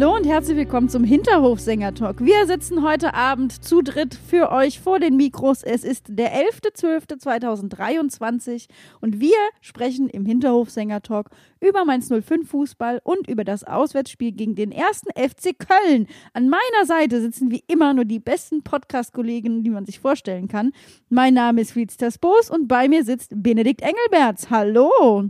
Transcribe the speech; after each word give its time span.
Hallo 0.00 0.16
und 0.16 0.24
herzlich 0.24 0.56
willkommen 0.56 0.88
zum 0.88 1.04
Hinterhofsänger-Talk. 1.04 2.24
Wir 2.24 2.46
sitzen 2.46 2.82
heute 2.82 3.12
Abend 3.12 3.62
zu 3.62 3.82
dritt 3.82 4.14
für 4.14 4.50
euch 4.50 4.80
vor 4.80 4.98
den 4.98 5.18
Mikros. 5.18 5.62
Es 5.62 5.84
ist 5.84 6.06
der 6.08 6.32
11.12.2023 6.32 8.68
und 9.02 9.20
wir 9.20 9.36
sprechen 9.60 10.08
im 10.08 10.24
Hinterhofsänger-Talk 10.24 11.28
über 11.60 11.84
Mainz 11.84 12.08
05 12.08 12.48
Fußball 12.48 13.02
und 13.04 13.28
über 13.28 13.44
das 13.44 13.62
Auswärtsspiel 13.62 14.32
gegen 14.32 14.54
den 14.54 14.72
ersten 14.72 15.10
FC 15.10 15.50
Köln. 15.58 16.06
An 16.32 16.48
meiner 16.48 16.86
Seite 16.86 17.20
sitzen 17.20 17.50
wie 17.50 17.62
immer 17.66 17.92
nur 17.92 18.06
die 18.06 18.20
besten 18.20 18.62
Podcast-Kollegen, 18.62 19.64
die 19.64 19.70
man 19.70 19.84
sich 19.84 20.00
vorstellen 20.00 20.48
kann. 20.48 20.72
Mein 21.10 21.34
Name 21.34 21.60
ist 21.60 21.72
Felicitas 21.72 22.16
Boos 22.16 22.48
und 22.48 22.68
bei 22.68 22.88
mir 22.88 23.04
sitzt 23.04 23.32
Benedikt 23.34 23.82
Engelberts. 23.82 24.48
Hallo! 24.48 25.28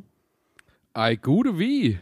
Ei, 0.94 1.16
gute 1.16 1.58
wie. 1.58 1.98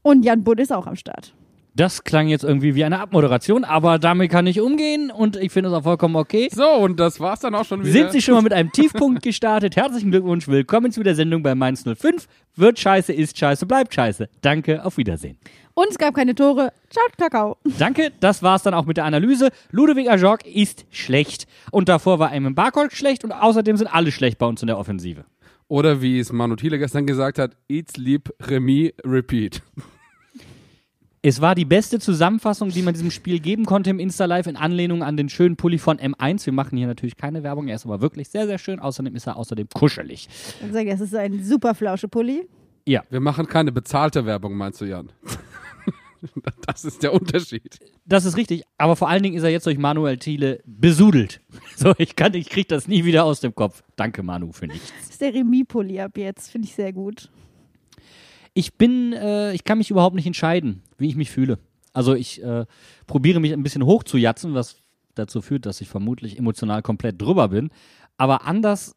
Und 0.00 0.24
Jan 0.24 0.44
Budd 0.44 0.60
ist 0.60 0.72
auch 0.72 0.86
am 0.86 0.96
Start. 0.96 1.34
Das 1.80 2.04
klang 2.04 2.28
jetzt 2.28 2.44
irgendwie 2.44 2.74
wie 2.74 2.84
eine 2.84 3.00
Abmoderation, 3.00 3.64
aber 3.64 3.98
damit 3.98 4.30
kann 4.30 4.46
ich 4.46 4.60
umgehen 4.60 5.10
und 5.10 5.36
ich 5.36 5.50
finde 5.50 5.70
es 5.70 5.74
auch 5.74 5.84
vollkommen 5.84 6.14
okay. 6.14 6.50
So, 6.52 6.68
und 6.68 7.00
das 7.00 7.20
war's 7.20 7.40
dann 7.40 7.54
auch 7.54 7.64
schon 7.64 7.80
wieder. 7.80 7.90
Sind 7.90 8.12
Sie 8.12 8.20
schon 8.20 8.34
mal 8.34 8.42
mit 8.42 8.52
einem 8.52 8.70
Tiefpunkt 8.70 9.22
gestartet? 9.22 9.76
Herzlichen 9.76 10.10
Glückwunsch, 10.10 10.46
willkommen 10.46 10.92
zu 10.92 11.02
der 11.02 11.14
Sendung 11.14 11.42
bei 11.42 11.54
Mainz 11.54 11.84
05. 11.84 12.28
Wird 12.54 12.78
scheiße, 12.78 13.14
ist 13.14 13.38
scheiße, 13.38 13.64
bleibt 13.64 13.94
scheiße. 13.94 14.28
Danke, 14.42 14.84
auf 14.84 14.98
Wiedersehen. 14.98 15.38
Und 15.72 15.86
es 15.88 15.96
gab 15.96 16.12
keine 16.12 16.34
Tore. 16.34 16.70
Ciao, 16.90 17.06
Kakao. 17.16 17.56
Danke, 17.78 18.12
das 18.20 18.42
war's 18.42 18.62
dann 18.62 18.74
auch 18.74 18.84
mit 18.84 18.98
der 18.98 19.06
Analyse. 19.06 19.48
Ludovic 19.70 20.10
Ajorg 20.10 20.46
ist 20.46 20.84
schlecht. 20.90 21.46
Und 21.70 21.88
davor 21.88 22.18
war 22.18 22.30
Eamon 22.30 22.54
Barkol 22.54 22.90
schlecht 22.90 23.24
und 23.24 23.32
außerdem 23.32 23.78
sind 23.78 23.86
alle 23.86 24.12
schlecht 24.12 24.36
bei 24.36 24.44
uns 24.44 24.60
in 24.60 24.66
der 24.66 24.76
Offensive. 24.76 25.24
Oder 25.66 26.02
wie 26.02 26.18
es 26.18 26.30
Manu 26.30 26.56
Thiele 26.56 26.78
gestern 26.78 27.06
gesagt 27.06 27.38
hat, 27.38 27.56
eat, 27.70 27.92
sleep, 27.92 28.34
remis, 28.38 28.92
repeat. 29.02 29.62
Es 31.22 31.42
war 31.42 31.54
die 31.54 31.66
beste 31.66 31.98
Zusammenfassung, 31.98 32.70
die 32.70 32.80
man 32.80 32.94
diesem 32.94 33.10
Spiel 33.10 33.40
geben 33.40 33.66
konnte 33.66 33.90
im 33.90 33.98
Insta-Live 33.98 34.46
in 34.46 34.56
Anlehnung 34.56 35.02
an 35.02 35.18
den 35.18 35.28
schönen 35.28 35.56
Pulli 35.56 35.76
von 35.76 35.98
M1. 35.98 36.46
Wir 36.46 36.54
machen 36.54 36.78
hier 36.78 36.86
natürlich 36.86 37.18
keine 37.18 37.42
Werbung, 37.42 37.68
er 37.68 37.76
ist 37.76 37.84
aber 37.84 38.00
wirklich 38.00 38.30
sehr, 38.30 38.46
sehr 38.46 38.56
schön. 38.56 38.80
Außerdem 38.80 39.14
ist 39.14 39.26
er 39.26 39.36
außerdem 39.36 39.68
kuschelig. 39.68 40.28
Dann 40.62 40.72
sag 40.72 40.84
ich, 40.84 40.90
das 40.90 41.02
ist 41.02 41.14
ein 41.14 41.44
super 41.44 41.74
Flauschepulli. 41.74 42.48
Ja, 42.86 43.02
Wir 43.10 43.20
machen 43.20 43.46
keine 43.46 43.70
bezahlte 43.70 44.24
Werbung, 44.24 44.56
meinst 44.56 44.80
du, 44.80 44.86
Jan? 44.86 45.12
Das 46.66 46.84
ist 46.84 47.02
der 47.02 47.14
Unterschied. 47.14 47.78
das 48.04 48.26
ist 48.26 48.36
richtig. 48.36 48.64
Aber 48.76 48.94
vor 48.94 49.08
allen 49.08 49.22
Dingen 49.22 49.36
ist 49.36 49.42
er 49.42 49.48
jetzt 49.48 49.64
durch 49.64 49.78
Manuel 49.78 50.18
Thiele 50.18 50.60
besudelt. 50.66 51.40
So, 51.76 51.94
ich 51.96 52.14
kann, 52.14 52.34
ich 52.34 52.50
krieg 52.50 52.68
das 52.68 52.88
nie 52.88 53.06
wieder 53.06 53.24
aus 53.24 53.40
dem 53.40 53.54
Kopf. 53.54 53.82
Danke, 53.96 54.22
Manu, 54.22 54.52
für 54.52 54.66
nichts. 54.66 54.92
Das 55.00 55.10
ist 55.12 55.20
der 55.22 55.32
Remis-Pulli 55.32 55.98
ab 55.98 56.18
jetzt. 56.18 56.50
Finde 56.50 56.68
ich 56.68 56.74
sehr 56.74 56.92
gut. 56.92 57.30
Ich 58.52 58.74
bin, 58.74 59.14
äh, 59.14 59.54
ich 59.54 59.64
kann 59.64 59.78
mich 59.78 59.90
überhaupt 59.90 60.14
nicht 60.14 60.26
entscheiden, 60.26 60.82
wie 61.00 61.08
ich 61.08 61.16
mich 61.16 61.30
fühle. 61.30 61.58
Also 61.92 62.14
ich 62.14 62.42
äh, 62.42 62.66
probiere 63.06 63.40
mich 63.40 63.52
ein 63.52 63.62
bisschen 63.62 63.84
hochzujatzen, 63.84 64.54
was 64.54 64.76
dazu 65.14 65.42
führt, 65.42 65.66
dass 65.66 65.80
ich 65.80 65.88
vermutlich 65.88 66.38
emotional 66.38 66.82
komplett 66.82 67.20
drüber 67.20 67.48
bin. 67.48 67.70
Aber 68.16 68.46
anders 68.46 68.94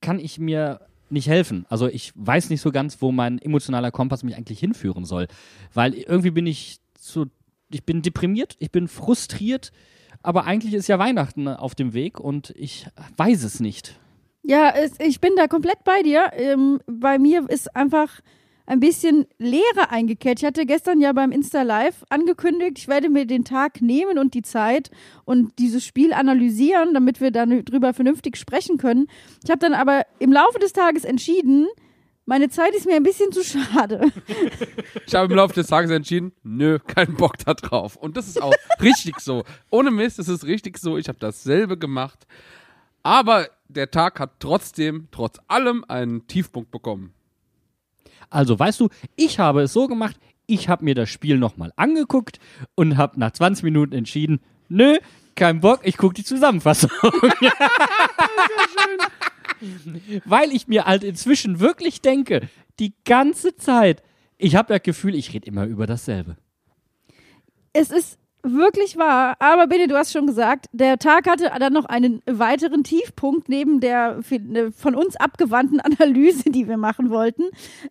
kann 0.00 0.18
ich 0.18 0.38
mir 0.38 0.80
nicht 1.10 1.28
helfen. 1.28 1.66
Also 1.68 1.88
ich 1.88 2.12
weiß 2.14 2.50
nicht 2.50 2.60
so 2.60 2.70
ganz, 2.70 3.00
wo 3.00 3.12
mein 3.12 3.38
emotionaler 3.38 3.90
Kompass 3.90 4.22
mich 4.22 4.36
eigentlich 4.36 4.60
hinführen 4.60 5.04
soll. 5.04 5.26
Weil 5.72 5.94
irgendwie 5.94 6.30
bin 6.30 6.46
ich 6.46 6.80
so, 6.98 7.26
ich 7.70 7.84
bin 7.84 8.02
deprimiert, 8.02 8.56
ich 8.58 8.70
bin 8.70 8.88
frustriert, 8.88 9.72
aber 10.22 10.44
eigentlich 10.44 10.74
ist 10.74 10.88
ja 10.88 10.98
Weihnachten 10.98 11.48
auf 11.48 11.74
dem 11.74 11.94
Weg 11.94 12.20
und 12.20 12.50
ich 12.56 12.86
weiß 13.16 13.44
es 13.44 13.60
nicht. 13.60 13.98
Ja, 14.42 14.70
es, 14.70 14.98
ich 15.00 15.20
bin 15.20 15.32
da 15.36 15.46
komplett 15.46 15.84
bei 15.84 16.02
dir. 16.02 16.30
Ähm, 16.34 16.80
bei 16.86 17.18
mir 17.18 17.48
ist 17.48 17.74
einfach 17.76 18.20
ein 18.68 18.80
bisschen 18.80 19.26
Leere 19.38 19.90
eingekehrt. 19.90 20.40
Ich 20.40 20.44
hatte 20.44 20.66
gestern 20.66 21.00
ja 21.00 21.12
beim 21.14 21.32
Insta 21.32 21.62
Live 21.62 22.04
angekündigt, 22.10 22.76
ich 22.76 22.86
werde 22.86 23.08
mir 23.08 23.26
den 23.26 23.44
Tag 23.44 23.80
nehmen 23.80 24.18
und 24.18 24.34
die 24.34 24.42
Zeit 24.42 24.90
und 25.24 25.58
dieses 25.58 25.84
Spiel 25.84 26.12
analysieren, 26.12 26.92
damit 26.92 27.22
wir 27.22 27.30
dann 27.30 27.64
drüber 27.64 27.94
vernünftig 27.94 28.36
sprechen 28.36 28.76
können. 28.76 29.08
Ich 29.42 29.50
habe 29.50 29.58
dann 29.58 29.72
aber 29.72 30.02
im 30.18 30.32
Laufe 30.32 30.58
des 30.58 30.74
Tages 30.74 31.04
entschieden, 31.04 31.66
meine 32.26 32.50
Zeit 32.50 32.74
ist 32.74 32.84
mir 32.84 32.96
ein 32.96 33.02
bisschen 33.02 33.32
zu 33.32 33.42
schade. 33.42 34.12
Ich 35.06 35.14
habe 35.14 35.32
im 35.32 35.38
Laufe 35.38 35.54
des 35.54 35.68
Tages 35.68 35.90
entschieden, 35.90 36.32
nö, 36.42 36.78
kein 36.78 37.14
Bock 37.14 37.38
da 37.38 37.54
drauf. 37.54 37.96
Und 37.96 38.18
das 38.18 38.28
ist 38.28 38.42
auch 38.42 38.52
richtig 38.82 39.18
so. 39.20 39.44
Ohne 39.70 39.90
Mist, 39.90 40.18
es 40.18 40.28
ist 40.28 40.44
richtig 40.44 40.76
so. 40.76 40.98
Ich 40.98 41.08
habe 41.08 41.18
dasselbe 41.18 41.78
gemacht. 41.78 42.26
Aber 43.02 43.48
der 43.68 43.90
Tag 43.90 44.20
hat 44.20 44.40
trotzdem, 44.40 45.08
trotz 45.10 45.38
allem, 45.48 45.86
einen 45.88 46.26
Tiefpunkt 46.26 46.70
bekommen. 46.70 47.14
Also 48.30 48.58
weißt 48.58 48.80
du, 48.80 48.88
ich 49.16 49.38
habe 49.38 49.62
es 49.62 49.72
so 49.72 49.86
gemacht, 49.86 50.16
ich 50.46 50.68
habe 50.68 50.84
mir 50.84 50.94
das 50.94 51.08
Spiel 51.10 51.38
nochmal 51.38 51.72
angeguckt 51.76 52.38
und 52.74 52.96
habe 52.96 53.20
nach 53.20 53.32
20 53.32 53.64
Minuten 53.64 53.94
entschieden, 53.94 54.40
nö, 54.68 54.98
kein 55.34 55.60
Bock, 55.60 55.80
ich 55.84 55.96
gucke 55.96 56.14
die 56.14 56.24
Zusammenfassung. 56.24 56.90
Weil 60.24 60.52
ich 60.52 60.68
mir 60.68 60.84
halt 60.84 61.04
inzwischen 61.04 61.60
wirklich 61.60 62.00
denke, 62.00 62.48
die 62.78 62.94
ganze 63.04 63.56
Zeit, 63.56 64.02
ich 64.36 64.56
habe 64.56 64.72
das 64.72 64.82
Gefühl, 64.82 65.14
ich 65.14 65.32
rede 65.32 65.46
immer 65.46 65.66
über 65.66 65.86
dasselbe. 65.86 66.36
Es 67.72 67.90
ist 67.90 68.18
wirklich 68.42 68.96
wahr. 68.96 69.36
Aber 69.38 69.66
Bene, 69.66 69.88
du 69.88 69.96
hast 69.96 70.12
schon 70.12 70.26
gesagt, 70.26 70.66
der 70.72 70.98
Tag 70.98 71.28
hatte 71.28 71.50
dann 71.58 71.72
noch 71.72 71.84
einen 71.84 72.22
weiteren 72.26 72.84
Tiefpunkt 72.84 73.48
neben 73.48 73.80
der 73.80 74.20
von 74.76 74.94
uns 74.94 75.16
abgewandten 75.16 75.80
Analyse, 75.98 76.50
die 76.50 76.68
wir 76.68 76.76
machen 76.76 77.10
wollten. 77.10 77.44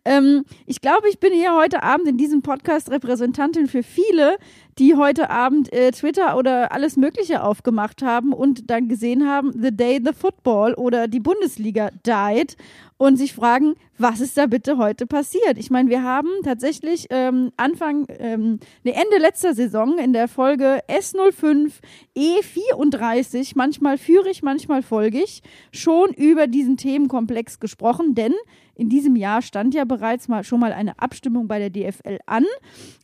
Ähm, 0.04 0.44
ich 0.66 0.80
glaube, 0.80 1.08
ich 1.08 1.20
bin 1.20 1.32
hier 1.32 1.54
heute 1.54 1.82
Abend 1.82 2.08
in 2.08 2.16
diesem 2.16 2.42
Podcast 2.42 2.90
Repräsentantin 2.90 3.66
für 3.66 3.82
viele, 3.82 4.38
die 4.78 4.94
heute 4.94 5.30
Abend 5.30 5.72
äh, 5.72 5.90
Twitter 5.90 6.36
oder 6.36 6.72
alles 6.72 6.96
Mögliche 6.96 7.42
aufgemacht 7.42 8.02
haben 8.02 8.32
und 8.32 8.70
dann 8.70 8.88
gesehen 8.88 9.28
haben, 9.28 9.52
The 9.52 9.76
Day 9.76 10.00
the 10.04 10.12
Football 10.12 10.74
oder 10.74 11.08
die 11.08 11.20
Bundesliga 11.20 11.90
died 12.06 12.56
und 12.98 13.16
sich 13.16 13.32
fragen, 13.32 13.74
was 13.96 14.20
ist 14.20 14.36
da 14.36 14.46
bitte 14.46 14.76
heute 14.76 15.06
passiert? 15.06 15.56
Ich 15.56 15.70
meine, 15.70 15.88
wir 15.88 16.02
haben 16.02 16.28
tatsächlich 16.44 17.06
ähm, 17.10 17.52
Anfang, 17.56 18.06
ähm, 18.18 18.58
ne, 18.84 18.94
Ende 18.94 19.18
letzter 19.18 19.54
Saison 19.54 19.98
in 19.98 20.12
der 20.12 20.28
Folge 20.28 20.82
S05 20.88 21.72
E34, 22.16 23.52
manchmal 23.54 23.96
führig, 23.96 24.42
manchmal 24.42 24.82
folgig, 24.82 25.42
schon 25.72 26.10
über 26.10 26.46
diesen 26.48 26.76
Themenkomplex 26.76 27.60
gesprochen, 27.60 28.14
denn 28.14 28.34
in 28.74 28.88
diesem 28.88 29.16
Jahr 29.16 29.42
stand 29.42 29.74
ja 29.74 29.84
bereits 29.84 30.28
mal 30.28 30.44
schon 30.44 30.60
mal 30.60 30.72
eine 30.72 30.98
Abstimmung 30.98 31.48
bei 31.48 31.58
der 31.58 31.70
DFL 31.70 32.18
an, 32.26 32.44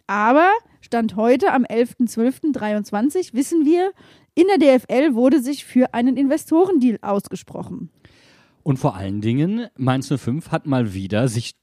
aber 0.06 0.50
Stand 0.84 1.16
heute 1.16 1.50
am 1.50 1.65
11.12.23 1.65 3.33
wissen 3.33 3.65
wir, 3.65 3.93
in 4.34 4.44
der 4.49 4.59
DFL 4.59 5.15
wurde 5.15 5.41
sich 5.41 5.65
für 5.65 5.94
einen 5.94 6.19
Investorendeal 6.19 6.99
ausgesprochen. 7.00 7.88
Und 8.64 8.78
vor 8.78 8.97
allen 8.97 9.20
Dingen, 9.20 9.69
Mainz 9.76 10.08
05 10.08 10.50
hat 10.50 10.66
mal 10.66 10.92
wieder 10.94 11.28
sich 11.28 11.54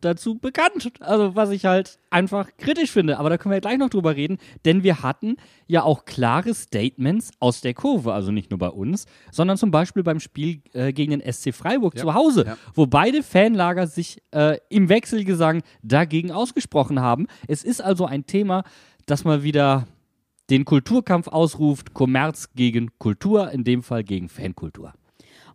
dazu 0.00 0.36
bekannt. 0.38 0.92
Also 1.00 1.34
was 1.34 1.50
ich 1.50 1.64
halt 1.64 1.98
einfach 2.10 2.48
kritisch 2.56 2.90
finde. 2.90 3.18
Aber 3.18 3.30
da 3.30 3.38
können 3.38 3.52
wir 3.52 3.56
ja 3.56 3.60
gleich 3.60 3.78
noch 3.78 3.90
drüber 3.90 4.16
reden, 4.16 4.38
denn 4.64 4.82
wir 4.82 5.02
hatten 5.02 5.36
ja 5.66 5.82
auch 5.82 6.04
klare 6.04 6.54
Statements 6.54 7.30
aus 7.40 7.60
der 7.60 7.74
Kurve, 7.74 8.12
also 8.12 8.30
nicht 8.30 8.50
nur 8.50 8.58
bei 8.58 8.68
uns, 8.68 9.06
sondern 9.30 9.56
zum 9.56 9.70
Beispiel 9.70 10.02
beim 10.02 10.20
Spiel 10.20 10.62
äh, 10.72 10.92
gegen 10.92 11.18
den 11.18 11.32
SC 11.32 11.54
Freiburg 11.54 11.94
Ja, 11.94 12.02
zu 12.02 12.14
Hause, 12.14 12.44
ja. 12.46 12.56
wo 12.74 12.86
beide 12.86 13.22
Fanlager 13.22 13.86
sich 13.86 14.22
äh, 14.32 14.58
im 14.68 14.88
Wechselgesang 14.88 15.62
dagegen 15.82 16.30
ausgesprochen 16.30 17.00
haben. 17.00 17.26
Es 17.46 17.64
ist 17.64 17.80
also 17.80 18.06
ein 18.06 18.26
Thema, 18.26 18.64
das 19.06 19.24
mal 19.24 19.42
wieder 19.42 19.86
den 20.50 20.64
Kulturkampf 20.64 21.28
ausruft, 21.28 21.92
Kommerz 21.94 22.50
gegen 22.54 22.90
Kultur, 22.98 23.50
in 23.50 23.64
dem 23.64 23.82
Fall 23.82 24.02
gegen 24.02 24.28
Fankultur. 24.28 24.92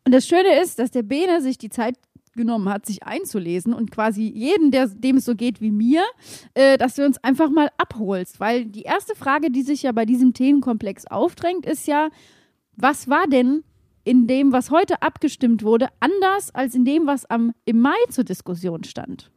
Und 0.06 0.14
das 0.14 0.28
Schöne 0.28 0.62
ist, 0.62 0.80
dass 0.80 0.92
der 0.92 1.04
Bene 1.04 1.42
sich 1.42 1.58
die 1.58 1.70
Zeit 1.70 1.96
genommen 2.36 2.70
hat, 2.70 2.86
sich 2.86 3.04
einzulesen 3.04 3.74
und 3.74 3.92
quasi 3.92 4.24
jeden, 4.24 4.72
der, 4.72 4.88
dem 4.88 5.18
es 5.18 5.26
so 5.26 5.36
geht 5.36 5.62
wie 5.62 5.72
mir, 5.72 6.04
äh, 6.56 6.78
dass 6.78 6.96
du 6.96 7.06
uns 7.06 7.24
einfach 7.24 7.50
mal 7.50 7.70
abholst. 7.78 8.40
Weil 8.40 8.66
die 8.66 8.82
erste 8.82 9.16
Frage, 9.16 9.52
die 9.52 9.62
sich 9.62 9.84
ja 9.84 9.92
bei 9.92 10.06
diesem 10.06 10.34
Themenkomplex 10.34 11.06
aufdrängt, 11.08 11.66
ist 11.66 11.88
ja, 11.88 12.10
was 12.76 13.08
war 13.08 13.28
denn 13.28 13.64
in 14.04 14.28
dem, 14.28 14.52
was 14.52 14.72
heute 14.72 15.02
abgestimmt 15.02 15.64
wurde, 15.64 15.88
anders 16.00 16.54
als 16.54 16.76
in 16.76 16.86
dem, 16.86 17.08
was 17.08 17.26
am, 17.26 17.54
im 17.66 17.80
Mai 17.80 17.96
zur 18.10 18.24
Diskussion 18.24 18.84
stand. 18.84 19.32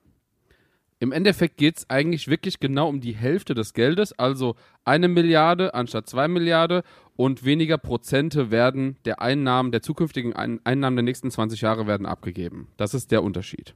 Im 0.99 1.13
Endeffekt 1.13 1.59
geht 1.59 1.77
es 1.77 1.91
eigentlich 1.91 2.27
wirklich 2.27 2.59
genau 2.59 2.89
um 2.89 3.01
die 3.01 3.15
Hälfte 3.15 3.55
des 3.55 3.75
Geldes, 3.75 4.19
also 4.19 4.57
eine 4.85 5.09
Milliarde 5.09 5.75
anstatt 5.75 6.09
zwei 6.09 6.27
Milliarden 6.27 6.83
und 7.17 7.45
weniger 7.45 7.79
Prozente 7.79 8.51
werden 8.51 8.97
der 9.05 9.21
Einnahmen, 9.21 9.73
der 9.73 9.83
zukünftigen 9.83 10.35
Ein 10.35 10.61
Einnahmen 10.65 10.97
der 10.97 11.03
nächsten 11.03 11.31
20 11.31 11.61
Jahre 11.61 11.87
werden 11.87 12.07
abgegeben. 12.07 12.69
Das 12.77 12.95
ist 12.95 13.11
der 13.11 13.23
Unterschied. 13.23 13.75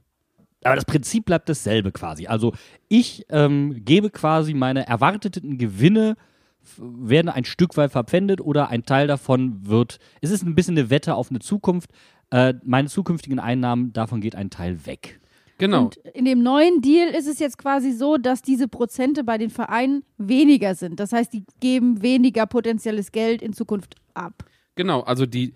Aber 0.63 0.75
das 0.75 0.85
Prinzip 0.85 1.25
bleibt 1.25 1.49
dasselbe 1.49 1.91
quasi. 1.91 2.27
Also 2.27 2.53
ich 2.87 3.25
ähm, 3.29 3.83
gebe 3.83 4.11
quasi 4.11 4.53
meine 4.53 4.87
erwarteten 4.87 5.57
Gewinne 5.57 6.15
werden 6.77 7.29
ein 7.29 7.45
Stück 7.45 7.75
weit 7.77 7.91
verpfändet 7.91 8.39
oder 8.39 8.69
ein 8.69 8.85
Teil 8.85 9.07
davon 9.07 9.67
wird. 9.67 9.97
Es 10.21 10.29
ist 10.29 10.43
ein 10.43 10.53
bisschen 10.53 10.77
eine 10.77 10.91
Wette 10.91 11.15
auf 11.15 11.31
eine 11.31 11.39
Zukunft. 11.39 11.89
Äh, 12.29 12.53
meine 12.63 12.87
zukünftigen 12.87 13.39
Einnahmen, 13.39 13.93
davon 13.93 14.21
geht 14.21 14.35
ein 14.35 14.51
Teil 14.51 14.85
weg. 14.85 15.19
Genau. 15.61 15.83
Und 15.83 15.97
in 15.97 16.25
dem 16.25 16.41
neuen 16.41 16.81
Deal 16.81 17.09
ist 17.09 17.27
es 17.27 17.37
jetzt 17.37 17.59
quasi 17.59 17.91
so, 17.91 18.17
dass 18.17 18.41
diese 18.41 18.67
Prozente 18.67 19.23
bei 19.23 19.37
den 19.37 19.51
Vereinen 19.51 20.03
weniger 20.17 20.73
sind. 20.73 20.99
Das 20.99 21.13
heißt, 21.13 21.31
die 21.31 21.43
geben 21.59 22.01
weniger 22.01 22.47
potenzielles 22.47 23.11
Geld 23.11 23.43
in 23.43 23.53
Zukunft 23.53 23.93
ab. 24.15 24.43
Genau, 24.73 25.01
also 25.01 25.27
die 25.27 25.53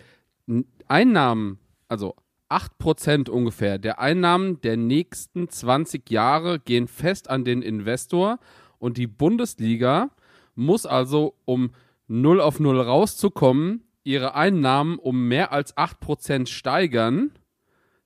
Einnahmen, 0.88 1.58
also 1.88 2.14
8% 2.52 3.32
ungefähr 3.32 3.80
der 3.80 3.98
Einnahmen 4.00 4.62
der 4.62 4.78
nächsten 4.78 5.50
20 5.50 6.08
Jahre 6.12 6.60
gehen 6.60 6.88
fest 6.88 7.28
an 7.28 7.44
den 7.44 7.64
Investor 7.64 8.38
und 8.78 8.98
die 8.98 9.08
Bundesliga 9.08 10.12
muss 10.54 10.86
also, 10.86 11.34
um 11.46 11.72
0 12.08 12.42
auf 12.42 12.60
0 12.60 12.80
rauszukommen, 12.80 13.82
ihre 14.04 14.36
Einnahmen 14.36 15.00
um 15.00 15.28
mehr 15.28 15.52
als 15.52 15.76
8% 15.76 16.46
steigern, 16.46 17.32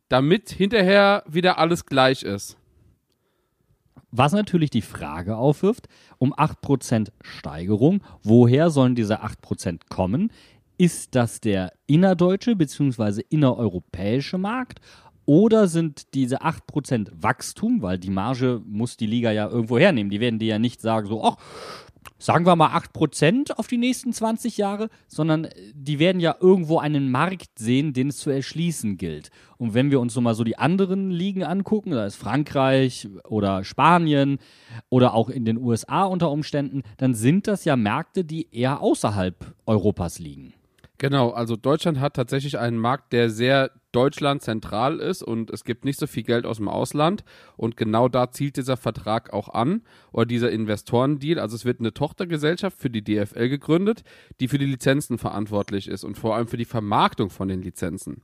damit 0.10 0.50
hinterher 0.50 1.24
wieder 1.28 1.58
alles 1.58 1.86
gleich 1.86 2.24
ist. 2.24 2.58
Was 4.12 4.34
natürlich 4.34 4.72
die 4.72 4.82
Frage 4.82 5.38
aufwirft, 5.38 5.88
um 6.18 6.34
8% 6.34 7.10
Steigerung, 7.22 8.02
woher 8.24 8.72
sollen 8.72 8.96
diese 8.96 9.24
8% 9.24 9.82
kommen? 9.90 10.32
Ist 10.78 11.14
das 11.14 11.42
der 11.42 11.74
innerdeutsche 11.86 12.56
bzw. 12.56 13.22
innereuropäische 13.30 14.38
Markt? 14.38 14.80
Oder 15.26 15.68
sind 15.68 16.16
diese 16.16 16.42
8% 16.42 17.10
Wachstum, 17.22 17.84
weil 17.84 18.00
die 18.00 18.10
Marge 18.10 18.64
muss 18.66 18.98
die 18.98 19.06
Liga 19.06 19.32
ja 19.32 19.48
irgendwo 19.48 19.78
hernehmen. 19.78 20.10
Die 20.10 20.20
werden 20.20 20.40
dir 20.40 20.48
ja 20.48 20.60
nicht 20.60 20.82
sagen, 20.82 21.08
so, 21.08 21.24
ach, 21.24 21.38
sagen 22.20 22.46
wir 22.46 22.56
mal 22.56 22.78
8% 22.78 23.54
auf 23.54 23.68
die 23.68 23.78
nächsten 23.78 24.14
20 24.14 24.58
Jahre, 24.58 24.90
sondern 25.08 25.46
äh, 25.46 25.52
die 25.74 25.98
werden 25.98 26.20
ja 26.20 26.36
irgendwo 26.40 26.78
einen 26.78 27.10
Markt 27.10 27.58
sehen, 27.58 27.94
den 27.94 28.10
es 28.10 28.18
zu 28.18 28.30
erschließen 28.30 28.98
gilt. 28.98 29.32
Und 29.58 29.74
wenn 29.74 29.90
wir 29.90 30.00
uns 30.00 30.14
so 30.14 30.22
mal 30.22 30.36
so 30.36 30.44
die 30.44 30.58
anderen 30.58 31.10
Ligen 31.10 31.44
angucken, 31.44 31.92
da 31.92 32.06
ist 32.06 32.16
Frankreich 32.16 33.08
oder 33.28 33.64
Spanien 33.64 34.38
oder 34.90 35.14
auch 35.14 35.30
in 35.30 35.46
den 35.46 35.58
USA 35.58 36.04
unter 36.04 36.30
Umständen, 36.32 36.84
dann 36.98 37.16
sind 37.16 37.48
das 37.48 37.66
ja 37.66 37.76
Märkte, 37.76 38.24
die 38.24 38.48
eher 38.52 38.82
außerhalb 38.82 39.54
Europas 39.66 40.20
liegen. 40.20 40.54
Genau, 41.00 41.30
also 41.30 41.56
Deutschland 41.56 42.02
hat 42.02 42.18
tatsächlich 42.18 42.60
einen 42.60 42.78
Markt, 42.78 43.14
der 43.14 43.30
sehr 43.30 43.72
Deutschland 43.94 44.42
zentral 44.42 45.00
ist 45.00 45.24
und 45.24 45.50
es 45.50 45.64
gibt 45.64 45.86
nicht 45.86 45.98
so 45.98 46.08
viel 46.08 46.24
Geld 46.24 46.46
aus 46.46 46.58
dem 46.58 46.68
Ausland 46.68 47.24
und 47.56 47.78
genau 47.78 48.10
da 48.10 48.32
zielt 48.32 48.58
dieser 48.58 48.76
Vertrag 48.76 49.32
auch 49.32 49.48
an 49.48 49.82
oder 50.12 50.26
dieser 50.26 50.52
Investorendeal. 50.52 51.40
Also 51.40 51.56
es 51.56 51.64
wird 51.64 51.80
eine 51.80 51.94
Tochtergesellschaft 51.94 52.78
für 52.78 52.90
die 52.90 53.02
DFL 53.02 53.48
gegründet, 53.48 54.04
die 54.42 54.50
für 54.50 54.58
die 54.58 54.66
Lizenzen 54.66 55.18
verantwortlich 55.18 55.88
ist 55.88 56.04
und 56.04 56.18
vor 56.18 56.36
allem 56.36 56.48
für 56.48 56.58
die 56.58 56.66
Vermarktung 56.66 57.30
von 57.30 57.48
den 57.48 57.62
Lizenzen. 57.62 58.24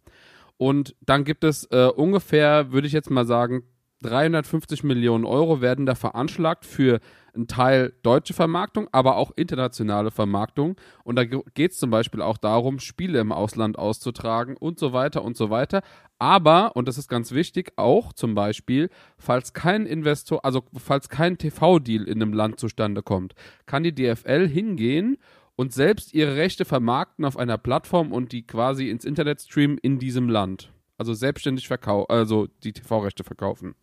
Und 0.58 0.98
dann 1.00 1.24
gibt 1.24 1.46
es 1.46 1.64
äh, 1.72 1.88
ungefähr, 1.96 2.74
würde 2.74 2.88
ich 2.88 2.94
jetzt 2.94 3.10
mal 3.10 3.26
sagen, 3.26 3.64
350 4.02 4.84
Millionen 4.84 5.24
Euro 5.24 5.62
werden 5.62 5.86
da 5.86 5.96
veranschlagt 5.96 6.66
für 6.66 7.00
einen 7.36 7.48
Teil 7.48 7.94
deutsche 8.04 8.34
Vermarktung, 8.34 8.88
aber 8.92 9.18
auch 9.18 9.32
internationale 9.36 10.12
Vermarktung. 10.12 10.76
Und 11.04 11.16
da 11.16 11.26
geht 11.26 11.72
es 11.72 11.78
zum 11.78 11.90
Beispiel 11.90 12.22
auch 12.22 12.38
darum, 12.38 12.80
Spiele 12.80 13.20
im 13.20 13.32
Ausland 13.32 13.78
auszutragen 13.78 14.58
und 14.58 14.80
so 14.80 14.94
weiter 14.94 15.24
und 15.24 15.38
so 15.38 15.50
weiter. 15.50 15.82
Aber, 16.18 16.76
und 16.76 16.88
das 16.88 16.98
ist 16.98 17.10
ganz 17.10 17.32
wichtig, 17.32 17.74
auch 17.76 18.14
zum 18.14 18.36
Beispiel, 18.36 18.90
falls 19.18 19.54
kein 19.54 19.86
Investor, 19.86 20.46
also 20.46 20.64
falls 20.78 21.10
kein 21.10 21.38
TV-Deal 21.38 22.04
in 22.04 22.22
einem 22.22 22.34
Land 22.34 22.60
zustande 22.60 23.04
kommt, 23.04 23.34
kann 23.66 23.84
die 23.84 23.94
DFL 23.94 24.48
hingehen 24.48 25.18
und 25.56 25.74
selbst 25.74 26.14
ihre 26.14 26.36
Rechte 26.36 26.66
vermarkten 26.66 27.26
auf 27.26 27.38
einer 27.38 27.58
Plattform 27.58 28.12
und 28.12 28.32
die 28.32 28.46
quasi 28.46 28.90
ins 28.90 29.06
Internet 29.06 29.42
streamen 29.42 29.78
in 29.78 30.00
diesem 30.00 30.30
Land. 30.30 30.72
Also 30.98 31.14
selbstständig 31.14 31.68
verkaufen, 31.68 32.10
also 32.10 32.48
die 32.64 32.74
TV-Rechte 32.74 33.24
verkaufen. 33.24 33.76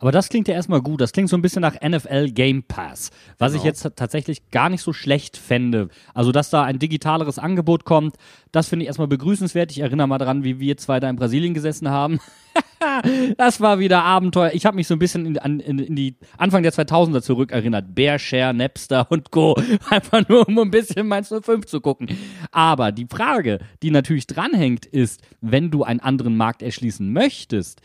Aber 0.00 0.12
das 0.12 0.30
klingt 0.30 0.48
ja 0.48 0.54
erstmal 0.54 0.80
gut. 0.80 1.00
Das 1.00 1.12
klingt 1.12 1.28
so 1.28 1.36
ein 1.36 1.42
bisschen 1.42 1.60
nach 1.60 1.76
NFL 1.80 2.30
Game 2.30 2.62
Pass, 2.62 3.10
was 3.38 3.52
ich 3.52 3.58
Genau. 3.60 3.68
jetzt 3.68 3.86
tatsächlich 3.96 4.50
gar 4.50 4.70
nicht 4.70 4.82
so 4.82 4.92
schlecht 4.94 5.36
fände. 5.36 5.90
Also, 6.14 6.32
dass 6.32 6.50
da 6.50 6.64
ein 6.64 6.78
digitaleres 6.78 7.38
Angebot 7.38 7.84
kommt, 7.84 8.16
das 8.50 8.68
finde 8.68 8.84
ich 8.84 8.86
erstmal 8.88 9.08
begrüßenswert. 9.08 9.70
Ich 9.70 9.80
erinnere 9.80 10.08
mal 10.08 10.18
dran, 10.18 10.42
wie 10.42 10.58
wir 10.58 10.76
zwei 10.78 11.00
da 11.00 11.08
in 11.10 11.16
Brasilien 11.16 11.52
gesessen 11.54 11.90
haben. 11.90 12.18
das 13.36 13.60
war 13.60 13.78
wieder 13.78 14.02
Abenteuer. 14.02 14.52
Ich 14.54 14.64
habe 14.64 14.76
mich 14.76 14.86
so 14.86 14.94
ein 14.94 14.98
bisschen 14.98 15.26
in, 15.26 15.38
an, 15.38 15.60
in, 15.60 15.78
in 15.78 15.96
die 15.96 16.16
Anfang 16.38 16.62
der 16.62 16.72
2000er 16.72 17.20
zurückerinnert. 17.20 17.94
Bearshare, 17.94 18.54
Napster 18.54 19.06
und 19.10 19.30
Co. 19.30 19.54
Einfach 19.90 20.26
nur, 20.28 20.48
um 20.48 20.58
ein 20.58 20.70
bisschen 20.70 21.06
Mainz 21.06 21.28
05 21.28 21.66
zu 21.66 21.80
gucken. 21.82 22.08
Aber 22.50 22.90
die 22.90 23.06
Frage, 23.06 23.58
die 23.82 23.90
natürlich 23.90 24.26
dranhängt, 24.26 24.86
ist, 24.86 25.20
wenn 25.42 25.70
du 25.70 25.84
einen 25.84 26.00
anderen 26.00 26.36
Markt 26.38 26.62
erschließen 26.62 27.12
möchtest, 27.12 27.82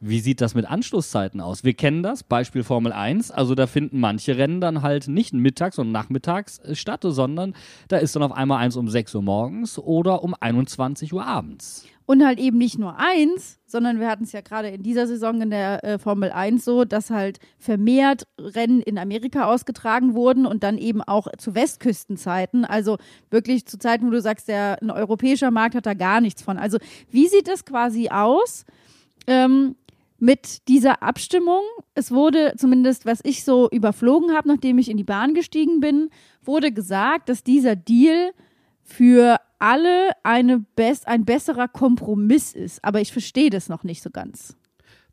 wie 0.00 0.20
sieht 0.20 0.40
das 0.40 0.54
mit 0.54 0.64
Anschlusszeiten 0.64 1.40
aus? 1.40 1.62
Wir 1.62 1.74
kennen 1.74 2.02
das, 2.02 2.22
Beispiel 2.22 2.62
Formel 2.62 2.92
1. 2.92 3.30
Also 3.30 3.54
da 3.54 3.66
finden 3.66 4.00
manche 4.00 4.38
Rennen 4.38 4.60
dann 4.60 4.80
halt 4.80 5.08
nicht 5.08 5.34
mittags 5.34 5.78
und 5.78 5.92
nachmittags 5.92 6.58
äh, 6.60 6.74
statt, 6.74 7.00
sondern 7.04 7.54
da 7.88 7.98
ist 7.98 8.16
dann 8.16 8.22
auf 8.22 8.32
einmal 8.32 8.58
eins 8.58 8.76
um 8.76 8.88
6 8.88 9.14
Uhr 9.14 9.22
morgens 9.22 9.78
oder 9.78 10.24
um 10.24 10.34
21 10.38 11.12
Uhr 11.12 11.26
abends. 11.26 11.84
Und 12.06 12.24
halt 12.24 12.40
eben 12.40 12.58
nicht 12.58 12.78
nur 12.78 12.96
eins, 12.98 13.60
sondern 13.66 14.00
wir 14.00 14.08
hatten 14.08 14.24
es 14.24 14.32
ja 14.32 14.40
gerade 14.40 14.68
in 14.68 14.82
dieser 14.82 15.06
Saison 15.06 15.42
in 15.42 15.50
der 15.50 15.84
äh, 15.84 15.98
Formel 15.98 16.32
1 16.32 16.64
so, 16.64 16.84
dass 16.84 17.10
halt 17.10 17.38
vermehrt 17.58 18.24
Rennen 18.36 18.80
in 18.80 18.98
Amerika 18.98 19.44
ausgetragen 19.44 20.14
wurden 20.14 20.44
und 20.46 20.64
dann 20.64 20.76
eben 20.78 21.02
auch 21.02 21.28
zu 21.36 21.54
Westküstenzeiten. 21.54 22.64
Also 22.64 22.96
wirklich 23.30 23.66
zu 23.66 23.78
Zeiten, 23.78 24.06
wo 24.06 24.10
du 24.10 24.20
sagst, 24.20 24.48
der 24.48 24.78
ein 24.82 24.90
europäischer 24.90 25.50
Markt 25.50 25.76
hat 25.76 25.86
da 25.86 25.94
gar 25.94 26.20
nichts 26.20 26.42
von. 26.42 26.58
Also 26.58 26.78
wie 27.10 27.28
sieht 27.28 27.46
das 27.46 27.64
quasi 27.64 28.08
aus? 28.08 28.64
Ähm, 29.26 29.76
mit 30.20 30.68
dieser 30.68 31.02
Abstimmung, 31.02 31.62
es 31.94 32.10
wurde 32.10 32.54
zumindest, 32.56 33.06
was 33.06 33.20
ich 33.24 33.42
so 33.44 33.68
überflogen 33.70 34.32
habe, 34.32 34.48
nachdem 34.48 34.78
ich 34.78 34.90
in 34.90 34.96
die 34.96 35.04
Bahn 35.04 35.34
gestiegen 35.34 35.80
bin, 35.80 36.10
wurde 36.42 36.72
gesagt, 36.72 37.28
dass 37.28 37.42
dieser 37.42 37.74
Deal 37.74 38.32
für 38.82 39.38
alle 39.58 40.10
eine 40.22 40.60
best, 40.76 41.06
ein 41.06 41.24
besserer 41.24 41.68
Kompromiss 41.68 42.52
ist. 42.52 42.84
Aber 42.84 43.00
ich 43.00 43.12
verstehe 43.12 43.50
das 43.50 43.68
noch 43.68 43.82
nicht 43.82 44.02
so 44.02 44.10
ganz. 44.10 44.56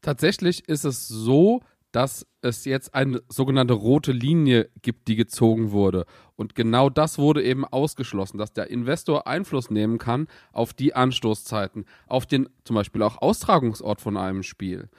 Tatsächlich 0.02 0.68
ist 0.68 0.84
es 0.84 1.08
so, 1.08 1.62
dass 1.98 2.28
es 2.42 2.64
jetzt 2.66 2.94
eine 2.94 3.24
sogenannte 3.28 3.74
rote 3.74 4.12
Linie 4.12 4.70
gibt, 4.84 5.08
die 5.08 5.16
gezogen 5.16 5.72
wurde. 5.72 6.06
Und 6.36 6.54
genau 6.54 6.92
das 6.92 7.18
wurde 7.18 7.42
eben 7.42 7.66
ausgeschlossen, 7.66 8.38
dass 8.38 8.54
der 8.54 8.70
Investor 8.70 9.26
Einfluss 9.26 9.72
nehmen 9.72 9.98
kann 9.98 10.28
auf 10.52 10.76
die 10.76 10.94
Anstoßzeiten, 10.94 11.86
auf 12.06 12.28
den 12.28 12.50
zum 12.66 12.76
Beispiel 12.76 13.02
auch 13.02 13.20
Austragungsort 13.20 14.00
von 14.00 14.16
einem 14.16 14.44
Spiel, 14.44 14.90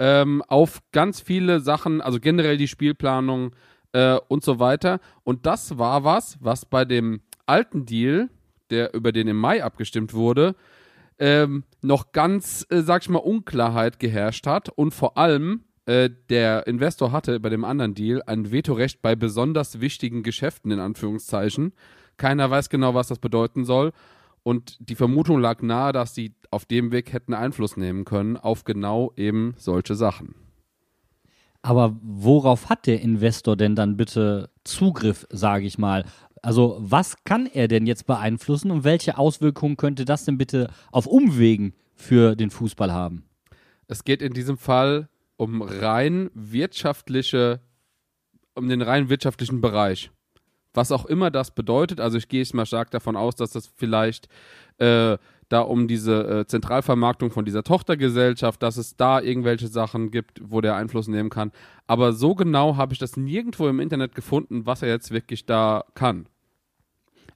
ähm, 0.00 0.42
auf 0.48 0.80
ganz 0.90 1.20
viele 1.20 1.60
Sachen, 1.60 2.00
also 2.00 2.18
generell 2.18 2.56
die 2.56 2.66
Spielplanung 2.66 3.54
äh, 3.92 4.18
und 4.26 4.42
so 4.42 4.58
weiter. 4.58 4.98
Und 5.22 5.46
das 5.46 5.78
war 5.78 6.02
was, 6.02 6.38
was 6.40 6.64
bei 6.64 6.84
dem 6.84 7.20
alten 7.46 7.86
Deal, 7.86 8.30
der 8.70 8.94
über 8.94 9.12
den 9.12 9.28
im 9.28 9.36
Mai 9.36 9.62
abgestimmt 9.62 10.12
wurde, 10.12 10.56
ähm, 11.20 11.62
noch 11.82 12.10
ganz, 12.10 12.66
äh, 12.68 12.80
sag 12.80 13.02
ich 13.02 13.08
mal, 13.10 13.18
Unklarheit 13.18 14.00
geherrscht 14.00 14.48
hat 14.48 14.70
und 14.70 14.92
vor 14.92 15.16
allem 15.16 15.62
äh, 15.88 16.10
der 16.28 16.66
Investor 16.66 17.12
hatte 17.12 17.40
bei 17.40 17.48
dem 17.48 17.64
anderen 17.64 17.94
Deal 17.94 18.22
ein 18.26 18.52
Vetorecht 18.52 19.00
bei 19.00 19.16
besonders 19.16 19.80
wichtigen 19.80 20.22
Geschäften, 20.22 20.70
in 20.70 20.80
Anführungszeichen. 20.80 21.72
Keiner 22.18 22.50
weiß 22.50 22.68
genau, 22.68 22.92
was 22.92 23.08
das 23.08 23.18
bedeuten 23.18 23.64
soll. 23.64 23.92
Und 24.42 24.76
die 24.80 24.96
Vermutung 24.96 25.40
lag 25.40 25.62
nahe, 25.62 25.92
dass 25.92 26.14
sie 26.14 26.34
auf 26.50 26.66
dem 26.66 26.92
Weg 26.92 27.14
hätten 27.14 27.32
Einfluss 27.32 27.78
nehmen 27.78 28.04
können 28.04 28.36
auf 28.36 28.64
genau 28.64 29.12
eben 29.16 29.54
solche 29.56 29.94
Sachen. 29.94 30.34
Aber 31.62 31.96
worauf 32.02 32.68
hat 32.68 32.86
der 32.86 33.00
Investor 33.00 33.56
denn 33.56 33.74
dann 33.74 33.96
bitte 33.96 34.50
Zugriff, 34.64 35.26
sage 35.30 35.64
ich 35.64 35.78
mal? 35.78 36.04
Also 36.42 36.76
was 36.80 37.24
kann 37.24 37.46
er 37.46 37.66
denn 37.66 37.86
jetzt 37.86 38.06
beeinflussen 38.06 38.70
und 38.70 38.84
welche 38.84 39.16
Auswirkungen 39.16 39.78
könnte 39.78 40.04
das 40.04 40.26
denn 40.26 40.36
bitte 40.36 40.70
auf 40.92 41.06
Umwegen 41.06 41.72
für 41.94 42.36
den 42.36 42.50
Fußball 42.50 42.92
haben? 42.92 43.24
Es 43.86 44.04
geht 44.04 44.20
in 44.20 44.34
diesem 44.34 44.58
Fall 44.58 45.08
um 45.38 45.62
rein 45.62 46.30
wirtschaftliche, 46.34 47.60
um 48.54 48.68
den 48.68 48.82
rein 48.82 49.08
wirtschaftlichen 49.08 49.62
Bereich. 49.62 50.10
was 50.74 50.92
auch 50.92 51.06
immer 51.06 51.30
das 51.30 51.52
bedeutet. 51.54 51.98
Also 51.98 52.18
ich 52.18 52.28
gehe 52.28 52.40
jetzt 52.40 52.54
mal 52.54 52.66
stark 52.66 52.90
davon 52.90 53.16
aus, 53.16 53.34
dass 53.34 53.52
das 53.52 53.66
vielleicht 53.66 54.28
äh, 54.76 55.16
da 55.48 55.60
um 55.60 55.88
diese 55.88 56.40
äh, 56.40 56.46
Zentralvermarktung 56.46 57.30
von 57.30 57.44
dieser 57.44 57.64
Tochtergesellschaft, 57.64 58.62
dass 58.62 58.76
es 58.76 58.96
da 58.96 59.20
irgendwelche 59.20 59.66
Sachen 59.66 60.10
gibt, 60.10 60.40
wo 60.44 60.60
der 60.60 60.76
Einfluss 60.76 61.08
nehmen 61.08 61.30
kann. 61.30 61.52
Aber 61.86 62.12
so 62.12 62.34
genau 62.34 62.76
habe 62.76 62.92
ich 62.92 62.98
das 62.98 63.16
nirgendwo 63.16 63.66
im 63.66 63.80
Internet 63.80 64.14
gefunden, 64.14 64.66
was 64.66 64.82
er 64.82 64.88
jetzt 64.88 65.10
wirklich 65.10 65.46
da 65.46 65.84
kann. 65.94 66.28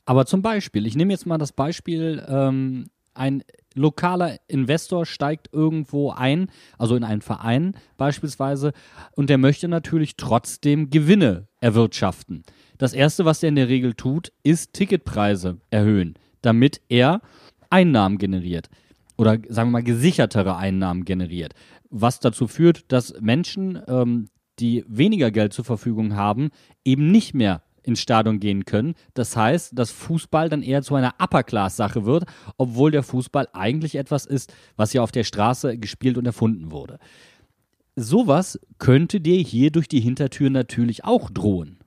Aber 0.05 0.27
zum 0.27 0.43
Beispiel, 0.43 0.87
ich 0.87 0.95
nehme 0.95 1.13
jetzt 1.13 1.27
mal 1.27 1.39
das 1.39 1.53
Beispiel, 1.53 2.25
ähm, 2.29 2.91
ein 3.15 3.43
lokaler 3.75 4.37
Investor 4.49 5.07
steigt 5.07 5.49
irgendwo 5.53 6.11
ein, 6.11 6.49
also 6.79 6.97
in 6.97 7.05
einen 7.05 7.23
Verein 7.23 7.75
beispielsweise, 7.97 8.73
und 9.15 9.31
der 9.31 9.39
möchte 9.39 9.69
natürlich 9.69 10.17
trotzdem 10.17 10.91
Gewinne 10.91 11.49
erwirtschaften. 11.61 12.45
Das 12.79 12.93
Erste, 12.93 13.25
was 13.25 13.43
er 13.43 13.49
in 13.49 13.57
der 13.57 13.69
Regel 13.69 13.95
tut, 13.95 14.33
ist 14.43 14.73
Ticketpreise 14.73 15.59
erhöhen, 15.71 16.15
damit 16.43 16.81
er 16.89 17.23
Einnahmen 17.71 18.19
generiert 18.19 18.69
oder 19.17 19.39
sagen 19.49 19.69
wir 19.69 19.79
mal 19.79 19.83
gesichertere 19.83 20.57
Einnahmen 20.57 21.05
generiert, 21.05 21.55
was 21.91 22.21
dazu 22.21 22.49
führt, 22.49 22.91
dass 22.91 23.15
Menschen, 23.21 23.81
ähm, 23.87 24.29
die 24.59 24.85
weniger 24.87 25.31
Geld 25.31 25.53
zur 25.53 25.65
Verfügung 25.65 26.17
haben, 26.17 26.51
eben 26.85 27.11
nicht 27.11 27.35
mehr 27.35 27.63
ins 27.83 28.01
Stadion 28.01 28.41
gehen 28.41 28.65
können. 28.65 28.95
Das 29.15 29.37
heißt, 29.37 29.79
dass 29.79 29.91
Fußball 29.91 30.49
dann 30.49 30.63
eher 30.63 30.83
zu 30.83 30.95
einer 30.95 31.15
Upper-Class-Sache 31.19 32.05
wird, 32.05 32.25
obwohl 32.57 32.91
der 32.91 33.03
Fußball 33.03 33.49
eigentlich 33.53 33.97
etwas 33.97 34.27
ist, 34.27 34.53
was 34.77 34.93
ja 34.93 35.03
auf 35.03 35.13
der 35.13 35.25
Straße 35.25 35.79
gespielt 35.79 36.19
und 36.19 36.27
erfunden 36.27 36.71
wurde. 36.71 36.99
Sowas 37.97 38.59
könnte 38.79 39.21
dir 39.21 39.39
hier 39.39 39.71
durch 39.71 39.89
die 39.89 40.01
Hintertür 40.01 40.51
natürlich 40.51 41.05
auch 41.05 41.31
drohen. 41.31 41.79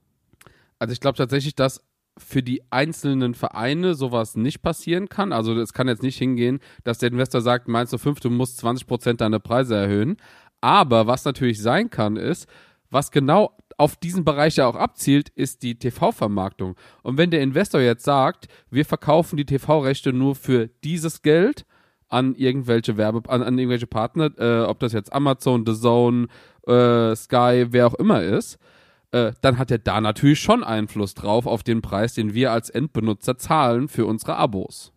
Also 0.78 0.92
ich 0.92 1.00
glaube 1.00 1.18
tatsächlich, 1.18 1.56
dass 1.56 1.82
für 2.18 2.44
die 2.44 2.62
einzelnen 2.70 3.34
Vereine 3.34 3.94
sowas 3.96 4.36
nicht 4.36 4.62
passieren 4.62 5.10
kann. 5.10 5.34
Also 5.34 5.60
es 5.60 5.74
kann 5.74 5.88
jetzt 5.88 6.04
nicht 6.04 6.18
hingehen, 6.18 6.60
dass 6.84 7.00
der 7.00 7.12
Investor 7.12 7.42
sagt, 7.42 7.68
meinst 7.68 7.92
du 7.92 7.98
fünf, 7.98 8.20
du 8.20 8.30
musst 8.30 8.64
20% 8.64 9.16
deine 9.16 9.40
Preise 9.40 9.75
erhöhen. 9.75 10.18
Aber 10.62 11.08
was 11.08 11.25
natürlich 11.25 11.62
sein 11.62 11.90
kann, 11.90 12.16
ist, 12.16 12.48
was 12.90 13.12
genau 13.12 13.55
auf 13.77 13.96
diesen 13.96 14.24
Bereich 14.24 14.55
ja 14.58 14.67
auch 14.67 14.75
abzielt, 14.75 15.29
ist 15.29 15.63
die 15.63 15.77
TV-Vermarktung. 15.77 16.75
Und 17.03 17.17
wenn 17.17 17.32
der 17.32 17.41
Investor 17.41 17.82
jetzt 17.82 18.05
sagt, 18.05 18.48
wir 18.70 18.86
verkaufen 18.86 19.38
die 19.38 19.46
TV-Rechte 19.46 20.13
nur 20.13 20.36
für 20.36 20.70
dieses 20.84 21.22
Geld 21.22 21.65
an 22.08 22.36
irgendwelche 22.36 22.98
Werbe, 22.98 23.29
an, 23.29 23.44
an 23.44 23.58
irgendwelche 23.58 23.88
Partner, 23.88 24.32
äh, 24.38 24.63
ob 24.63 24.79
das 24.79 24.94
jetzt 24.94 25.12
Amazon, 25.12 25.65
The 25.65 25.74
Zone, 25.74 26.27
äh, 26.67 27.15
Sky, 27.15 27.67
wer 27.70 27.88
auch 27.88 27.96
immer 27.96 28.22
ist, 28.22 28.58
äh, 29.12 29.34
dann 29.41 29.58
hat 29.58 29.72
er 29.72 29.79
da 29.79 30.01
natürlich 30.01 30.39
schon 30.39 30.63
Einfluss 30.63 31.13
drauf 31.13 31.46
auf 31.46 31.63
den 31.63 31.82
Preis, 31.82 32.13
den 32.13 32.34
wir 32.34 32.51
als 32.51 32.70
Endbenutzer 32.70 33.38
zahlen 33.38 33.88
für 33.88 34.05
unsere 34.05 34.36
Abos. 34.36 34.91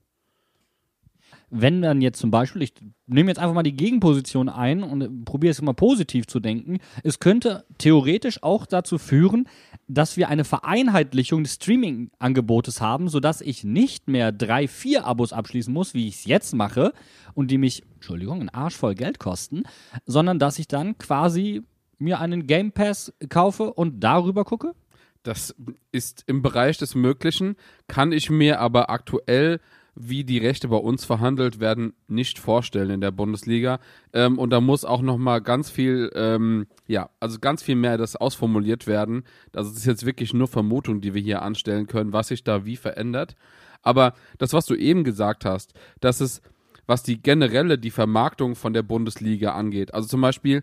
Wenn 1.51 1.81
dann 1.81 2.03
jetzt 2.03 2.19
zum 2.19 2.31
Beispiel, 2.31 2.63
ich 2.63 2.75
nehme 3.07 3.31
jetzt 3.31 3.39
einfach 3.39 3.55
mal 3.55 3.63
die 3.63 3.77
Gegenposition 3.77 4.51
ein 4.51 4.83
und 4.83 5.25
probiere 5.25 5.51
es 5.51 5.63
mal 5.63 5.73
positiv 5.73 6.27
zu 6.27 6.41
denken, 6.41 6.79
es 7.03 7.21
könnte 7.21 7.65
theoretisch 7.79 8.43
auch 8.43 8.67
dazu 8.67 8.99
führen, 8.99 9.49
dass 9.87 10.19
wir 10.19 10.29
eine 10.29 10.45
Vereinheitlichung 10.45 11.43
des 11.43 11.55
Streaming-Angebotes 11.55 12.83
haben, 12.83 13.09
sodass 13.09 13.41
ich 13.41 13.65
nicht 13.65 14.09
mehr 14.09 14.31
drei, 14.31 14.69
vier 14.69 15.07
Abos 15.07 15.33
abschließen 15.33 15.73
muss, 15.73 15.95
wie 15.95 16.09
ich 16.09 16.17
es 16.17 16.25
jetzt 16.27 16.55
mache, 16.55 16.93
und 17.33 17.51
die 17.51 17.59
mich, 17.59 17.83
Entschuldigung, 17.95 18.41
einen 18.41 18.49
Arsch 18.51 18.77
voll 18.77 18.95
Geld 18.95 19.19
kosten, 19.19 19.63
sondern 20.05 20.39
dass 20.39 20.59
ich 20.59 20.69
dann 20.69 20.99
quasi 20.99 21.63
mir 21.99 22.21
einen 22.21 22.47
Game 22.47 22.73
Pass 22.73 23.13
kaufe 23.29 23.73
und 23.73 24.01
darüber 24.01 24.45
gucke? 24.45 24.75
Das 25.23 25.55
ist 25.93 26.25
im 26.27 26.43
Bereich 26.43 26.79
des 26.79 26.95
Möglichen, 26.95 27.57
kann 27.87 28.13
ich 28.13 28.31
mir 28.31 28.61
aber 28.61 28.91
aktuell 28.91 29.61
wie 30.01 30.23
die 30.23 30.39
Rechte 30.39 30.69
bei 30.69 30.77
uns 30.77 31.05
verhandelt 31.05 31.59
werden, 31.59 31.93
nicht 32.07 32.39
vorstellen 32.39 32.91
in 32.91 33.01
der 33.01 33.11
Bundesliga. 33.11 33.81
Ähm, 34.13 34.39
und 34.39 34.51
da 34.51 34.61
muss 34.61 34.85
auch 34.85 35.03
noch 35.03 35.19
mal 35.19 35.41
ganz 35.41 35.71
viel, 35.71 36.11
ähm, 36.15 36.67
ja, 36.87 37.11
also 37.19 37.39
ganz 37.41 37.63
viel 37.63 37.75
mehr 37.75 37.99
das 37.99 38.15
ausformuliert 38.15 38.87
werden. 38.87 39.25
Also 39.53 39.71
es 39.71 39.79
ist 39.79 39.87
jetzt 39.87 40.07
wirklich 40.07 40.33
nur 40.33 40.47
Vermutung, 40.47 41.01
die 41.01 41.15
wir 41.15 41.23
hier 41.23 41.43
anstellen 41.43 41.89
können, 41.89 42.13
was 42.13 42.29
sich 42.29 42.45
da 42.45 42.65
wie 42.65 42.77
verändert. 42.77 43.35
Aber 43.83 44.15
das, 44.39 44.53
was 44.53 44.67
du 44.67 44.75
eben 44.77 45.03
gesagt 45.03 45.45
hast, 45.45 45.75
dass 46.01 46.21
es, 46.21 46.43
was 46.87 47.03
die 47.03 47.21
generelle, 47.21 47.77
die 47.77 47.91
Vermarktung 47.91 48.55
von 48.55 48.73
der 48.73 48.83
Bundesliga 48.83 49.53
angeht, 49.53 49.95
also 49.95 50.09
zum 50.09 50.21
Beispiel, 50.21 50.63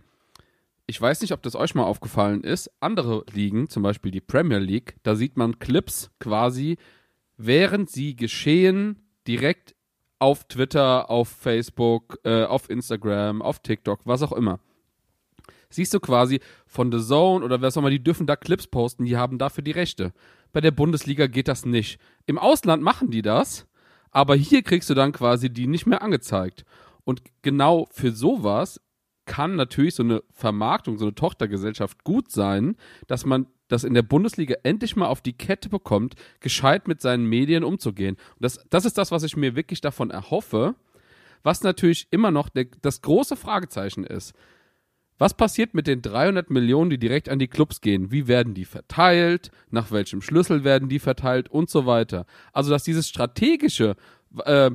ich 0.87 1.01
weiß 1.01 1.21
nicht, 1.21 1.33
ob 1.33 1.41
das 1.41 1.55
euch 1.55 1.75
mal 1.75 1.83
aufgefallen 1.83 2.43
ist, 2.43 2.71
andere 2.79 3.25
Ligen, 3.33 3.69
zum 3.69 3.83
Beispiel 3.83 4.11
die 4.11 4.21
Premier 4.21 4.59
League, 4.59 4.95
da 5.03 5.15
sieht 5.15 5.35
man 5.35 5.59
Clips 5.59 6.11
quasi, 6.19 6.77
während 7.37 7.89
sie 7.89 8.15
geschehen, 8.15 9.04
direkt 9.27 9.75
auf 10.19 10.45
Twitter, 10.45 11.09
auf 11.09 11.29
Facebook, 11.29 12.19
äh, 12.23 12.43
auf 12.43 12.69
Instagram, 12.69 13.41
auf 13.41 13.59
TikTok, 13.59 14.01
was 14.05 14.21
auch 14.21 14.31
immer. 14.31 14.59
Siehst 15.69 15.93
du 15.93 15.99
quasi 15.99 16.39
von 16.65 16.91
The 16.91 17.05
Zone 17.05 17.43
oder 17.43 17.61
was 17.61 17.75
auch 17.75 17.81
immer, 17.81 17.89
die 17.89 18.03
dürfen 18.03 18.27
da 18.27 18.35
Clips 18.35 18.67
posten, 18.67 19.05
die 19.05 19.17
haben 19.17 19.37
dafür 19.37 19.63
die 19.63 19.71
Rechte. 19.71 20.13
Bei 20.53 20.61
der 20.61 20.71
Bundesliga 20.71 21.27
geht 21.27 21.47
das 21.47 21.65
nicht. 21.65 21.99
Im 22.25 22.37
Ausland 22.37 22.81
machen 22.81 23.11
die 23.11 23.21
das, 23.21 23.67
aber 24.11 24.35
hier 24.35 24.63
kriegst 24.63 24.89
du 24.89 24.93
dann 24.93 25.11
quasi 25.11 25.49
die 25.49 25.67
nicht 25.67 25.85
mehr 25.85 26.01
angezeigt. 26.01 26.63
Und 27.03 27.21
genau 27.41 27.87
für 27.91 28.11
sowas 28.11 28.79
kann 29.25 29.55
natürlich 29.55 29.95
so 29.95 30.03
eine 30.03 30.23
Vermarktung, 30.31 30.97
so 30.97 31.05
eine 31.05 31.15
Tochtergesellschaft 31.15 32.03
gut 32.03 32.31
sein, 32.31 32.77
dass 33.07 33.25
man 33.25 33.47
das 33.67 33.83
in 33.83 33.93
der 33.93 34.03
Bundesliga 34.03 34.55
endlich 34.63 34.95
mal 34.95 35.07
auf 35.07 35.21
die 35.21 35.33
Kette 35.33 35.69
bekommt, 35.69 36.15
gescheit 36.39 36.87
mit 36.87 37.01
seinen 37.01 37.25
Medien 37.25 37.63
umzugehen. 37.63 38.15
Und 38.15 38.43
das, 38.43 38.59
das 38.69 38.85
ist 38.85 38.97
das, 38.97 39.11
was 39.11 39.23
ich 39.23 39.35
mir 39.35 39.55
wirklich 39.55 39.81
davon 39.81 40.11
erhoffe, 40.11 40.75
was 41.43 41.63
natürlich 41.63 42.07
immer 42.11 42.31
noch 42.31 42.49
der, 42.49 42.65
das 42.81 43.01
große 43.01 43.35
Fragezeichen 43.35 44.03
ist. 44.03 44.33
Was 45.17 45.33
passiert 45.33 45.73
mit 45.73 45.87
den 45.87 46.01
300 46.01 46.49
Millionen, 46.49 46.89
die 46.89 46.97
direkt 46.97 47.29
an 47.29 47.39
die 47.39 47.47
Clubs 47.47 47.79
gehen? 47.79 48.11
Wie 48.11 48.27
werden 48.27 48.53
die 48.53 48.65
verteilt? 48.65 49.49
Nach 49.69 49.91
welchem 49.91 50.21
Schlüssel 50.21 50.63
werden 50.65 50.89
die 50.89 50.99
verteilt? 50.99 51.47
Und 51.49 51.69
so 51.69 51.85
weiter. 51.85 52.25
Also, 52.51 52.69
dass 52.69 52.83
dieses 52.83 53.07
strategische 53.07 53.95
äh, 54.43 54.71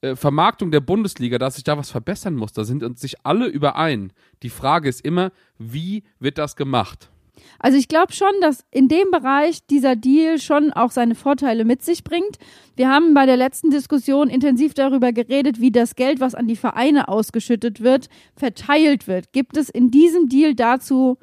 äh, 0.00 0.16
Vermarktung 0.16 0.70
der 0.70 0.80
Bundesliga, 0.80 1.38
dass 1.38 1.56
sich 1.56 1.64
da 1.64 1.76
was 1.76 1.90
verbessern 1.90 2.34
muss, 2.34 2.52
da 2.52 2.64
sind 2.64 2.82
uns 2.82 3.00
sich 3.00 3.26
alle 3.26 3.46
überein. 3.46 4.12
Die 4.42 4.50
Frage 4.50 4.88
ist 4.88 5.04
immer, 5.04 5.32
wie 5.58 6.04
wird 6.18 6.38
das 6.38 6.56
gemacht? 6.56 7.10
Also 7.58 7.78
ich 7.78 7.88
glaube 7.88 8.12
schon, 8.12 8.32
dass 8.40 8.64
in 8.70 8.88
dem 8.88 9.10
Bereich 9.10 9.66
dieser 9.66 9.96
Deal 9.96 10.38
schon 10.38 10.72
auch 10.72 10.90
seine 10.90 11.14
Vorteile 11.14 11.64
mit 11.64 11.82
sich 11.82 12.04
bringt. 12.04 12.38
Wir 12.76 12.88
haben 12.88 13.14
bei 13.14 13.26
der 13.26 13.36
letzten 13.36 13.70
Diskussion 13.70 14.28
intensiv 14.28 14.74
darüber 14.74 15.12
geredet, 15.12 15.60
wie 15.60 15.70
das 15.70 15.94
Geld, 15.94 16.20
was 16.20 16.34
an 16.34 16.46
die 16.46 16.56
Vereine 16.56 17.08
ausgeschüttet 17.08 17.80
wird, 17.80 18.08
verteilt 18.36 19.06
wird. 19.06 19.32
Gibt 19.32 19.56
es 19.56 19.68
in 19.68 19.90
diesem 19.90 20.28
Deal 20.28 20.54
dazu 20.54 21.18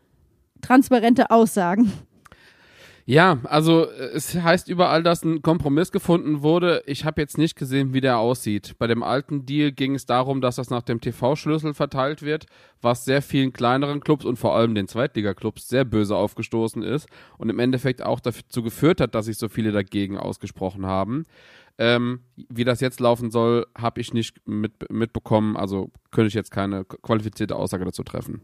transparente 0.62 1.32
Aussagen? 1.32 1.92
Ja, 3.06 3.40
also 3.44 3.90
äh, 3.90 4.12
es 4.14 4.36
heißt 4.36 4.70
überall, 4.70 5.04
dass 5.04 5.24
ein 5.24 5.42
Kompromiss 5.42 5.92
gefunden 5.92 6.42
wurde. 6.42 6.84
Ich 6.86 7.06
habe 7.06 7.22
jetzt 7.22 7.38
nicht 7.38 7.56
gesehen, 7.56 7.94
wie 7.94 8.02
der 8.02 8.18
aussieht. 8.18 8.76
Bei 8.78 8.88
dem 8.88 9.04
alten 9.04 9.46
Deal 9.46 9.72
ging 9.72 9.96
es 9.96 10.06
darum, 10.06 10.42
dass 10.42 10.56
das 10.56 10.70
nach 10.70 10.84
dem 10.84 11.02
TV-Schlüssel 11.02 11.74
verteilt 11.74 12.22
wird, 12.22 12.46
was 12.82 13.06
sehr 13.06 13.22
vielen 13.22 13.54
kleineren 13.54 14.02
Clubs 14.02 14.26
und 14.26 14.38
vor 14.38 14.56
allem 14.56 14.76
den 14.76 14.88
Zweitliga-Clubs 14.88 15.68
sehr 15.68 15.86
böse 15.86 16.16
aufgestoßen 16.16 16.84
ist 16.84 17.08
und 17.38 17.50
im 17.50 17.60
Endeffekt 17.60 18.02
auch 18.02 18.20
dazu 18.20 18.64
geführt 18.64 19.02
hat, 19.02 19.16
dass 19.16 19.26
sich 19.26 19.38
so 19.38 19.50
viele 19.50 19.72
dagegen 19.72 20.18
ausgesprochen 20.18 20.86
haben. 20.86 21.24
Ähm, 21.78 22.22
wie 22.36 22.64
das 22.64 22.80
jetzt 22.82 23.00
laufen 23.00 23.32
soll, 23.32 23.66
habe 23.76 24.02
ich 24.02 24.14
nicht 24.14 24.48
mit, 24.48 24.92
mitbekommen. 24.92 25.58
Also 25.58 25.92
könnte 26.12 26.28
ich 26.28 26.34
jetzt 26.34 26.52
keine 26.52 26.86
qualifizierte 26.86 27.56
Aussage 27.56 27.86
dazu 27.86 28.04
treffen. 28.04 28.42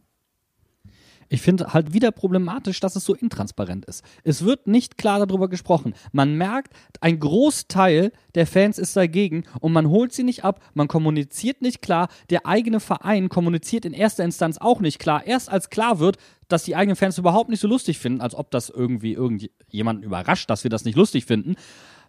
Ich 1.30 1.42
finde 1.42 1.74
halt 1.74 1.94
wieder 1.94 2.12
problematisch, 2.12 2.80
dass 2.80 2.96
es 2.96 3.04
so 3.04 3.14
intransparent 3.14 3.86
ist. 3.86 4.04
Es 4.24 4.46
wird 4.46 4.68
nicht 4.68 4.98
klar 4.98 5.26
darüber 5.26 5.50
gesprochen. 5.50 5.94
Man 6.12 6.36
merkt, 6.36 6.74
ein 7.02 7.20
Großteil 7.20 8.12
der 8.36 8.48
Fans 8.48 8.78
ist 8.78 8.96
dagegen 8.96 9.44
und 9.60 9.74
man 9.74 9.90
holt 9.90 10.14
sie 10.14 10.24
nicht 10.24 10.44
ab, 10.44 10.62
man 10.74 10.88
kommuniziert 10.88 11.62
nicht 11.62 11.82
klar, 11.82 12.08
der 12.30 12.46
eigene 12.46 12.80
Verein 12.80 13.30
kommuniziert 13.30 13.86
in 13.86 13.94
erster 13.94 14.24
Instanz 14.24 14.58
auch 14.58 14.80
nicht 14.80 15.00
klar. 15.00 15.26
Erst 15.26 15.50
als 15.50 15.70
klar 15.70 16.00
wird, 16.00 16.18
dass 16.48 16.64
die 16.64 16.76
eigenen 16.76 16.96
Fans 16.96 17.18
überhaupt 17.18 17.50
nicht 17.50 17.60
so 17.60 17.68
lustig 17.68 17.98
finden, 18.00 18.22
als 18.22 18.36
ob 18.36 18.52
das 18.52 18.70
irgendwie 18.70 19.14
irgendjemanden 19.14 20.04
überrascht, 20.04 20.50
dass 20.50 20.64
wir 20.64 20.70
das 20.70 20.86
nicht 20.86 20.96
lustig 20.96 21.26
finden, 21.26 21.56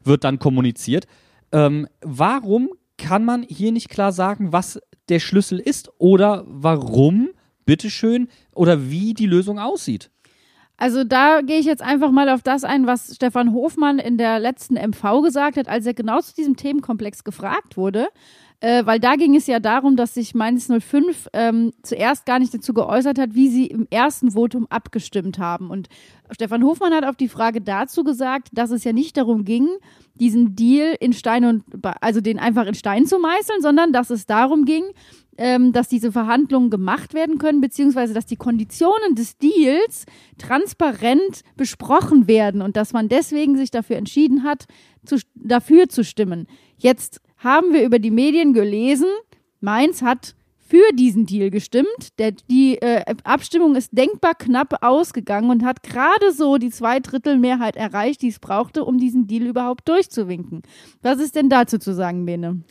wird 0.04 0.22
dann 0.22 0.38
kommuniziert. 0.38 1.06
Ähm, 1.50 1.88
warum 2.02 2.70
kann 2.98 3.24
man 3.24 3.42
hier 3.42 3.72
nicht 3.72 3.88
klar 3.88 4.12
sagen, 4.12 4.52
was 4.52 4.80
der 5.08 5.20
Schlüssel 5.20 5.58
ist 5.58 5.90
oder 5.98 6.44
warum 6.46 7.30
bitteschön, 7.68 8.28
oder 8.54 8.90
wie 8.90 9.12
die 9.12 9.26
Lösung 9.26 9.58
aussieht. 9.58 10.10
Also 10.78 11.04
da 11.04 11.42
gehe 11.42 11.58
ich 11.58 11.66
jetzt 11.66 11.82
einfach 11.82 12.10
mal 12.10 12.30
auf 12.30 12.40
das 12.40 12.64
ein, 12.64 12.86
was 12.86 13.14
Stefan 13.14 13.52
Hofmann 13.52 13.98
in 13.98 14.16
der 14.16 14.38
letzten 14.38 14.74
MV 14.76 15.22
gesagt 15.22 15.58
hat, 15.58 15.68
als 15.68 15.84
er 15.84 15.92
genau 15.92 16.20
zu 16.20 16.34
diesem 16.34 16.56
Themenkomplex 16.56 17.24
gefragt 17.24 17.76
wurde. 17.76 18.08
Äh, 18.60 18.86
weil 18.86 18.98
da 18.98 19.16
ging 19.16 19.36
es 19.36 19.46
ja 19.46 19.60
darum, 19.60 19.96
dass 19.96 20.14
sich 20.14 20.34
Mainz 20.34 20.68
05 20.68 21.28
ähm, 21.32 21.72
zuerst 21.82 22.26
gar 22.26 22.38
nicht 22.38 22.54
dazu 22.54 22.72
geäußert 22.74 23.18
hat, 23.18 23.34
wie 23.34 23.48
sie 23.48 23.66
im 23.66 23.86
ersten 23.90 24.32
Votum 24.32 24.66
abgestimmt 24.68 25.38
haben. 25.38 25.70
Und 25.70 25.88
Stefan 26.30 26.64
Hofmann 26.64 26.92
hat 26.92 27.04
auf 27.04 27.16
die 27.16 27.28
Frage 27.28 27.60
dazu 27.60 28.02
gesagt, 28.02 28.48
dass 28.52 28.70
es 28.70 28.82
ja 28.82 28.92
nicht 28.92 29.16
darum 29.16 29.44
ging, 29.44 29.68
diesen 30.14 30.56
Deal 30.56 30.96
in 30.98 31.12
Stein 31.12 31.44
und 31.44 31.64
also 32.00 32.20
den 32.20 32.40
einfach 32.40 32.66
in 32.66 32.74
Stein 32.74 33.06
zu 33.06 33.18
meißeln, 33.20 33.60
sondern 33.60 33.92
dass 33.92 34.10
es 34.10 34.26
darum 34.26 34.64
ging, 34.64 34.84
ähm, 35.38 35.72
dass 35.72 35.88
diese 35.88 36.12
Verhandlungen 36.12 36.68
gemacht 36.68 37.14
werden 37.14 37.38
können, 37.38 37.60
beziehungsweise 37.60 38.12
dass 38.12 38.26
die 38.26 38.36
Konditionen 38.36 39.14
des 39.14 39.38
Deals 39.38 40.04
transparent 40.36 41.42
besprochen 41.56 42.26
werden 42.26 42.60
und 42.60 42.76
dass 42.76 42.92
man 42.92 43.08
deswegen 43.08 43.56
sich 43.56 43.70
dafür 43.70 43.96
entschieden 43.96 44.42
hat, 44.42 44.66
zu, 45.06 45.16
dafür 45.34 45.88
zu 45.88 46.04
stimmen. 46.04 46.48
Jetzt 46.76 47.20
haben 47.38 47.72
wir 47.72 47.84
über 47.84 48.00
die 48.00 48.10
Medien 48.10 48.52
gelesen, 48.52 49.08
Mainz 49.60 50.02
hat 50.02 50.34
für 50.68 50.92
diesen 50.92 51.24
Deal 51.24 51.50
gestimmt. 51.50 52.18
Der, 52.18 52.32
die 52.32 52.76
äh, 52.82 53.02
Abstimmung 53.24 53.74
ist 53.74 53.96
denkbar 53.96 54.34
knapp 54.34 54.82
ausgegangen 54.82 55.50
und 55.50 55.64
hat 55.64 55.82
gerade 55.82 56.32
so 56.32 56.58
die 56.58 56.70
Zweidrittelmehrheit 56.70 57.76
erreicht, 57.76 58.20
die 58.20 58.28
es 58.28 58.38
brauchte, 58.38 58.84
um 58.84 58.98
diesen 58.98 59.26
Deal 59.26 59.46
überhaupt 59.46 59.88
durchzuwinken. 59.88 60.62
Was 61.00 61.20
ist 61.20 61.36
denn 61.36 61.48
dazu 61.48 61.78
zu 61.78 61.94
sagen, 61.94 62.26
Bene? 62.26 62.62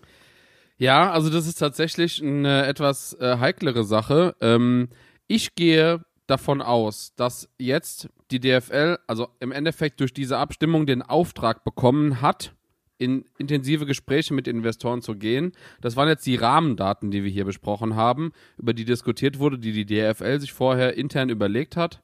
Ja, 0.78 1.12
also 1.12 1.30
das 1.30 1.48
ist 1.48 1.58
tatsächlich 1.58 2.22
eine 2.22 2.66
etwas 2.66 3.14
äh, 3.20 3.38
heiklere 3.40 3.84
Sache. 3.84 4.36
Ähm, 4.42 4.90
ich 5.28 5.56
gehe 5.56 6.06
davon 6.28 6.62
aus, 6.62 7.14
dass 7.16 7.50
jetzt 7.58 8.10
die 8.30 8.40
DFL, 8.40 9.00
also 9.08 9.30
im 9.40 9.52
Endeffekt 9.52 10.00
durch 10.00 10.14
diese 10.14 10.38
Abstimmung 10.38 10.86
den 10.86 11.02
Auftrag 11.02 11.64
bekommen 11.64 12.22
hat, 12.22 12.54
in 13.00 13.26
intensive 13.38 13.86
Gespräche 13.86 14.34
mit 14.34 14.48
Investoren 14.48 15.02
zu 15.02 15.16
gehen. 15.16 15.52
Das 15.82 15.96
waren 15.96 16.10
jetzt 16.10 16.26
die 16.26 16.36
Rahmendaten, 16.36 17.12
die 17.12 17.24
wir 17.24 17.32
hier 17.32 17.46
besprochen 17.46 17.96
haben, 17.96 18.32
über 18.58 18.74
die 18.74 18.86
diskutiert 18.86 19.40
wurde, 19.40 19.60
die 19.60 19.72
die 19.72 19.86
DFL 19.86 20.40
sich 20.40 20.54
vorher 20.54 20.96
intern 20.96 21.30
überlegt 21.30 21.76
hat. 21.78 22.02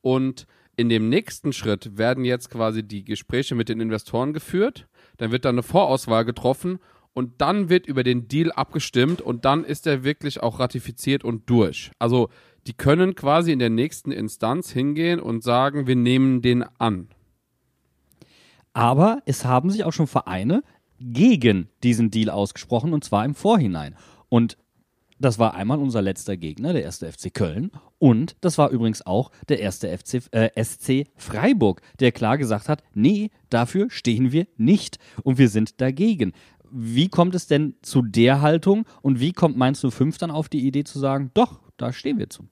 Und 0.00 0.46
in 0.76 0.88
dem 0.88 1.08
nächsten 1.08 1.52
Schritt 1.52 1.98
werden 1.98 2.24
jetzt 2.24 2.50
quasi 2.50 2.82
die 2.82 3.04
Gespräche 3.04 3.54
mit 3.54 3.68
den 3.68 3.80
Investoren 3.80 4.32
geführt. 4.32 4.86
Dann 5.18 5.30
wird 5.30 5.44
dann 5.44 5.56
eine 5.56 5.62
Vorauswahl 5.62 6.24
getroffen 6.24 6.78
und 7.14 7.40
dann 7.40 7.68
wird 7.68 7.86
über 7.86 8.02
den 8.02 8.28
Deal 8.28 8.52
abgestimmt 8.52 9.20
und 9.20 9.44
dann 9.44 9.64
ist 9.64 9.86
er 9.86 10.04
wirklich 10.04 10.42
auch 10.42 10.60
ratifiziert 10.60 11.24
und 11.24 11.48
durch. 11.48 11.90
Also 11.98 12.28
die 12.66 12.74
können 12.74 13.14
quasi 13.14 13.52
in 13.52 13.58
der 13.58 13.70
nächsten 13.70 14.12
Instanz 14.12 14.70
hingehen 14.70 15.20
und 15.20 15.42
sagen, 15.42 15.86
wir 15.86 15.96
nehmen 15.96 16.42
den 16.42 16.64
an. 16.78 17.08
Aber 18.72 19.20
es 19.26 19.44
haben 19.44 19.70
sich 19.70 19.84
auch 19.84 19.92
schon 19.92 20.06
Vereine 20.06 20.62
gegen 20.98 21.68
diesen 21.82 22.10
Deal 22.10 22.30
ausgesprochen 22.30 22.94
und 22.94 23.04
zwar 23.04 23.24
im 23.24 23.34
Vorhinein. 23.34 23.96
Und 24.28 24.56
das 25.18 25.38
war 25.38 25.54
einmal 25.54 25.78
unser 25.78 26.02
letzter 26.02 26.36
Gegner, 26.36 26.72
der 26.72 26.82
erste 26.82 27.10
FC 27.10 27.32
Köln. 27.32 27.70
Und 27.98 28.36
das 28.40 28.58
war 28.58 28.70
übrigens 28.70 29.06
auch 29.06 29.30
der 29.48 29.60
erste 29.60 29.96
FC, 29.96 30.22
äh, 30.32 30.50
SC 30.62 31.06
Freiburg, 31.16 31.80
der 32.00 32.10
klar 32.10 32.38
gesagt 32.38 32.68
hat, 32.68 32.82
nee, 32.92 33.30
dafür 33.48 33.88
stehen 33.90 34.32
wir 34.32 34.46
nicht 34.56 34.98
und 35.22 35.38
wir 35.38 35.48
sind 35.48 35.80
dagegen. 35.80 36.32
Wie 36.72 37.08
kommt 37.08 37.34
es 37.34 37.46
denn 37.46 37.74
zu 37.82 38.02
der 38.02 38.40
Haltung 38.40 38.86
und 39.02 39.20
wie 39.20 39.32
kommt 39.32 39.56
Mainz 39.56 39.84
05 39.86 40.18
dann 40.18 40.30
auf 40.30 40.48
die 40.48 40.66
Idee 40.66 40.84
zu 40.84 40.98
sagen, 40.98 41.30
doch, 41.34 41.60
da 41.76 41.92
stehen 41.92 42.18
wir 42.18 42.30
zu? 42.30 42.48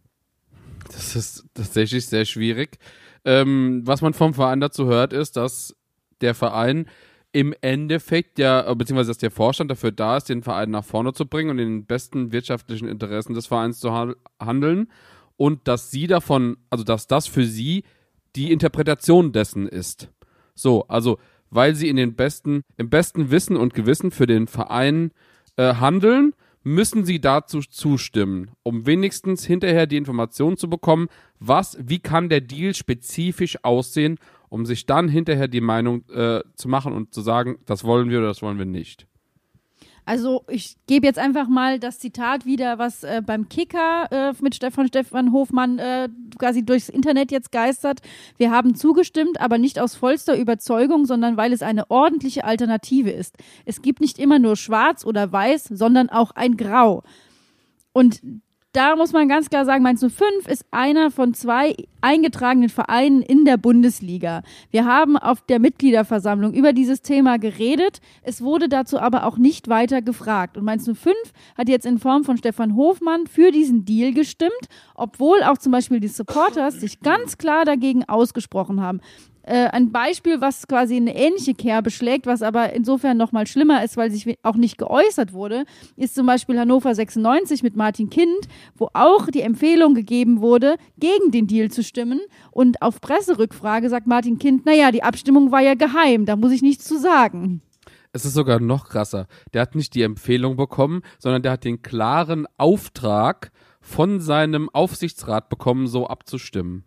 Das 0.93 1.17
ist 1.17 1.47
tatsächlich 1.55 2.07
sehr 2.07 2.25
schwierig. 2.25 2.79
Ähm, 3.25 3.83
was 3.85 4.03
man 4.03 4.15
vom 4.15 4.35
Verein 4.35 4.61
dazu 4.61 4.87
hört, 4.87 5.13
ist, 5.13 5.37
dass 5.37 5.77
der 6.21 6.35
Verein 6.35 6.87
im 7.33 7.55
Endeffekt 7.61 8.39
ja, 8.39 8.73
beziehungsweise 8.75 9.11
dass 9.11 9.19
der 9.19 9.31
Vorstand 9.31 9.71
dafür 9.71 9.93
da 9.93 10.17
ist, 10.17 10.29
den 10.29 10.43
Verein 10.43 10.71
nach 10.71 10.85
vorne 10.85 11.13
zu 11.13 11.27
bringen 11.27 11.51
und 11.51 11.59
in 11.59 11.69
den 11.69 11.87
besten 11.87 12.33
wirtschaftlichen 12.33 12.89
Interessen 12.89 13.35
des 13.35 13.47
Vereins 13.47 13.79
zu 13.79 13.93
ha 13.93 14.15
handeln 14.41 14.91
und 15.37 15.69
dass 15.69 15.91
sie 15.91 16.07
davon, 16.07 16.57
also 16.71 16.85
dass 16.85 17.07
das 17.07 17.27
für 17.27 17.45
sie 17.45 17.85
die 18.37 18.53
Interpretation 18.53 19.33
dessen 19.33 19.69
ist. 19.69 20.09
So, 20.55 20.87
also 20.89 21.19
weil 21.51 21.75
sie 21.75 21.89
in 21.89 21.97
den 21.97 22.15
besten, 22.15 22.63
im 22.77 22.91
besten 22.91 23.31
Wissen 23.31 23.57
und 23.57 23.75
Gewissen 23.75 24.11
für 24.11 24.27
den 24.27 24.47
Verein 24.47 25.13
äh, 25.57 25.75
handeln, 25.75 26.35
müssen 26.63 27.05
sie 27.05 27.21
dazu 27.21 27.61
zustimmen, 27.61 28.51
um 28.63 28.87
wenigstens 28.87 29.45
hinterher 29.45 29.87
die 29.87 29.97
Information 29.97 30.57
zu 30.57 30.69
bekommen, 30.69 31.09
was, 31.39 31.79
wie 31.81 32.01
kann 32.01 32.29
der 32.29 32.43
Deal 32.43 32.75
spezifisch 32.75 33.65
aussehen 33.65 34.19
um 34.51 34.67
sich 34.67 34.85
dann 34.85 35.09
hinterher 35.09 35.49
die 35.49 35.63
Meinung 35.63 36.05
äh, 36.11 36.43
zu 36.57 36.69
machen 36.69 36.93
und 36.93 37.15
zu 37.15 37.23
sagen, 37.23 37.59
das 37.65 37.85
wollen 37.85 38.11
wir 38.11 38.19
oder 38.19 38.29
das 38.29 38.43
wollen 38.43 38.59
wir 38.59 38.67
nicht. 38.67 39.07
Also 40.11 40.43
ich 40.49 40.75
gebe 40.89 41.07
jetzt 41.07 41.21
einfach 41.21 41.47
mal 41.47 41.79
das 41.79 42.01
Zitat 42.01 42.45
wieder, 42.45 42.81
was 42.81 43.05
äh, 43.05 43.23
beim 43.25 43.49
Kicker 43.49 44.09
äh, 44.11 44.33
mit 44.43 44.57
Stefan 44.57 44.89
Stefan 44.89 45.31
Hofmann 45.31 45.79
äh, 45.79 46.09
quasi 46.37 46.65
durchs 46.65 46.89
Internet 46.89 47.31
jetzt 47.31 47.53
geistert. 47.53 48.01
Wir 48.37 48.51
haben 48.51 48.75
zugestimmt, 48.75 49.41
aber 49.41 49.57
nicht 49.57 49.79
aus 49.79 49.95
vollster 49.95 50.37
Überzeugung, 50.37 51.07
sondern 51.07 51.37
weil 51.37 51.53
es 51.53 51.63
eine 51.63 51.89
ordentliche 51.93 52.43
Alternative 52.43 53.11
ist. 53.11 53.37
Es 53.65 53.83
gibt 53.83 54.01
nicht 54.01 54.19
immer 54.19 54.41
nur 54.41 54.57
schwarz 54.57 55.05
oder 55.05 55.31
weiß, 55.31 55.67
sondern 55.71 56.11
auch 56.11 56.33
ein 56.33 56.57
Grau. 56.57 57.05
Und 57.93 58.21
da 58.73 58.95
muss 58.95 59.13
man 59.13 59.29
ganz 59.29 59.51
klar 59.51 59.65
sagen, 59.65 59.83
Mainz 59.83 60.01
05 60.01 60.47
ist 60.47 60.65
einer 60.71 61.11
von 61.11 61.35
zwei 61.35 61.75
eingetragenen 62.01 62.69
Vereinen 62.69 63.21
in 63.21 63.45
der 63.45 63.57
Bundesliga. 63.57 64.43
Wir 64.71 64.85
haben 64.85 65.17
auf 65.17 65.41
der 65.43 65.59
Mitgliederversammlung 65.59 66.55
über 66.55 66.73
dieses 66.73 67.03
Thema 67.03 67.39
geredet. 67.39 68.01
Es 68.23 68.43
wurde 68.43 68.69
dazu 68.69 69.01
aber 69.01 69.27
auch 69.27 69.39
nicht 69.39 69.69
weiter 69.69 70.03
gefragt. 70.03 70.57
Und 70.57 70.65
Mainz 70.65 70.85
05 70.85 71.15
hat 71.59 71.69
jetzt 71.69 71.85
in 71.85 71.99
Form 71.99 72.23
von 72.23 72.37
Stefan 72.37 72.77
Hofmann 72.77 73.27
für 73.27 73.51
diesen 73.51 73.85
Deal 73.85 74.13
gestimmt, 74.13 74.53
obwohl 74.95 75.43
auch 75.43 75.59
zum 75.59 75.73
Beispiel 75.73 75.99
die 75.99 76.09
Supporters 76.09 76.81
sich 76.81 77.01
ganz 77.01 77.39
klar 77.39 77.65
dagegen 77.65 78.09
ausgesprochen 78.09 78.81
haben 78.81 79.01
äh, 79.43 79.69
ein 79.69 79.91
Beispiel, 79.93 80.41
was 80.41 80.67
quasi 80.69 80.97
eine 80.97 81.17
ähnliche 81.17 81.55
Kerbe 81.55 81.91
schlägt, 81.91 82.27
was 82.27 82.43
aber 82.43 82.73
insofern 82.73 83.17
noch 83.17 83.33
mal 83.33 83.47
schlimmer 83.47 83.83
ist, 83.85 83.97
weil 83.97 84.11
sich 84.11 84.39
auch 84.43 84.57
nicht 84.57 84.79
geäußert 84.79 85.33
wurde, 85.33 85.65
ist 85.97 86.15
zum 86.15 86.27
Beispiel 86.27 86.59
Hannover 86.59 86.95
96 86.95 87.63
mit 87.63 87.77
Martin 87.77 88.11
Kind, 88.11 88.49
wo 88.77 88.89
auch 88.93 89.27
die 89.29 89.43
Empfehlung 89.43 89.95
gegeben 89.95 90.41
wurde, 90.41 90.77
gegen 90.99 91.31
den 91.31 91.47
Deal 91.47 91.71
zu 91.71 91.83
stimmen. 91.83 92.21
Und 92.51 92.83
auf 92.83 93.01
Presserückfrage 93.01 93.89
sagt 93.89 94.07
Martin 94.07 94.39
Kind, 94.39 94.67
naja, 94.67 94.93
die 94.93 95.03
Abstimmung 95.03 95.53
war 95.53 95.61
ja 95.61 95.75
geheim, 95.75 96.27
da 96.27 96.37
muss 96.37 96.53
ich 96.53 96.63
nichts 96.63 96.85
zu 96.85 96.99
sagen. 96.99 97.63
Es 98.13 98.25
ist 98.25 98.35
sogar 98.35 98.59
noch 98.59 98.89
krasser. 98.89 99.27
Der 99.55 99.63
hat 99.63 99.75
nicht 99.77 99.95
die 99.95 100.03
Empfehlung 100.03 100.57
bekommen, 100.57 101.03
sondern 101.19 101.43
der 101.43 101.53
hat 101.53 101.65
den 101.65 101.83
klaren 101.83 102.47
Auftrag 102.57 103.53
von 103.81 104.21
seinem 104.21 104.69
Aufsichtsrat 104.69 105.49
bekommen, 105.49 105.87
so 105.87 106.07
abzustimmen. 106.09 106.85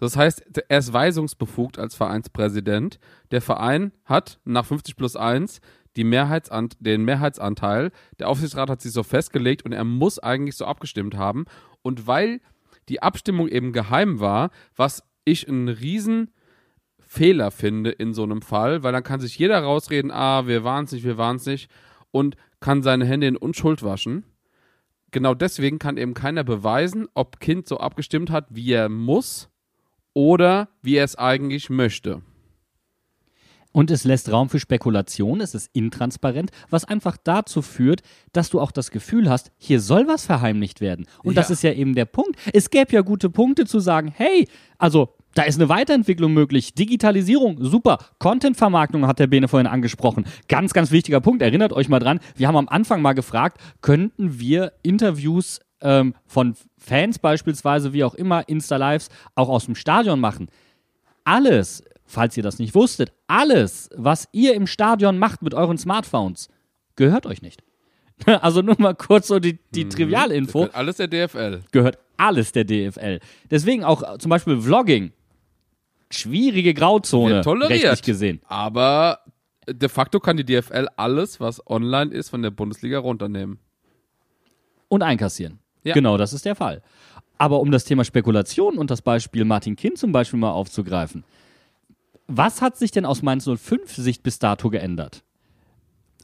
Das 0.00 0.16
heißt, 0.16 0.42
er 0.68 0.78
ist 0.78 0.92
weisungsbefugt 0.92 1.78
als 1.78 1.94
Vereinspräsident. 1.94 2.98
Der 3.30 3.42
Verein 3.42 3.92
hat 4.06 4.40
nach 4.44 4.64
50 4.64 4.96
plus 4.96 5.14
1 5.14 5.60
die 5.96 6.04
Mehrheitsant 6.04 6.76
den 6.80 7.04
Mehrheitsanteil. 7.04 7.90
Der 8.18 8.28
Aufsichtsrat 8.28 8.70
hat 8.70 8.80
sich 8.80 8.92
so 8.92 9.02
festgelegt 9.02 9.64
und 9.64 9.72
er 9.72 9.84
muss 9.84 10.18
eigentlich 10.18 10.56
so 10.56 10.64
abgestimmt 10.64 11.16
haben. 11.16 11.44
Und 11.82 12.06
weil 12.06 12.40
die 12.88 13.02
Abstimmung 13.02 13.46
eben 13.48 13.72
geheim 13.72 14.20
war, 14.20 14.50
was 14.74 15.02
ich 15.24 15.46
einen 15.46 15.68
riesen 15.68 16.30
Fehler 16.98 17.50
finde 17.50 17.90
in 17.90 18.14
so 18.14 18.22
einem 18.22 18.40
Fall, 18.40 18.82
weil 18.82 18.92
dann 18.92 19.02
kann 19.02 19.20
sich 19.20 19.38
jeder 19.38 19.60
rausreden, 19.60 20.10
ah, 20.10 20.46
wir 20.46 20.64
waren 20.64 20.86
es 20.86 20.92
nicht, 20.92 21.04
wir 21.04 21.18
waren 21.18 21.36
es 21.36 21.46
nicht 21.46 21.70
und 22.10 22.36
kann 22.60 22.82
seine 22.82 23.04
Hände 23.04 23.26
in 23.26 23.36
Unschuld 23.36 23.82
waschen. 23.82 24.24
Genau 25.10 25.34
deswegen 25.34 25.78
kann 25.78 25.96
eben 25.96 26.14
keiner 26.14 26.44
beweisen, 26.44 27.08
ob 27.14 27.40
Kind 27.40 27.66
so 27.66 27.78
abgestimmt 27.78 28.30
hat, 28.30 28.46
wie 28.50 28.72
er 28.72 28.88
muss 28.88 29.49
oder 30.14 30.68
wie 30.82 30.96
er 30.96 31.04
es 31.04 31.16
eigentlich 31.16 31.70
möchte. 31.70 32.22
Und 33.72 33.90
es 33.90 34.04
lässt 34.04 34.32
Raum 34.32 34.48
für 34.48 34.58
Spekulation, 34.58 35.40
es 35.40 35.54
ist 35.54 35.70
intransparent, 35.72 36.50
was 36.70 36.84
einfach 36.84 37.16
dazu 37.22 37.62
führt, 37.62 38.02
dass 38.32 38.50
du 38.50 38.60
auch 38.60 38.72
das 38.72 38.90
Gefühl 38.90 39.30
hast, 39.30 39.52
hier 39.58 39.80
soll 39.80 40.08
was 40.08 40.26
verheimlicht 40.26 40.80
werden. 40.80 41.06
Und 41.22 41.34
ja. 41.34 41.40
das 41.40 41.50
ist 41.50 41.62
ja 41.62 41.72
eben 41.72 41.94
der 41.94 42.04
Punkt. 42.04 42.36
Es 42.52 42.70
gäbe 42.70 42.92
ja 42.92 43.02
gute 43.02 43.30
Punkte 43.30 43.66
zu 43.66 43.78
sagen, 43.78 44.12
hey, 44.16 44.48
also 44.78 45.14
da 45.34 45.42
ist 45.42 45.60
eine 45.60 45.68
Weiterentwicklung 45.68 46.34
möglich. 46.34 46.74
Digitalisierung, 46.74 47.62
super. 47.62 47.98
Content-Vermarktung 48.18 49.06
hat 49.06 49.20
der 49.20 49.28
Bene 49.28 49.46
vorhin 49.46 49.68
angesprochen. 49.68 50.24
Ganz, 50.48 50.72
ganz 50.72 50.90
wichtiger 50.90 51.20
Punkt. 51.20 51.40
Erinnert 51.40 51.72
euch 51.72 51.88
mal 51.88 52.00
dran. 52.00 52.18
Wir 52.34 52.48
haben 52.48 52.56
am 52.56 52.68
Anfang 52.68 53.00
mal 53.00 53.12
gefragt, 53.12 53.60
könnten 53.80 54.40
wir 54.40 54.72
Interviews 54.82 55.60
ähm, 55.82 56.14
von 56.26 56.54
Fans 56.78 57.18
beispielsweise, 57.18 57.92
wie 57.92 58.04
auch 58.04 58.14
immer, 58.14 58.48
Insta-Lives 58.48 59.08
auch 59.34 59.48
aus 59.48 59.66
dem 59.66 59.74
Stadion 59.74 60.20
machen. 60.20 60.48
Alles, 61.24 61.82
falls 62.04 62.36
ihr 62.36 62.42
das 62.42 62.58
nicht 62.58 62.74
wusstet, 62.74 63.12
alles, 63.26 63.90
was 63.94 64.28
ihr 64.32 64.54
im 64.54 64.66
Stadion 64.66 65.18
macht 65.18 65.42
mit 65.42 65.54
euren 65.54 65.78
Smartphones, 65.78 66.48
gehört 66.96 67.26
euch 67.26 67.42
nicht. 67.42 67.62
Also 68.42 68.60
nur 68.60 68.76
mal 68.78 68.94
kurz 68.94 69.28
so 69.28 69.38
die, 69.38 69.58
die 69.70 69.86
mhm. 69.86 69.90
Trivialinfo. 69.90 70.58
Gehört 70.58 70.74
alles 70.74 70.96
der 70.96 71.08
DFL. 71.08 71.60
Gehört 71.72 71.98
alles 72.18 72.52
der 72.52 72.64
DFL. 72.64 73.18
Deswegen 73.50 73.82
auch 73.82 74.18
zum 74.18 74.28
Beispiel 74.28 74.60
Vlogging. 74.60 75.12
Schwierige 76.10 76.74
Grauzone. 76.74 77.36
Wird 77.36 77.44
toleriert. 77.44 77.84
Rechtlich 77.84 78.02
gesehen. 78.02 78.40
Aber 78.46 79.20
de 79.66 79.88
facto 79.88 80.20
kann 80.20 80.36
die 80.36 80.44
DFL 80.44 80.88
alles, 80.96 81.40
was 81.40 81.66
online 81.66 82.12
ist, 82.12 82.30
von 82.30 82.42
der 82.42 82.50
Bundesliga 82.50 82.98
runternehmen. 82.98 83.58
Und 84.88 85.02
einkassieren. 85.02 85.59
Ja. 85.84 85.94
Genau, 85.94 86.16
das 86.16 86.32
ist 86.32 86.44
der 86.44 86.54
Fall. 86.54 86.82
Aber 87.38 87.60
um 87.60 87.70
das 87.70 87.84
Thema 87.84 88.04
Spekulation 88.04 88.76
und 88.76 88.90
das 88.90 89.02
Beispiel 89.02 89.44
Martin 89.44 89.76
Kind 89.76 89.98
zum 89.98 90.12
Beispiel 90.12 90.38
mal 90.38 90.52
aufzugreifen, 90.52 91.24
was 92.26 92.62
hat 92.62 92.76
sich 92.76 92.90
denn 92.90 93.04
aus 93.04 93.22
Mainz 93.22 93.48
05 93.48 93.94
Sicht 93.96 94.22
bis 94.22 94.38
dato 94.38 94.70
geändert? 94.70 95.24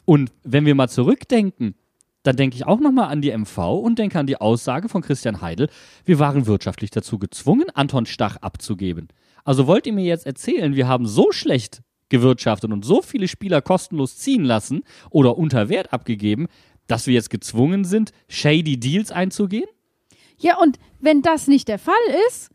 Und 0.04 0.30
wenn 0.44 0.66
wir 0.66 0.74
mal 0.74 0.88
zurückdenken, 0.88 1.74
dann 2.22 2.36
denke 2.36 2.56
ich 2.56 2.66
auch 2.66 2.80
nochmal 2.80 3.08
an 3.08 3.22
die 3.22 3.36
MV 3.36 3.58
und 3.58 3.98
denke 3.98 4.18
an 4.18 4.26
die 4.26 4.40
Aussage 4.40 4.88
von 4.88 5.02
Christian 5.02 5.40
Heidel, 5.40 5.68
wir 6.04 6.18
waren 6.18 6.46
wirtschaftlich 6.46 6.90
dazu 6.90 7.18
gezwungen, 7.18 7.66
Anton 7.74 8.06
Stach 8.06 8.36
abzugeben. 8.36 9.08
Also 9.44 9.66
wollt 9.66 9.86
ihr 9.86 9.92
mir 9.92 10.04
jetzt 10.04 10.26
erzählen, 10.26 10.74
wir 10.74 10.88
haben 10.88 11.06
so 11.06 11.32
schlecht 11.32 11.82
gewirtschaftet 12.08 12.72
und 12.72 12.84
so 12.84 13.02
viele 13.02 13.28
Spieler 13.28 13.62
kostenlos 13.62 14.16
ziehen 14.16 14.44
lassen 14.44 14.82
oder 15.10 15.38
unter 15.38 15.68
Wert 15.68 15.92
abgegeben, 15.92 16.46
dass 16.86 17.06
wir 17.06 17.14
jetzt 17.14 17.30
gezwungen 17.30 17.84
sind, 17.84 18.12
shady 18.28 18.78
Deals 18.78 19.10
einzugehen? 19.10 19.68
Ja, 20.38 20.58
und 20.58 20.78
wenn 21.00 21.22
das 21.22 21.48
nicht 21.48 21.68
der 21.68 21.78
Fall 21.78 21.94
ist, 22.28 22.50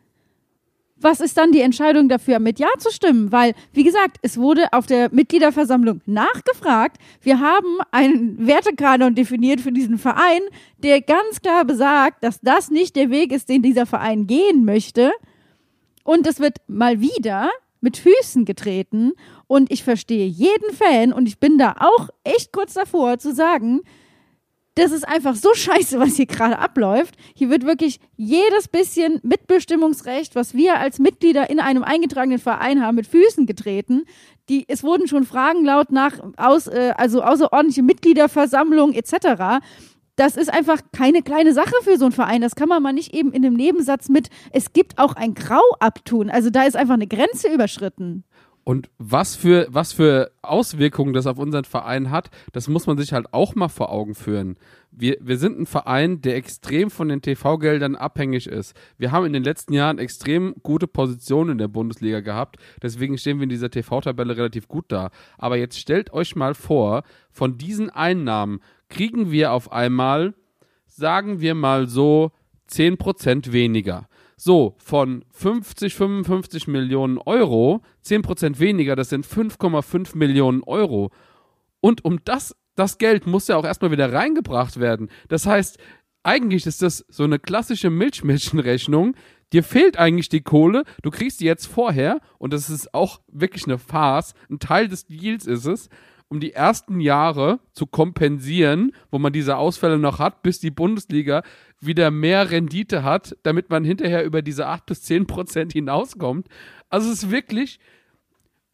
was 1.02 1.20
ist 1.20 1.38
dann 1.38 1.52
die 1.52 1.62
Entscheidung 1.62 2.10
dafür, 2.10 2.40
mit 2.40 2.60
Ja 2.60 2.68
zu 2.78 2.92
stimmen? 2.92 3.32
Weil, 3.32 3.54
wie 3.74 3.84
gesagt, 3.84 4.18
es 4.22 4.38
wurde 4.38 4.72
auf 4.72 4.86
der 4.86 5.12
Mitgliederversammlung 5.12 6.02
nachgefragt. 6.06 6.98
Wir 7.22 7.40
haben 7.40 7.80
einen 7.92 8.46
Wertekanon 8.46 9.16
definiert 9.16 9.62
für 9.62 9.72
diesen 9.72 9.98
Verein, 9.98 10.42
der 10.78 11.02
ganz 11.02 11.42
klar 11.42 11.66
besagt, 11.66 12.24
dass 12.24 12.40
das 12.42 12.70
nicht 12.70 12.96
der 12.96 13.10
Weg 13.10 13.32
ist, 13.32 13.50
den 13.50 13.64
dieser 13.64 13.88
Verein 13.88 14.28
gehen 14.28 14.64
möchte. 14.64 15.12
Und 16.04 16.28
es 16.28 16.40
wird 16.40 16.58
mal 16.68 17.02
wieder 17.02 17.50
mit 17.80 17.98
Füßen 17.98 18.46
getreten. 18.46 19.14
Und 19.48 19.72
ich 19.72 19.84
verstehe 19.84 20.28
jeden 20.28 20.74
Fan 20.74 21.14
und 21.14 21.28
ich 21.28 21.40
bin 21.40 21.58
da 21.58 21.76
auch 21.80 22.10
echt 22.24 22.54
kurz 22.54 22.74
davor 22.74 23.18
zu 23.18 23.34
sagen, 23.34 23.82
das 24.76 24.92
ist 24.92 25.08
einfach 25.08 25.36
so 25.36 25.54
scheiße, 25.54 26.00
was 26.00 26.16
hier 26.16 26.26
gerade 26.26 26.60
abläuft. 26.60 27.16
Hier 27.36 27.50
wird 27.50 27.66
wirklich 27.66 28.00
jedes 28.16 28.68
bisschen 28.68 29.20
Mitbestimmungsrecht, 29.24 30.36
was 30.36 30.54
wir 30.54 30.80
als 30.80 31.00
Mitglieder 31.00 31.50
in 31.50 31.60
einem 31.60 31.84
eingetragenen 31.84 32.40
Verein 32.40 32.82
haben, 32.82 32.96
mit 32.96 33.08
Füßen 33.08 33.46
getreten. 33.46 34.06
Die, 34.50 34.66
es 34.68 34.84
wurden 34.84 35.08
schon 35.08 35.26
Fragen 35.26 35.66
laut 35.66 35.92
nach 35.92 36.14
aus, 36.38 36.68
äh, 36.68 36.94
also 36.98 37.22
außerordentliche 37.22 37.84
Mitgliederversammlung 37.84 38.94
etc. 38.94 39.64
Das 40.16 40.36
ist 40.36 40.52
einfach 40.52 40.80
keine 40.94 41.22
kleine 41.22 41.54
Sache 41.54 41.74
für 41.84 41.98
so 41.98 42.06
einen 42.06 42.12
Verein. 42.14 42.42
Das 42.42 42.56
kann 42.56 42.70
man 42.70 42.84
mal 42.84 42.94
nicht 42.94 43.14
eben 43.14 43.34
in 43.34 43.46
einem 43.46 43.56
Nebensatz 43.56 44.10
mit, 44.10 44.30
es 44.52 44.72
gibt 44.72 45.00
auch 45.00 45.16
ein 45.16 45.34
Grau 45.34 45.64
abtun. 45.80 46.30
Also 46.30 46.50
da 46.50 46.64
ist 46.64 46.76
einfach 46.76 46.94
eine 46.94 47.08
Grenze 47.08 47.54
überschritten. 47.54 48.24
Und 48.64 48.90
was 49.00 49.36
für, 49.36 49.68
was 49.70 49.92
für 49.92 50.32
Auswirkungen 50.44 51.14
das 51.14 51.26
auf 51.26 51.40
unseren 51.40 51.64
Verein 51.64 52.12
hat, 52.12 52.30
das 52.52 52.68
muss 52.68 52.86
man 52.86 52.98
sich 52.98 53.12
halt 53.12 53.34
auch 53.34 53.56
mal 53.56 53.70
vor 53.70 53.92
Augen 53.92 54.14
führen. 54.14 54.58
Wir, 54.92 55.18
wir 55.20 55.38
sind 55.38 55.60
ein 55.60 55.66
Verein, 55.66 56.22
der 56.22 56.36
extrem 56.36 56.92
von 56.92 57.10
den 57.10 57.22
TV-Geldern 57.22 57.96
abhängig 57.96 58.46
ist. 58.46 58.76
Wir 58.98 59.12
haben 59.12 59.26
in 59.26 59.34
den 59.34 59.44
letzten 59.44 59.74
Jahren 59.74 59.98
extrem 59.98 60.54
gute 60.62 60.86
Positionen 60.86 61.52
in 61.52 61.58
der 61.58 61.70
Bundesliga 61.70 62.20
gehabt. 62.20 62.58
Deswegen 62.84 63.18
stehen 63.18 63.40
wir 63.40 63.44
in 63.44 63.50
dieser 63.50 63.72
TV-Tabelle 63.72 64.38
relativ 64.38 64.68
gut 64.68 64.86
da. 64.90 65.10
Aber 65.40 65.58
jetzt 65.58 65.80
stellt 65.80 66.14
euch 66.14 66.36
mal 66.36 66.54
vor, 66.54 67.04
von 67.32 67.58
diesen 67.58 67.90
Einnahmen 67.90 68.60
kriegen 68.90 69.32
wir 69.32 69.54
auf 69.54 69.72
einmal, 69.72 70.36
sagen 70.86 71.40
wir 71.42 71.56
mal 71.56 71.88
so, 71.88 72.32
10% 72.70 73.52
weniger. 73.52 74.08
So, 74.44 74.74
von 74.80 75.24
50, 75.34 75.94
55 75.94 76.68
Millionen 76.68 77.20
Euro, 77.20 77.84
10% 78.04 78.58
weniger, 78.58 78.96
das 78.96 79.10
sind 79.10 79.24
5,5 79.24 80.18
Millionen 80.18 80.64
Euro. 80.64 81.12
Und 81.80 82.04
um 82.06 82.26
das, 82.26 82.56
das 82.76 82.98
Geld 82.98 83.28
muss 83.28 83.50
ja 83.50 83.58
auch 83.58 83.66
erstmal 83.66 83.92
wieder 83.92 84.12
reingebracht 84.12 84.80
werden. 84.80 85.12
Das 85.28 85.46
heißt, 85.46 85.78
eigentlich 86.24 86.66
ist 86.66 86.82
das 86.82 87.06
so 87.08 87.24
eine 87.24 87.38
klassische 87.38 87.92
Milchmädchenrechnung. 87.92 89.16
Dir 89.54 89.64
fehlt 89.64 90.00
eigentlich 90.00 90.30
die 90.30 90.42
Kohle, 90.42 90.86
du 91.04 91.12
kriegst 91.12 91.42
die 91.42 91.46
jetzt 91.46 91.68
vorher 91.68 92.20
und 92.40 92.52
das 92.52 92.72
ist 92.72 92.96
auch 92.96 93.22
wirklich 93.28 93.66
eine 93.66 93.78
Farce. 93.78 94.34
Ein 94.50 94.58
Teil 94.58 94.88
des 94.88 95.06
Deals 95.06 95.46
ist 95.46 95.68
es, 95.68 95.88
um 96.32 96.40
die 96.40 96.54
ersten 96.54 97.02
Jahre 97.02 97.60
zu 97.74 97.86
kompensieren, 97.86 98.94
wo 99.12 99.20
man 99.20 99.34
diese 99.34 99.58
Ausfälle 99.58 99.98
noch 99.98 100.18
hat, 100.18 100.44
bis 100.44 100.62
die 100.62 100.72
Bundesliga 100.72 101.44
wieder 101.82 102.10
mehr 102.10 102.52
Rendite 102.52 103.04
hat, 103.04 103.36
damit 103.44 103.70
man 103.70 103.84
hinterher 103.84 104.24
über 104.24 104.42
diese 104.42 104.66
8 104.68 104.86
bis 104.86 105.02
10 105.02 105.28
Prozent 105.28 105.74
hinauskommt. 105.74 106.48
Also 106.90 107.12
es 107.12 107.24
ist 107.24 107.32
wirklich, 107.32 107.82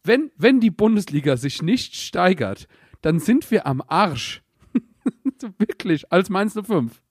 wenn, 0.04 0.30
wenn 0.36 0.60
die 0.60 0.70
Bundesliga 0.70 1.36
sich 1.36 1.60
nicht 1.60 1.96
steigert, 1.96 2.68
dann 3.02 3.18
sind 3.18 3.50
wir 3.50 3.66
am 3.66 3.82
Arsch. 3.88 4.40
wirklich, 5.58 6.12
als 6.12 6.30
Mainz 6.30 6.54
05. 6.54 7.02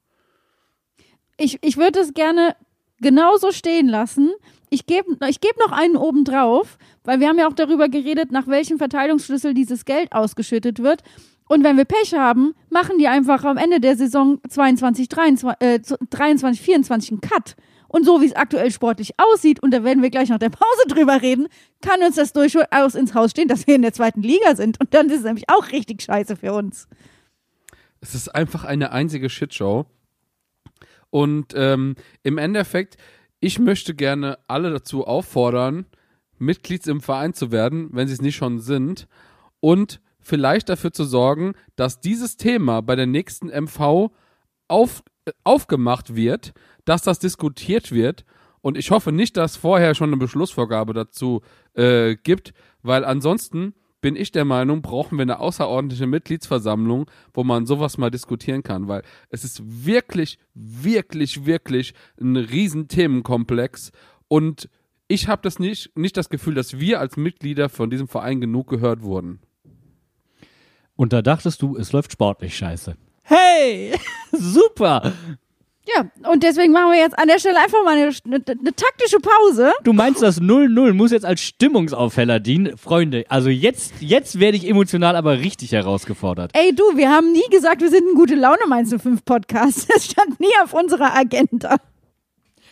Ich, 1.36 1.60
ich 1.62 1.76
würde 1.76 2.00
es 2.00 2.14
gerne 2.14 2.56
genauso 3.02 3.52
stehen 3.52 3.90
lassen. 3.90 4.32
Ich 4.70 4.86
gebe 4.86 5.18
ich 5.30 5.40
geb 5.40 5.58
noch 5.60 5.72
einen 5.72 5.96
oben 5.96 6.24
drauf, 6.24 6.78
weil 7.04 7.20
wir 7.20 7.28
haben 7.28 7.40
ja 7.40 7.48
auch 7.48 7.54
darüber 7.54 7.88
geredet, 7.88 8.32
nach 8.32 8.48
welchem 8.48 8.78
Verteilungsschlüssel 8.78 9.54
dieses 9.54 9.86
Geld 9.86 10.12
ausgeschüttet 10.12 10.80
wird. 10.80 11.04
Und 11.48 11.64
wenn 11.64 11.78
wir 11.78 11.86
Pech 11.86 12.14
haben, 12.14 12.54
machen 12.70 12.98
die 12.98 13.08
einfach 13.08 13.46
am 13.46 13.58
Ende 13.58 13.80
der 13.80 13.96
Saison 13.96 14.40
22, 14.48 15.08
23, 15.08 15.62
äh, 15.62 15.80
23 16.10 16.62
24 16.62 17.12
einen 17.12 17.22
Cut. 17.22 17.56
Und 17.88 18.06
so 18.06 18.22
wie 18.22 18.26
es 18.26 18.36
aktuell 18.36 18.70
sportlich 18.70 19.14
aussieht, 19.18 19.64
und 19.64 19.74
da 19.74 19.84
werden 19.84 20.04
wir 20.04 20.10
gleich 20.10 20.28
nach 20.30 20.40
der 20.40 20.50
Pause 20.50 20.82
drüber 20.90 21.22
reden, 21.22 21.48
kann 21.82 22.04
uns 22.04 22.16
das 22.16 22.34
durchaus 22.34 22.96
ins 22.96 23.14
Haus 23.14 23.32
stehen, 23.32 23.48
dass 23.48 23.66
wir 23.66 23.76
in 23.76 23.82
der 23.82 23.94
zweiten 23.94 24.22
Liga 24.22 24.56
sind. 24.56 24.80
Und 24.82 24.94
dann 24.94 25.08
ist 25.08 25.20
es 25.20 25.24
nämlich 25.24 25.50
auch 25.50 25.72
richtig 25.72 26.02
scheiße 26.02 26.36
für 26.36 26.54
uns. 26.54 26.88
Es 28.02 28.14
ist 28.14 28.30
einfach 28.30 28.66
eine 28.66 28.92
einzige 28.92 29.30
Shitshow. 29.30 29.86
Und 31.10 31.54
ähm, 31.56 31.96
im 32.24 32.38
Endeffekt, 32.38 32.98
ich 33.40 33.60
möchte 33.60 33.94
gerne 33.94 34.40
alle 34.48 34.72
dazu 34.72 35.06
auffordern, 35.06 35.86
Mitglieds 36.40 36.88
im 36.88 37.02
Verein 37.02 37.34
zu 37.34 37.52
werden, 37.52 37.90
wenn 37.92 38.08
sie 38.08 38.14
es 38.14 38.22
nicht 38.22 38.36
schon 38.36 38.60
sind. 38.60 39.08
Und 39.60 40.02
vielleicht 40.20 40.70
dafür 40.70 40.92
zu 40.92 41.04
sorgen, 41.04 41.54
dass 41.76 42.00
dieses 42.00 42.38
Thema 42.38 42.82
bei 42.82 42.96
der 42.96 43.08
nächsten 43.08 43.48
MV 43.48 44.12
auf, 44.68 45.04
äh, 45.26 45.32
aufgemacht 45.44 46.16
wird, 46.16 46.54
dass 46.86 47.02
das 47.02 47.20
diskutiert 47.20 47.92
wird. 47.92 48.26
Und 48.62 48.78
ich 48.78 48.92
hoffe 48.92 49.12
nicht, 49.12 49.38
dass 49.38 49.56
vorher 49.56 49.96
schon 49.96 50.10
eine 50.10 50.18
Beschlussvorgabe 50.18 50.94
dazu 50.94 51.42
äh, 51.74 52.16
gibt, 52.16 52.54
weil 52.82 53.06
ansonsten 53.06 53.74
bin 54.08 54.16
ich 54.16 54.32
der 54.32 54.46
Meinung, 54.46 54.82
brauchen 54.82 55.18
wir 55.18 55.24
eine 55.24 55.42
außerordentliche 55.42 56.08
Mitgliedsversammlung, 56.08 57.12
wo 57.34 57.44
man 57.44 57.66
sowas 57.66 57.98
mal 57.98 58.10
diskutieren 58.10 58.64
kann, 58.64 58.88
weil 58.88 59.02
es 59.32 59.44
ist 59.44 59.62
wirklich, 59.86 60.40
wirklich, 60.54 61.46
wirklich 61.46 61.94
ein 62.18 62.38
riesen 62.38 62.88
Themenkomplex 62.88 63.92
und 64.30 64.70
ich 65.10 65.28
habe 65.28 65.42
das 65.42 65.60
nicht, 65.60 65.92
nicht 65.98 66.16
das 66.16 66.30
Gefühl, 66.30 66.54
dass 66.54 66.80
wir 66.80 67.02
als 67.02 67.18
Mitglieder 67.18 67.68
von 67.68 67.90
diesem 67.90 68.08
Verein 68.08 68.40
genug 68.40 68.70
gehört 68.70 69.02
wurden. 69.02 69.42
Und 70.96 71.12
da 71.12 71.22
dachtest 71.22 71.62
du, 71.62 71.76
es 71.76 71.92
läuft 71.92 72.14
sportlich 72.14 72.56
scheiße. 72.56 72.96
Hey, 73.24 73.94
super. 74.32 75.12
Ja, 75.96 76.06
und 76.32 76.44
deswegen 76.44 76.74
machen 76.74 76.92
wir 76.92 77.00
jetzt 77.00 77.18
an 77.18 77.28
der 77.30 77.40
Stelle 77.40 77.58
einfach 77.60 77.82
mal 77.86 77.96
eine, 77.96 78.12
eine, 78.26 78.36
eine 78.46 78.76
taktische 78.76 79.20
Pause. 79.20 79.72
Du 79.84 79.94
meinst, 79.94 80.22
das 80.22 80.42
0-0 80.42 80.94
muss 80.94 81.12
jetzt 81.12 81.26
als 81.26 81.42
Stimmungsaufheller 81.42 82.40
dienen? 82.42 82.78
Freunde, 82.78 83.24
also 83.30 83.50
jetzt, 83.50 83.94
jetzt 84.02 84.40
werde 84.40 84.58
ich 84.58 84.68
emotional 84.68 85.16
aber 85.16 85.40
richtig 85.40 85.72
herausgefordert. 85.72 86.52
Ey, 86.54 86.76
du, 86.76 86.84
wir 86.98 87.10
haben 87.10 87.32
nie 87.32 87.48
gesagt, 87.52 87.82
wir 87.82 87.90
sind 87.90 88.04
ein 88.06 88.16
gute 88.16 88.36
Laune 88.36 88.68
Mainz 88.68 88.90
05 88.94 89.24
Podcast. 89.24 89.88
Das 89.94 90.06
stand 90.06 90.40
nie 90.42 90.52
auf 90.64 90.74
unserer 90.74 91.16
Agenda. 91.16 91.78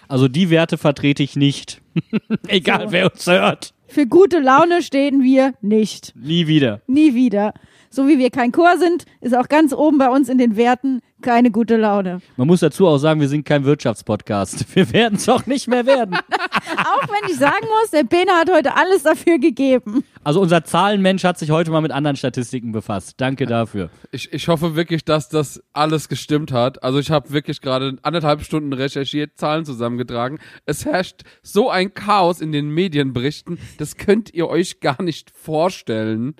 Also 0.07 0.27
die 0.27 0.49
Werte 0.49 0.77
vertrete 0.77 1.23
ich 1.23 1.35
nicht. 1.35 1.81
Egal, 2.47 2.87
So. 2.87 2.91
wer 2.91 3.11
uns 3.11 3.25
hört. 3.27 3.73
Für 3.87 4.05
gute 4.07 4.39
Laune 4.39 4.81
stehen 4.81 5.23
wir 5.23 5.53
nicht. 5.61 6.13
Nie 6.15 6.47
wieder. 6.47 6.81
Nie 6.87 7.15
wieder. 7.15 7.53
So 7.95 8.09
wie 8.09 8.19
wir 8.19 8.29
kein 8.29 8.51
Chor 8.51 8.77
sind, 8.77 9.05
ist 9.21 9.33
auch 9.33 9.47
ganz 9.47 9.71
oben 9.71 9.97
bei 9.97 10.09
uns 10.09 10.27
in 10.27 10.37
den 10.37 10.57
Werten 10.57 10.99
keine 11.21 11.49
gute 11.49 11.77
Laune. 11.77 12.19
Man 12.35 12.45
muss 12.45 12.59
dazu 12.59 12.87
auch 12.87 12.97
sagen, 12.97 13.21
wir 13.21 13.29
sind 13.29 13.45
kein 13.45 13.63
Wirtschaftspodcast. 13.63 14.65
Wir 14.75 14.91
werden 14.91 15.15
es 15.15 15.29
auch 15.29 15.45
nicht 15.45 15.69
mehr 15.69 15.85
werden. 15.85 16.13
Auch 16.77 17.07
wenn 17.07 17.29
ich 17.31 17.37
sagen 17.37 17.65
muss, 17.65 17.91
der 17.91 18.03
Bene 18.03 18.31
hat 18.33 18.51
heute 18.51 18.75
alles 18.75 19.03
dafür 19.03 19.39
gegeben. 19.39 20.03
Also 20.25 20.41
unser 20.41 20.65
Zahlenmensch 20.65 21.23
hat 21.23 21.39
sich 21.39 21.51
heute 21.51 21.71
mal 21.71 21.79
mit 21.79 21.91
anderen 21.91 22.17
Statistiken 22.17 22.73
befasst. 22.73 23.13
Danke 23.17 23.45
dafür. 23.45 23.89
Ich, 24.11 24.33
ich 24.33 24.49
hoffe 24.49 24.75
wirklich, 24.75 25.05
dass 25.05 25.29
das 25.29 25.63
alles 25.71 26.09
gestimmt 26.09 26.51
hat. 26.51 26.83
Also 26.83 26.99
ich 26.99 27.11
habe 27.11 27.31
wirklich 27.31 27.61
gerade 27.61 27.97
anderthalb 28.01 28.41
Stunden 28.43 28.73
recherchiert, 28.73 29.37
Zahlen 29.37 29.63
zusammengetragen. 29.63 30.39
Es 30.65 30.85
herrscht 30.85 31.21
so 31.41 31.69
ein 31.69 31.93
Chaos 31.93 32.41
in 32.41 32.51
den 32.51 32.69
Medienberichten, 32.69 33.57
das 33.77 33.95
könnt 33.95 34.33
ihr 34.33 34.49
euch 34.49 34.81
gar 34.81 35.01
nicht 35.01 35.31
vorstellen. 35.31 36.35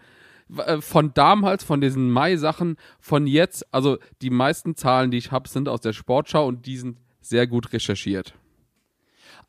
Äh, 0.57 0.81
Von 0.81 1.13
damals, 1.13 1.63
von 1.63 1.81
diesen 1.81 2.11
Mai-Sachen, 2.11 2.77
von 2.99 3.27
jetzt, 3.27 3.73
also 3.73 3.97
die 4.21 4.29
meisten 4.29 4.75
Zahlen, 4.75 5.11
die 5.11 5.17
ich 5.17 5.31
habe, 5.31 5.49
sind 5.49 5.69
aus 5.69 5.81
der 5.81 5.93
Sportschau 5.93 6.47
und 6.47 6.65
die 6.65 6.77
sind 6.77 6.97
sehr 7.21 7.47
gut 7.47 7.73
recherchiert. 7.73 8.35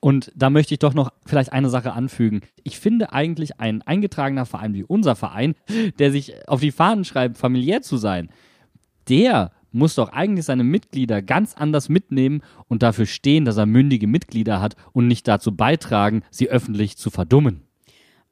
Und 0.01 0.33
da 0.35 0.51
möchte 0.51 0.75
ich 0.75 0.79
doch 0.79 0.95
noch 0.95 1.11
vielleicht 1.25 1.53
eine 1.53 1.71
Sache 1.71 1.93
anfügen. 1.93 2.43
Ich 2.65 2.79
finde 2.79 3.13
eigentlich 3.13 3.61
ein 3.61 3.83
eingetragener 3.83 4.47
Verein 4.47 4.75
wie 4.75 4.85
unser 4.85 5.17
Verein, 5.17 5.55
der 5.99 6.13
sich 6.13 6.49
auf 6.49 6.61
die 6.61 6.73
Fahnen 6.73 7.05
schreibt, 7.05 7.39
familiär 7.39 7.83
zu 7.83 7.97
sein, 7.97 8.31
der 9.09 9.53
muss 9.73 9.95
doch 9.95 10.11
eigentlich 10.11 10.47
seine 10.47 10.65
Mitglieder 10.65 11.23
ganz 11.23 11.55
anders 11.55 11.89
mitnehmen 11.89 12.43
und 12.67 12.83
dafür 12.83 13.07
stehen, 13.07 13.45
dass 13.45 13.57
er 13.57 13.67
mündige 13.67 14.07
Mitglieder 14.07 14.61
hat 14.61 14.75
und 14.93 15.07
nicht 15.07 15.29
dazu 15.29 15.55
beitragen, 15.55 16.23
sie 16.31 16.49
öffentlich 16.49 16.97
zu 16.97 17.11
verdummen. 17.11 17.63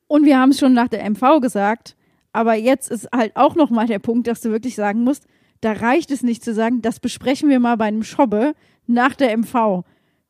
Und 0.06 0.24
wir 0.24 0.38
haben 0.38 0.50
es 0.50 0.58
schon 0.58 0.72
nach 0.72 0.88
der 0.88 1.08
MV 1.08 1.40
gesagt, 1.40 1.96
aber 2.34 2.54
jetzt 2.54 2.90
ist 2.90 3.08
halt 3.14 3.36
auch 3.36 3.54
nochmal 3.54 3.86
der 3.86 4.00
Punkt, 4.00 4.26
dass 4.26 4.42
du 4.42 4.50
wirklich 4.50 4.74
sagen 4.74 5.04
musst, 5.04 5.24
da 5.60 5.72
reicht 5.72 6.10
es 6.10 6.22
nicht 6.22 6.44
zu 6.44 6.52
sagen, 6.52 6.82
das 6.82 7.00
besprechen 7.00 7.48
wir 7.48 7.60
mal 7.60 7.76
bei 7.76 7.86
einem 7.86 8.02
Schobbe 8.02 8.54
nach 8.86 9.14
der 9.14 9.36
MV. 9.38 9.84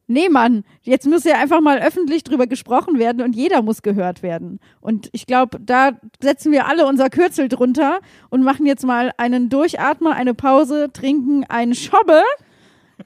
Nee, 0.07 0.29
Mann, 0.29 0.65
jetzt 0.83 1.07
muss 1.07 1.25
ja 1.25 1.39
einfach 1.39 1.63
mal 1.63 1.79
öffentlich 1.81 2.23
drüber 2.23 2.47
gesprochen 2.47 2.99
werden 2.99 3.23
und 3.23 3.35
jeder 3.35 3.63
muss 3.63 3.81
gehört 3.81 4.23
werden. 4.23 4.61
Und 4.83 5.09
ich 5.13 5.27
glaube, 5.27 5.59
da 5.59 5.93
setzen 6.23 6.53
wir 6.53 6.67
alle 6.67 6.87
unser 6.87 7.09
Kürzel 7.09 7.49
drunter 7.49 8.01
und 8.29 8.43
machen 8.43 8.67
jetzt 8.67 8.85
mal 8.85 9.13
einen 9.17 9.49
Durchatmer, 9.49 10.15
eine 10.15 10.35
Pause, 10.35 10.91
trinken 10.93 11.45
einen 11.49 11.75
Schobbe 11.75 12.21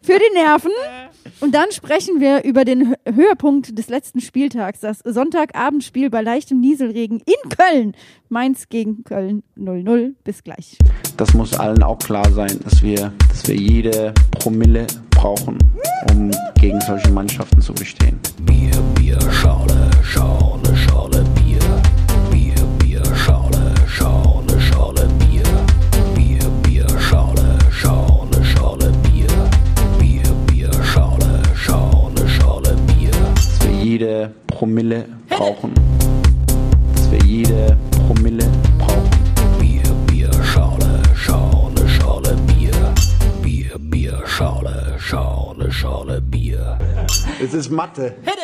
für 0.02 0.18
die 0.18 0.34
Nerven. 0.34 0.70
Und 1.40 1.54
dann 1.54 1.70
sprechen 1.70 2.20
wir 2.20 2.44
über 2.44 2.64
den 2.64 2.94
Hö- 2.94 3.14
Höhepunkt 3.14 3.78
des 3.78 3.88
letzten 3.88 4.20
Spieltags, 4.20 4.80
das 4.80 4.98
Sonntagabendspiel 5.04 6.10
bei 6.10 6.20
leichtem 6.22 6.60
Nieselregen 6.60 7.18
in 7.20 7.48
Köln. 7.50 7.92
Mainz 8.28 8.68
gegen 8.68 9.04
Köln 9.04 9.42
0-0. 9.56 10.14
Bis 10.24 10.42
gleich. 10.42 10.78
Das 11.16 11.34
muss 11.34 11.54
allen 11.58 11.82
auch 11.82 11.98
klar 11.98 12.28
sein, 12.30 12.58
dass 12.64 12.82
wir, 12.82 13.12
dass 13.28 13.46
wir 13.48 13.54
jede 13.56 14.12
Promille 14.32 14.86
brauchen, 15.10 15.58
um 16.12 16.30
gegen 16.60 16.80
solche 16.82 17.10
Mannschaften 17.10 17.60
zu 17.60 17.72
bestehen. 17.72 18.18
Bier, 18.42 18.70
Bier, 18.94 19.18
Schale, 19.30 19.90
Schale, 20.02 20.76
Schale, 20.76 21.24
jede 33.88 34.34
Promille 34.48 35.06
brauchen. 35.30 35.72
Dass 36.94 37.10
wir 37.10 37.20
jede 37.20 37.74
Promille 38.06 38.44
brauchen. 38.78 39.10
Bier, 39.58 39.82
Bier, 40.06 40.30
Schale, 40.44 41.00
Schale, 41.14 41.88
Schale, 41.88 42.36
Bier. 42.46 42.94
Bier, 43.42 43.78
Bier, 43.78 44.22
Schale, 44.26 44.94
Schale, 44.98 45.72
Schale, 45.72 46.20
Bier. 46.20 46.78
Es 47.42 47.54
ist 47.54 47.70
Mathe. 47.70 48.14
Bier, 48.22 48.34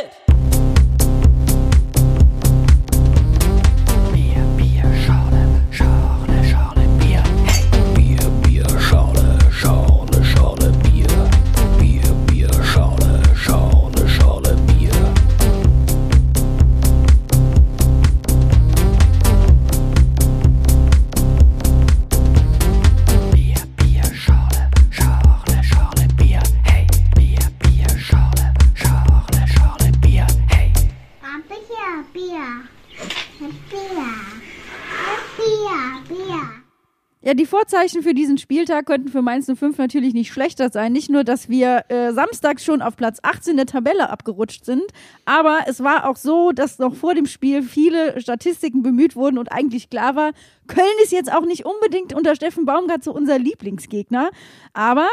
die 37.35 37.47
Vorzeichen 37.47 38.03
für 38.03 38.14
diesen 38.14 38.38
Spieltag 38.38 38.87
könnten 38.87 39.09
für 39.09 39.23
Mainz 39.23 39.47
05 39.47 39.79
natürlich 39.79 40.14
nicht 40.14 40.33
schlechter 40.33 40.70
sein. 40.70 40.92
Nicht 40.92 41.11
nur, 41.11 41.25
dass 41.25 41.49
wir 41.49 41.85
äh, 41.88 42.12
samstags 42.12 42.64
schon 42.64 42.83
auf 42.83 42.97
Platz 42.97 43.18
18 43.23 43.57
der 43.57 43.66
Tabelle 43.66 44.11
abgerutscht 44.11 44.64
sind, 44.64 44.83
aber 45.25 45.61
es 45.66 45.83
war 45.83 46.09
auch 46.09 46.16
so, 46.16 46.53
dass 46.53 46.79
noch 46.79 46.94
vor 46.94 47.14
dem 47.14 47.27
Spiel 47.27 47.62
viele 47.62 48.20
Statistiken 48.20 48.83
bemüht 48.83 49.16
wurden 49.16 49.38
und 49.38 49.53
eigentlich 49.53 49.90
klar 49.90 50.16
war, 50.16 50.33
Köln 50.66 50.87
ist 51.03 51.12
jetzt 51.12 51.33
auch 51.33 51.44
nicht 51.44 51.64
unbedingt 51.64 52.14
unter 52.14 52.35
Steffen 52.35 52.64
Baumgart 52.64 53.05
so 53.05 53.12
unser 53.12 53.38
Lieblingsgegner. 53.38 54.31
Aber 54.73 55.09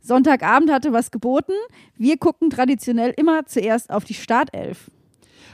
Sonntagabend 0.00 0.70
hatte 0.70 0.92
was 0.92 1.10
geboten. 1.10 1.52
Wir 1.96 2.16
gucken 2.16 2.50
traditionell 2.50 3.12
immer 3.16 3.46
zuerst 3.46 3.90
auf 3.90 4.04
die 4.04 4.14
Startelf. 4.14 4.90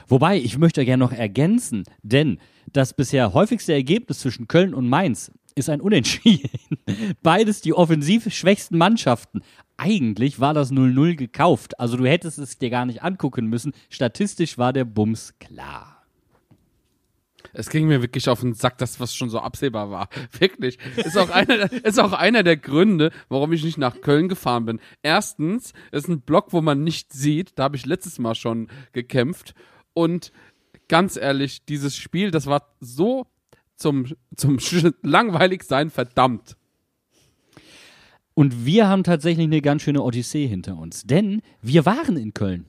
Wobei, 0.07 0.37
ich 0.37 0.57
möchte 0.57 0.85
gerne 0.85 1.03
noch 1.03 1.13
ergänzen, 1.13 1.83
denn 2.03 2.39
das 2.71 2.93
bisher 2.93 3.33
häufigste 3.33 3.73
Ergebnis 3.73 4.19
zwischen 4.19 4.47
Köln 4.47 4.73
und 4.73 4.87
Mainz 4.87 5.31
ist 5.55 5.69
ein 5.69 5.81
Unentschieden. 5.81 6.49
Beides 7.23 7.61
die 7.61 7.73
offensiv 7.73 8.31
schwächsten 8.33 8.77
Mannschaften. 8.77 9.41
Eigentlich 9.77 10.39
war 10.39 10.53
das 10.53 10.71
0-0 10.71 11.15
gekauft. 11.15 11.79
Also 11.79 11.97
du 11.97 12.05
hättest 12.05 12.37
es 12.37 12.57
dir 12.57 12.69
gar 12.69 12.85
nicht 12.85 13.03
angucken 13.03 13.47
müssen. 13.47 13.73
Statistisch 13.89 14.57
war 14.57 14.73
der 14.73 14.85
Bums 14.85 15.33
klar. 15.39 15.95
Es 17.53 17.69
ging 17.69 17.87
mir 17.87 18.01
wirklich 18.01 18.27
auf 18.27 18.41
den 18.41 18.53
Sack, 18.53 18.77
das 18.79 18.99
was 18.99 19.15
schon 19.15 19.29
so 19.29 19.39
absehbar 19.39 19.89
war. 19.89 20.09
Wirklich. 20.39 20.77
Ist 20.97 21.17
auch 21.17 21.29
einer, 21.29 21.71
ist 21.71 21.99
auch 21.99 22.11
einer 22.11 22.43
der 22.43 22.57
Gründe, 22.57 23.11
warum 23.29 23.53
ich 23.53 23.63
nicht 23.63 23.77
nach 23.77 24.01
Köln 24.01 24.27
gefahren 24.27 24.65
bin. 24.65 24.79
Erstens, 25.03 25.71
ist 25.91 26.09
ein 26.09 26.21
Block, 26.21 26.51
wo 26.51 26.61
man 26.61 26.83
nicht 26.83 27.13
sieht. 27.13 27.57
Da 27.57 27.63
habe 27.63 27.77
ich 27.77 27.85
letztes 27.85 28.19
Mal 28.19 28.35
schon 28.35 28.67
gekämpft. 28.91 29.53
Und 29.93 30.33
ganz 30.89 31.15
ehrlich, 31.15 31.63
dieses 31.65 31.95
Spiel, 31.95 32.31
das 32.31 32.47
war 32.47 32.75
so 32.81 33.27
zum, 33.75 34.05
zum 34.35 34.57
Sch- 34.57 34.93
langweilig 35.01 35.63
sein 35.63 35.89
verdammt. 35.89 36.55
Und 38.33 38.65
wir 38.65 38.87
haben 38.89 39.03
tatsächlich 39.03 39.45
eine 39.45 39.61
ganz 39.61 39.81
schöne 39.81 40.01
Odyssee 40.03 40.47
hinter 40.47 40.77
uns. 40.77 41.03
Denn 41.03 41.41
wir 41.61 41.85
waren 41.85 42.17
in 42.17 42.33
Köln. 42.33 42.65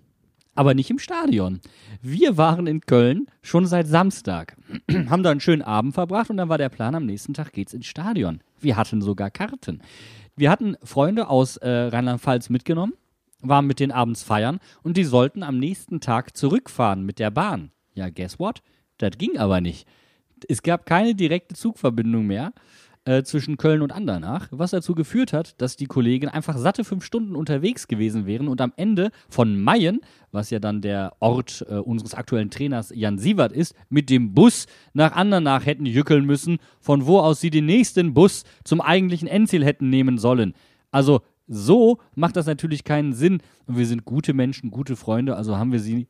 Aber 0.55 0.73
nicht 0.75 0.91
im 0.91 0.99
Stadion. 0.99 1.61
Wir 2.01 2.37
waren 2.39 2.67
in 2.67 2.81
Köln 2.81 3.27
schon 3.43 3.67
seit 3.67 3.87
Samstag. 3.89 4.57
haben 5.11 5.23
da 5.23 5.31
einen 5.31 5.41
schönen 5.41 5.63
Abend 5.63 5.93
verbracht 5.95 6.31
und 6.31 6.39
dann 6.39 6.49
war 6.49 6.57
der 6.57 6.71
Plan, 6.71 6.95
am 6.95 7.05
nächsten 7.05 7.35
Tag 7.35 7.53
geht's 7.53 7.75
ins 7.75 7.87
Stadion. 7.87 8.41
Wir 8.61 8.77
hatten 8.77 9.03
sogar 9.03 9.31
Karten. 9.31 9.83
Wir 10.35 10.51
hatten 10.51 10.77
Freunde 10.83 11.29
aus 11.29 11.57
äh, 11.59 11.69
Rheinland-Pfalz 11.69 12.49
mitgenommen, 12.49 12.95
waren 13.43 13.67
mit 13.67 13.81
denen 13.81 13.93
abends 13.93 14.23
feiern 14.23 14.61
und 14.83 14.97
die 14.97 15.05
sollten 15.05 15.43
am 15.43 15.59
nächsten 15.59 16.01
Tag 16.01 16.37
zurückfahren 16.37 17.05
mit 17.05 17.19
der 17.19 17.31
Bahn. 17.31 17.71
Ja, 17.95 18.09
guess 18.09 18.39
what? 18.39 18.63
Das 18.99 19.13
ging 19.19 19.37
aber 19.37 19.61
nicht. 19.61 19.87
Es 20.49 20.63
gab 20.63 20.87
keine 20.87 21.15
direkte 21.15 21.55
Zugverbindung 21.55 22.27
mehr 22.27 22.53
äh, 23.07 23.23
zwischen 23.23 23.57
Köln 23.57 23.83
und 23.83 23.93
Andernach, 23.93 24.49
was 24.51 24.73
dazu 24.73 24.95
geführt 24.95 25.33
hat, 25.33 25.61
dass 25.61 25.77
die 25.77 25.87
Kollegen 25.87 26.29
einfach 26.29 26.59
satte 26.59 26.85
fünf 26.85 27.05
Stunden 27.05 27.37
unterwegs 27.37 27.89
gewesen 27.89 28.27
wären 28.27 28.49
und 28.49 28.61
am 28.61 28.73
Ende 28.77 29.11
von 29.29 29.63
Mayen, 29.63 30.01
was 30.33 30.51
ja 30.51 30.59
dann 30.59 30.83
der 30.83 31.15
Ort 31.21 31.65
äh, 31.71 31.75
unseres 31.75 32.15
aktuellen 32.15 32.51
Trainers 32.51 32.93
Jan 32.95 33.19
Sievert 33.19 33.53
ist, 33.53 33.75
mit 33.89 34.11
dem 34.11 34.35
Bus 34.35 34.67
nach 34.93 35.13
Andernach 35.13 35.65
hätten 35.65 35.87
jückeln 35.87 36.27
müssen, 36.27 36.59
von 36.81 37.07
wo 37.07 37.21
aus 37.21 37.41
sie 37.41 37.51
den 37.51 37.67
nächsten 37.67 38.13
Bus 38.13 38.45
zum 38.65 38.81
eigentlichen 38.81 39.29
Endziel 39.29 39.65
hätten 39.65 39.89
nehmen 39.89 40.19
sollen. 40.19 40.55
Also 40.91 41.21
so 41.47 41.99
macht 42.15 42.37
das 42.37 42.47
natürlich 42.47 42.83
keinen 42.85 43.13
Sinn. 43.13 43.41
Und 43.67 43.79
wir 43.79 43.87
sind 43.87 44.05
gute 44.05 44.35
Menschen, 44.35 44.71
gute 44.71 44.97
Freunde, 44.97 45.37
also 45.37 45.57
haben 45.57 45.73
wir 45.73 45.81
sie, 45.81 46.07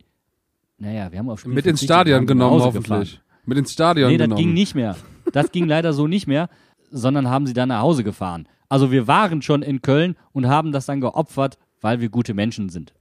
naja, 0.78 1.12
wir 1.12 1.18
haben 1.18 1.28
auf 1.28 1.40
Spiel 1.40 1.52
Mit 1.52 1.66
ins 1.66 1.82
Stadion 1.82 2.26
genommen, 2.26 2.62
hoffentlich. 2.62 3.12
gefahren. 3.12 3.25
Mit 3.46 3.58
ins 3.58 3.72
Stadion 3.72 4.10
Nee, 4.10 4.18
das 4.18 4.24
genommen. 4.26 4.40
ging 4.42 4.52
nicht 4.54 4.74
mehr. 4.74 4.96
Das 5.32 5.50
ging 5.52 5.66
leider 5.66 5.92
so 5.92 6.06
nicht 6.06 6.26
mehr, 6.26 6.48
sondern 6.90 7.28
haben 7.30 7.46
sie 7.46 7.52
dann 7.52 7.68
nach 7.70 7.80
Hause 7.80 8.04
gefahren. 8.04 8.48
Also 8.68 8.90
wir 8.90 9.06
waren 9.06 9.42
schon 9.42 9.62
in 9.62 9.80
Köln 9.82 10.16
und 10.32 10.48
haben 10.48 10.72
das 10.72 10.86
dann 10.86 11.00
geopfert, 11.00 11.58
weil 11.80 12.00
wir 12.00 12.08
gute 12.08 12.34
Menschen 12.34 12.68
sind. 12.68 12.92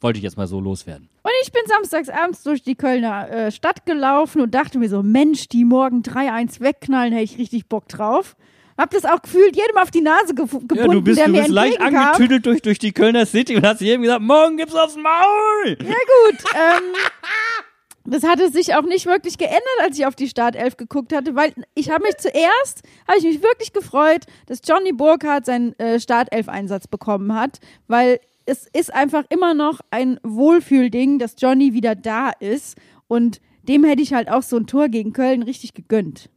Wollte 0.00 0.18
ich 0.18 0.24
jetzt 0.24 0.36
mal 0.36 0.46
so 0.46 0.60
loswerden. 0.60 1.08
Und 1.22 1.30
ich 1.42 1.52
bin 1.52 1.62
samstags 1.66 2.08
abends 2.08 2.42
durch 2.42 2.62
die 2.62 2.74
Kölner 2.74 3.30
äh, 3.30 3.50
Stadt 3.52 3.86
gelaufen 3.86 4.42
und 4.42 4.54
dachte 4.54 4.78
mir 4.78 4.88
so, 4.88 5.02
Mensch, 5.02 5.48
die 5.48 5.64
morgen 5.64 6.02
3-1 6.02 6.60
wegknallen, 6.60 7.12
hätte 7.12 7.24
ich 7.24 7.38
richtig 7.38 7.68
Bock 7.68 7.88
drauf. 7.88 8.36
Hab 8.76 8.90
das 8.90 9.04
auch 9.04 9.22
gefühlt 9.22 9.54
jedem 9.54 9.78
auf 9.78 9.92
die 9.92 10.00
Nase 10.00 10.34
ge 10.34 10.46
gebunden, 10.46 11.14
der 11.14 11.28
mir 11.28 11.44
entgegenkam. 11.44 12.42
durch, 12.42 12.60
durch 12.60 12.78
die 12.80 12.92
Kölner 12.92 13.24
City 13.24 13.54
und 13.56 13.64
hast 13.64 13.80
jedem 13.80 14.02
gesagt, 14.02 14.20
morgen 14.22 14.56
gibt's 14.56 14.74
aufs 14.74 14.96
Maul. 14.96 15.76
Ja 15.80 15.94
gut, 15.94 16.44
ähm, 16.54 16.82
das 18.04 18.22
hatte 18.22 18.50
sich 18.50 18.74
auch 18.74 18.82
nicht 18.82 19.06
wirklich 19.06 19.38
geändert, 19.38 19.62
als 19.82 19.98
ich 19.98 20.06
auf 20.06 20.14
die 20.14 20.28
Startelf 20.28 20.76
geguckt 20.76 21.12
hatte, 21.14 21.34
weil 21.34 21.52
ich 21.74 21.90
habe 21.90 22.04
mich 22.04 22.16
zuerst, 22.18 22.82
habe 23.08 23.18
ich 23.18 23.24
mich 23.24 23.42
wirklich 23.42 23.72
gefreut, 23.72 24.24
dass 24.46 24.60
Johnny 24.64 24.92
Burkhardt 24.92 25.46
seinen 25.46 25.78
äh, 25.78 25.98
Startelf-Einsatz 25.98 26.86
bekommen 26.86 27.34
hat, 27.34 27.60
weil 27.88 28.20
es 28.46 28.68
ist 28.72 28.92
einfach 28.92 29.24
immer 29.30 29.54
noch 29.54 29.80
ein 29.90 30.20
Wohlfühlding, 30.22 31.18
dass 31.18 31.36
Johnny 31.38 31.72
wieder 31.72 31.94
da 31.94 32.30
ist 32.30 32.76
und 33.08 33.40
dem 33.62 33.84
hätte 33.84 34.02
ich 34.02 34.12
halt 34.12 34.28
auch 34.28 34.42
so 34.42 34.56
ein 34.56 34.66
Tor 34.66 34.88
gegen 34.88 35.14
Köln 35.14 35.42
richtig 35.42 35.72
gegönnt. 35.72 36.28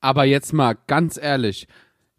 Aber 0.00 0.24
jetzt 0.24 0.52
mal 0.52 0.76
ganz 0.86 1.16
ehrlich, 1.16 1.66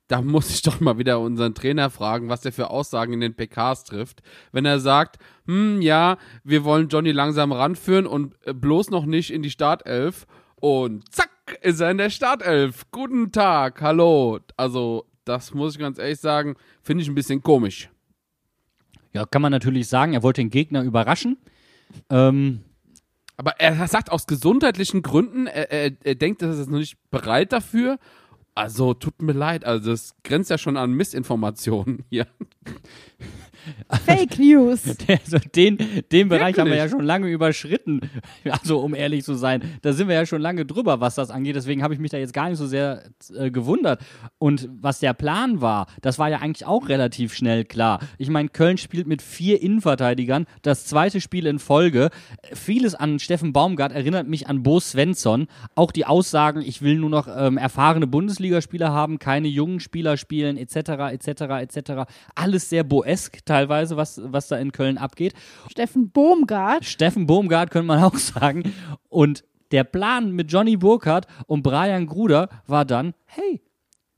da 0.08 0.22
muss 0.22 0.50
ich 0.50 0.62
doch 0.62 0.80
mal 0.80 0.98
wieder 0.98 1.20
unseren 1.20 1.54
Trainer 1.54 1.90
fragen, 1.90 2.30
was 2.30 2.42
der 2.42 2.54
für 2.54 2.70
Aussagen 2.70 3.14
in 3.14 3.20
den 3.20 3.36
PKs 3.36 3.84
trifft. 3.84 4.22
Wenn 4.52 4.66
er 4.66 4.80
sagt, 4.80 5.18
hm, 5.46 5.82
ja, 5.82 6.18
wir 6.44 6.64
wollen 6.64 6.88
Johnny 6.88 7.12
langsam 7.12 7.52
ranführen 7.52 8.08
und 8.08 8.36
äh, 8.46 8.54
bloß 8.54 8.90
noch 8.90 9.06
nicht 9.06 9.32
in 9.32 9.42
die 9.42 9.50
Startelf. 9.50 10.26
Und 10.56 11.14
zack, 11.14 11.30
ist 11.62 11.82
er 11.82 11.92
in 11.92 11.98
der 11.98 12.10
Startelf. 12.10 12.86
Guten 12.92 13.32
Tag, 13.32 13.82
hallo. 13.82 14.40
Also, 14.56 15.06
das 15.26 15.54
muss 15.54 15.74
ich 15.74 15.80
ganz 15.80 16.00
ehrlich 16.00 16.20
sagen, 16.20 16.56
finde 16.82 17.04
ich 17.04 17.10
ein 17.10 17.16
bisschen 17.16 17.44
komisch. 17.44 17.90
Ja, 19.14 19.26
kann 19.26 19.42
man 19.42 19.52
natürlich 19.52 19.88
sagen, 19.88 20.14
er 20.14 20.24
wollte 20.24 20.42
den 20.42 20.50
Gegner 20.50 20.84
überraschen. 20.84 21.38
Ähm, 22.10 22.62
Aber 23.36 23.60
er 23.60 23.88
sagt 23.88 24.12
aus 24.12 24.26
gesundheitlichen 24.26 25.02
Gründen, 25.02 25.48
er, 25.48 25.72
er, 25.72 25.92
er 26.04 26.16
denkt, 26.16 26.42
er 26.42 26.52
ist 26.52 26.70
noch 26.70 26.80
nicht 26.80 26.98
bereit 27.12 27.52
dafür. 27.52 28.00
Also, 28.58 28.96
tut 28.96 29.22
mir 29.22 29.34
leid, 29.34 29.66
also 29.66 29.92
das 29.92 30.16
grenzt 30.24 30.50
ja 30.50 30.58
schon 30.58 30.78
an 30.78 30.92
Missinformationen 30.92 32.04
hier. 32.10 32.26
Fake 34.06 34.40
News. 34.40 34.82
Also 35.08 35.38
den, 35.56 35.78
den 36.12 36.30
Bereich 36.30 36.58
haben 36.60 36.70
wir 36.70 36.78
ja 36.78 36.90
schon 36.90 37.04
lange 37.04 37.28
überschritten. 37.28 38.02
Also 38.50 38.80
um 38.80 38.94
ehrlich 38.96 39.24
zu 39.24 39.34
sein, 39.36 39.62
da 39.82 39.94
sind 39.94 40.08
wir 40.08 40.16
ja 40.16 40.26
schon 40.26 40.42
lange 40.42 40.66
drüber, 40.66 41.00
was 41.02 41.16
das 41.16 41.30
angeht. 41.30 41.56
Deswegen 41.56 41.84
habe 41.84 41.94
ich 41.94 42.00
mich 42.00 42.12
da 42.12 42.18
jetzt 42.18 42.34
gar 42.34 42.50
nicht 42.50 42.58
so 42.58 42.68
sehr 42.68 43.04
äh, 43.36 43.52
gewundert. 43.52 44.02
Und 44.38 44.70
was 44.80 45.00
der 45.00 45.14
Plan 45.14 45.62
war, 45.62 45.88
das 46.02 46.20
war 46.20 46.30
ja 46.30 46.40
eigentlich 46.40 46.66
auch 46.66 46.90
relativ 46.90 47.34
schnell 47.34 47.66
klar. 47.66 48.00
Ich 48.18 48.30
meine, 48.30 48.50
Köln 48.50 48.78
spielt 48.78 49.08
mit 49.08 49.22
vier 49.22 49.62
Innenverteidigern, 49.62 50.46
das 50.62 50.86
zweite 50.86 51.22
Spiel 51.22 51.46
in 51.46 51.60
Folge. 51.60 52.10
Vieles 52.54 52.96
an 52.96 53.20
Steffen 53.20 53.54
Baumgart 53.54 53.92
erinnert 53.92 54.28
mich 54.28 54.48
an 54.48 54.64
Bo 54.64 54.80
Svensson. 54.80 55.48
Auch 55.76 55.92
die 55.92 56.06
Aussagen, 56.06 56.62
ich 56.62 56.82
will 56.82 56.98
nur 56.98 57.10
noch 57.10 57.28
ähm, 57.28 57.58
erfahrene 57.58 58.08
Bundesligaspieler 58.08 58.92
haben, 58.92 59.20
keine 59.20 59.48
jungen 59.48 59.80
Spieler 59.80 60.18
spielen, 60.18 60.58
etc., 60.58 60.76
etc., 61.12 61.28
etc. 61.62 61.92
Alles 62.36 62.70
sehr 62.70 62.84
boesk 62.84 63.46
teilweise, 63.46 63.57
was, 63.66 64.22
was 64.24 64.48
da 64.48 64.58
in 64.58 64.72
Köln 64.72 64.98
abgeht. 64.98 65.34
Steffen 65.70 66.10
Bohmgart. 66.12 66.86
Steffen 66.86 67.26
Bohmgart 67.26 67.72
könnte 67.72 67.88
man 67.88 68.04
auch 68.04 68.16
sagen. 68.16 68.74
Und 69.10 69.44
der 69.72 69.84
Plan 69.84 70.32
mit 70.32 70.52
Johnny 70.52 70.78
Burkhardt 70.78 71.28
und 71.46 71.64
Brian 71.64 72.06
Gruder 72.06 72.50
war 72.68 72.86
dann, 72.86 73.14
hey, 73.26 73.62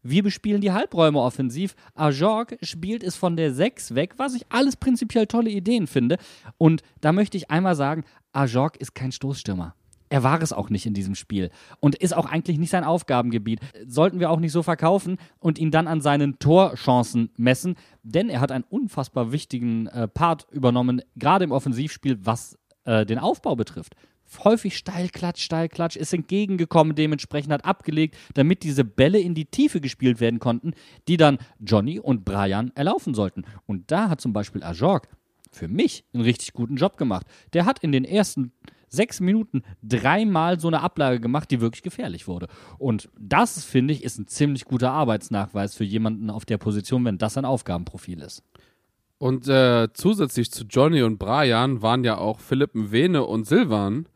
wir 0.02 0.23
bespielen 0.23 0.62
die 0.62 0.71
Halbräume 0.71 1.19
offensiv. 1.19 1.75
Ajorg 1.93 2.58
spielt 2.62 3.04
es 3.04 3.15
von 3.15 3.36
der 3.36 3.54
6 3.54 3.95
weg, 3.95 4.13
was 4.17 4.34
ich 4.34 4.45
alles 4.49 4.75
prinzipiell 4.75 5.28
tolle 5.28 5.49
Ideen 5.49 5.88
finde. 5.88 6.17
Und 6.58 6.84
da 7.02 7.12
möchte 7.12 7.38
ich 7.38 7.52
einmal 7.52 7.75
sagen, 7.75 8.04
Ajorg 8.32 8.78
ist 8.78 8.95
kein 8.95 9.12
Stoßstürmer. 9.12 9.75
Er 10.10 10.24
war 10.24 10.41
es 10.41 10.54
auch 10.54 10.69
nicht 10.69 10.86
in 10.86 10.93
diesem 10.93 11.15
Spiel 11.15 11.52
und 11.80 11.95
ist 11.95 12.15
auch 12.15 12.26
eigentlich 12.26 12.58
nicht 12.58 12.72
sein 12.72 12.84
Aufgabengebiet. 12.84 13.60
Sollten 13.86 14.19
wir 14.19 14.32
auch 14.32 14.39
nicht 14.39 14.52
so 14.52 14.63
verkaufen 14.63 15.17
und 15.39 15.60
ihn 15.60 15.72
dann 15.72 15.88
an 15.88 16.02
seinen 16.02 16.39
Torchancen 16.39 17.30
messen, 17.38 17.76
denn 18.04 18.30
er 18.30 18.41
hat 18.41 18.52
einen 18.52 18.65
unfassbar 18.69 19.32
wichtigen 19.32 19.88
äh, 19.88 20.08
Part 20.08 20.48
übernommen, 20.52 21.02
gerade 21.15 21.45
im 21.45 21.52
Offensivspiel, 21.52 22.17
was 22.22 22.58
äh, 22.86 23.06
den 23.06 23.19
Aufbau 23.19 23.56
betrifft. 23.56 23.95
Häufig 24.43 24.78
Steilklatsch, 24.78 25.41
Steilklatsch, 25.41 25.95
ist 25.95 26.13
entgegengekommen, 26.13 26.95
dementsprechend 26.95 27.52
hat 27.52 27.65
abgelegt, 27.65 28.15
damit 28.36 28.62
diese 28.63 28.84
Bälle 28.84 29.19
in 29.19 29.34
die 29.34 29.45
Tiefe 29.45 29.82
gespielt 29.82 30.19
werden 30.19 30.39
konnten, 30.39 30.74
die 31.08 31.17
dann 31.17 31.39
Johnny 31.60 32.00
und 32.00 32.26
Brian 32.26 32.72
erlaufen 32.76 33.15
sollten. 33.15 33.45
Und 33.65 33.89
da 33.91 34.10
hat 34.10 34.22
zum 34.22 34.34
Beispiel 34.34 34.63
Ajorg 34.63 35.08
für 35.52 35.67
mich 35.67 36.06
einen 36.13 36.24
richtig 36.24 36.54
guten 36.54 36.76
Job 36.76 36.98
gemacht. 36.98 37.26
Der 37.54 37.65
hat 37.65 37.80
in 37.80 37.91
den 37.91 38.06
ersten 38.06 38.52
sechs 38.89 39.19
Minuten 39.19 39.63
dreimal 39.84 40.60
so 40.60 40.67
eine 40.67 40.82
Ablage 40.82 41.19
gemacht, 41.19 41.52
die 41.52 41.62
wirklich 41.62 41.84
gefährlich 41.84 42.28
wurde. 42.28 42.47
Und 42.78 43.10
das, 43.19 43.63
finde 43.63 43.93
ich, 43.93 44.04
ist 44.04 44.19
ein 44.19 44.28
ziemlich 44.28 44.65
guter 44.65 44.91
Arbeitsnachweis 44.91 45.75
für 45.75 45.84
jemanden 45.84 46.30
auf 46.30 46.45
der 46.45 46.58
Position, 46.58 47.06
wenn 47.06 47.17
das 47.17 47.38
ein 47.38 47.45
Aufgabenprofil 47.45 48.21
ist. 48.21 48.43
Und 49.17 49.47
äh, 49.49 49.89
zusätzlich 49.93 50.52
zu 50.52 50.63
Johnny 50.63 51.04
und 51.04 51.17
Brian 51.17 51.82
waren 51.82 52.04
ja 52.04 52.17
auch 52.17 52.39
Philipp 52.39 52.73
Mwene 52.73 53.25
und 53.25 53.45
Silvan 53.45 54.08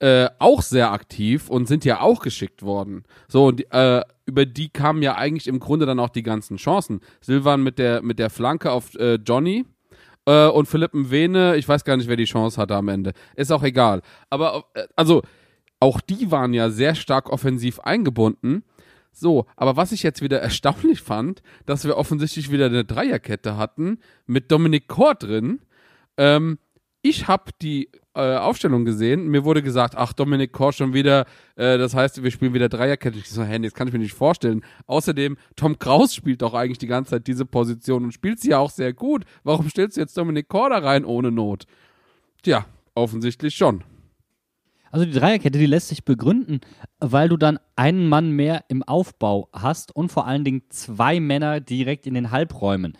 äh, 0.00 0.28
auch 0.38 0.62
sehr 0.62 0.92
aktiv 0.92 1.50
und 1.50 1.66
sind 1.66 1.84
ja 1.84 2.00
auch 2.00 2.20
geschickt 2.20 2.62
worden. 2.62 3.02
So, 3.26 3.46
und 3.46 3.70
äh, 3.72 4.02
über 4.26 4.46
die 4.46 4.68
kamen 4.68 5.02
ja 5.02 5.16
eigentlich 5.16 5.48
im 5.48 5.58
Grunde 5.58 5.86
dann 5.86 5.98
auch 5.98 6.08
die 6.08 6.22
ganzen 6.22 6.56
Chancen. 6.56 7.00
Silvan 7.20 7.62
mit 7.62 7.78
der, 7.78 8.02
mit 8.02 8.18
der 8.18 8.30
Flanke 8.30 8.70
auf 8.72 8.94
äh, 8.94 9.16
Johnny 9.16 9.66
äh, 10.28 10.48
und 10.48 10.66
Philipp 10.66 10.92
Mwene, 10.92 11.56
ich 11.56 11.66
weiß 11.66 11.84
gar 11.84 11.96
nicht, 11.96 12.08
wer 12.08 12.16
die 12.16 12.24
Chance 12.24 12.60
hatte 12.60 12.76
am 12.76 12.88
Ende. 12.88 13.12
Ist 13.34 13.50
auch 13.50 13.62
egal. 13.62 14.02
Aber, 14.28 14.66
äh, 14.74 14.86
also, 14.94 15.22
auch 15.80 16.02
die 16.02 16.30
waren 16.30 16.52
ja 16.52 16.68
sehr 16.68 16.94
stark 16.94 17.30
offensiv 17.30 17.80
eingebunden. 17.80 18.62
So, 19.10 19.46
aber 19.56 19.76
was 19.76 19.90
ich 19.90 20.02
jetzt 20.02 20.20
wieder 20.20 20.40
erstaunlich 20.42 21.00
fand, 21.00 21.42
dass 21.64 21.84
wir 21.84 21.96
offensichtlich 21.96 22.52
wieder 22.52 22.66
eine 22.66 22.84
Dreierkette 22.84 23.56
hatten 23.56 24.00
mit 24.26 24.52
Dominik 24.52 24.86
Kor 24.86 25.14
drin. 25.14 25.60
Ähm, 26.18 26.58
ich 27.00 27.26
habe 27.26 27.52
die 27.62 27.88
äh, 28.18 28.36
Aufstellung 28.36 28.84
gesehen. 28.84 29.28
Mir 29.28 29.44
wurde 29.44 29.62
gesagt, 29.62 29.94
ach, 29.96 30.12
Dominik 30.12 30.52
Kor 30.52 30.72
schon 30.72 30.92
wieder, 30.92 31.24
äh, 31.54 31.78
das 31.78 31.94
heißt, 31.94 32.22
wir 32.22 32.30
spielen 32.32 32.52
wieder 32.52 32.68
Dreierkette. 32.68 33.16
Ich 33.16 33.30
so, 33.30 33.44
nee, 33.44 33.58
das 33.60 33.74
kann 33.74 33.86
ich 33.86 33.92
mir 33.92 34.00
nicht 34.00 34.12
vorstellen. 34.12 34.64
Außerdem, 34.86 35.36
Tom 35.54 35.78
Kraus 35.78 36.14
spielt 36.14 36.42
doch 36.42 36.54
eigentlich 36.54 36.78
die 36.78 36.88
ganze 36.88 37.12
Zeit 37.12 37.28
diese 37.28 37.46
Position 37.46 38.04
und 38.04 38.12
spielt 38.12 38.40
sie 38.40 38.50
ja 38.50 38.58
auch 38.58 38.70
sehr 38.70 38.92
gut. 38.92 39.24
Warum 39.44 39.68
stellst 39.70 39.96
du 39.96 40.00
jetzt 40.00 40.16
Dominik 40.16 40.48
Kor 40.48 40.70
da 40.70 40.78
rein 40.78 41.04
ohne 41.04 41.30
Not? 41.30 41.66
Tja, 42.42 42.66
offensichtlich 42.94 43.54
schon. 43.54 43.84
Also 44.90 45.06
die 45.06 45.12
Dreierkette, 45.12 45.58
die 45.58 45.66
lässt 45.66 45.88
sich 45.88 46.04
begründen, 46.04 46.60
weil 46.98 47.28
du 47.28 47.36
dann 47.36 47.58
einen 47.76 48.08
Mann 48.08 48.30
mehr 48.32 48.64
im 48.68 48.82
Aufbau 48.82 49.48
hast 49.52 49.94
und 49.94 50.10
vor 50.10 50.26
allen 50.26 50.44
Dingen 50.44 50.62
zwei 50.70 51.20
Männer 51.20 51.60
direkt 51.60 52.06
in 52.06 52.14
den 52.14 52.30
Halbräumen. 52.30 52.96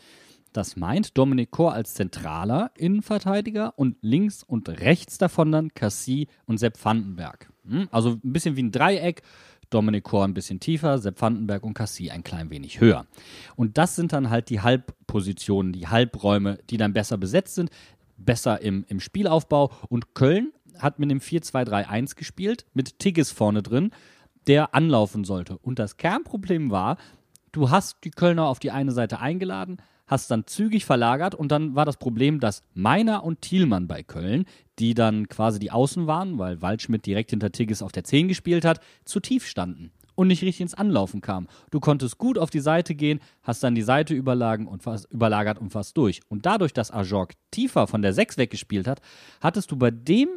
Das 0.53 0.77
meint 0.77 1.17
Dominik 1.17 1.51
Kor 1.51 1.73
als 1.73 1.95
zentraler 1.95 2.71
Innenverteidiger 2.77 3.79
und 3.79 3.97
links 4.01 4.43
und 4.43 4.69
rechts 4.69 5.19
davon 5.19 5.53
dann 5.53 5.75
Cassie 5.75 6.29
und 6.47 6.59
Sepp 6.59 6.83
Vandenberg. 6.83 7.51
Hm, 7.69 7.89
Also 7.91 8.19
ein 8.23 8.33
bisschen 8.33 8.57
wie 8.57 8.63
ein 8.63 8.73
Dreieck. 8.73 9.23
Dominik 9.71 10.05
Kor 10.05 10.25
ein 10.25 10.33
bisschen 10.33 10.61
tiefer, 10.61 10.99
Sepp 10.99 11.21
Vandenberg 11.21 11.63
und 11.63 11.75
Cassie 11.75 12.11
ein 12.11 12.25
klein 12.25 12.49
wenig 12.49 12.81
höher. 12.81 13.07
Und 13.55 13.77
das 13.77 13.97
sind 13.97 14.15
dann 14.15 14.31
halt 14.31 14.49
die 14.49 14.63
Halbpositionen, 14.63 15.73
die 15.73 15.89
Halbräume, 15.89 16.59
die 16.71 16.79
dann 16.79 16.95
besser 16.95 17.19
besetzt 17.19 17.55
sind, 17.55 17.71
besser 18.17 18.63
im, 18.63 18.87
im 18.89 18.99
Spielaufbau. 18.99 19.71
Und 19.91 20.15
Köln 20.15 20.53
hat 20.79 20.99
mit 20.99 21.11
dem 21.11 21.21
4-2-3-1 21.21 22.17
gespielt, 22.17 22.65
mit 22.73 22.99
Tigges 22.99 23.31
vorne 23.31 23.63
drin, 23.63 23.91
der 24.47 24.75
anlaufen 24.75 25.25
sollte. 25.25 25.59
Und 25.59 25.79
das 25.79 25.99
Kernproblem 25.99 26.71
war, 26.71 26.97
du 27.53 27.69
hast 27.69 27.99
die 28.05 28.11
Kölner 28.11 28.47
auf 28.47 28.61
die 28.61 28.71
eine 28.71 28.93
Seite 28.93 29.21
eingeladen, 29.21 29.77
hast 30.09 30.31
dann 30.31 30.47
zügig 30.47 30.85
verlagert 30.85 31.35
und 31.35 31.53
dann 31.53 31.77
war 31.77 31.85
das 31.85 31.99
Problem, 31.99 32.41
dass 32.41 32.63
Meiner 32.75 33.23
und 33.23 33.43
Thielmann 33.43 33.87
bei 33.87 34.03
Köln, 34.03 34.47
die 34.79 34.95
dann 34.95 35.29
quasi 35.29 35.59
die 35.59 35.71
Außen 35.71 36.07
waren, 36.07 36.39
weil 36.39 36.61
Waldschmidt 36.61 37.07
direkt 37.07 37.31
hinter 37.31 37.53
Tigges 37.53 37.83
auf 37.83 37.93
der 37.93 38.05
10 38.05 38.29
gespielt 38.29 38.65
hat, 38.65 38.81
zu 39.05 39.21
tief 39.21 39.47
standen 39.47 39.93
und 40.15 40.27
nicht 40.27 40.43
richtig 40.43 40.63
ins 40.63 40.75
Anlaufen 40.75 41.21
kamen. 41.21 41.47
Du 41.71 41.79
konntest 41.79 42.19
gut 42.19 42.39
auf 42.39 42.51
die 42.51 42.59
Seite 42.59 42.97
gehen, 42.97 43.21
hast 43.45 43.63
dann 43.63 43.77
die 43.77 43.83
Seite 43.83 44.15
überlagen 44.15 44.67
und 44.67 44.83
fast, 44.83 45.09
überlagert 45.13 45.59
und 45.61 45.71
fast 45.71 45.97
durch. 45.97 46.21
Und 46.29 46.45
dadurch, 46.45 46.73
dass 46.73 46.91
Ajorg 46.91 47.35
tiefer 47.53 47.87
von 47.87 48.03
der 48.03 48.13
6 48.13 48.37
weggespielt 48.37 48.89
hat, 48.89 49.01
hattest 49.41 49.71
du 49.71 49.77
bei 49.77 49.93
dem 49.93 50.29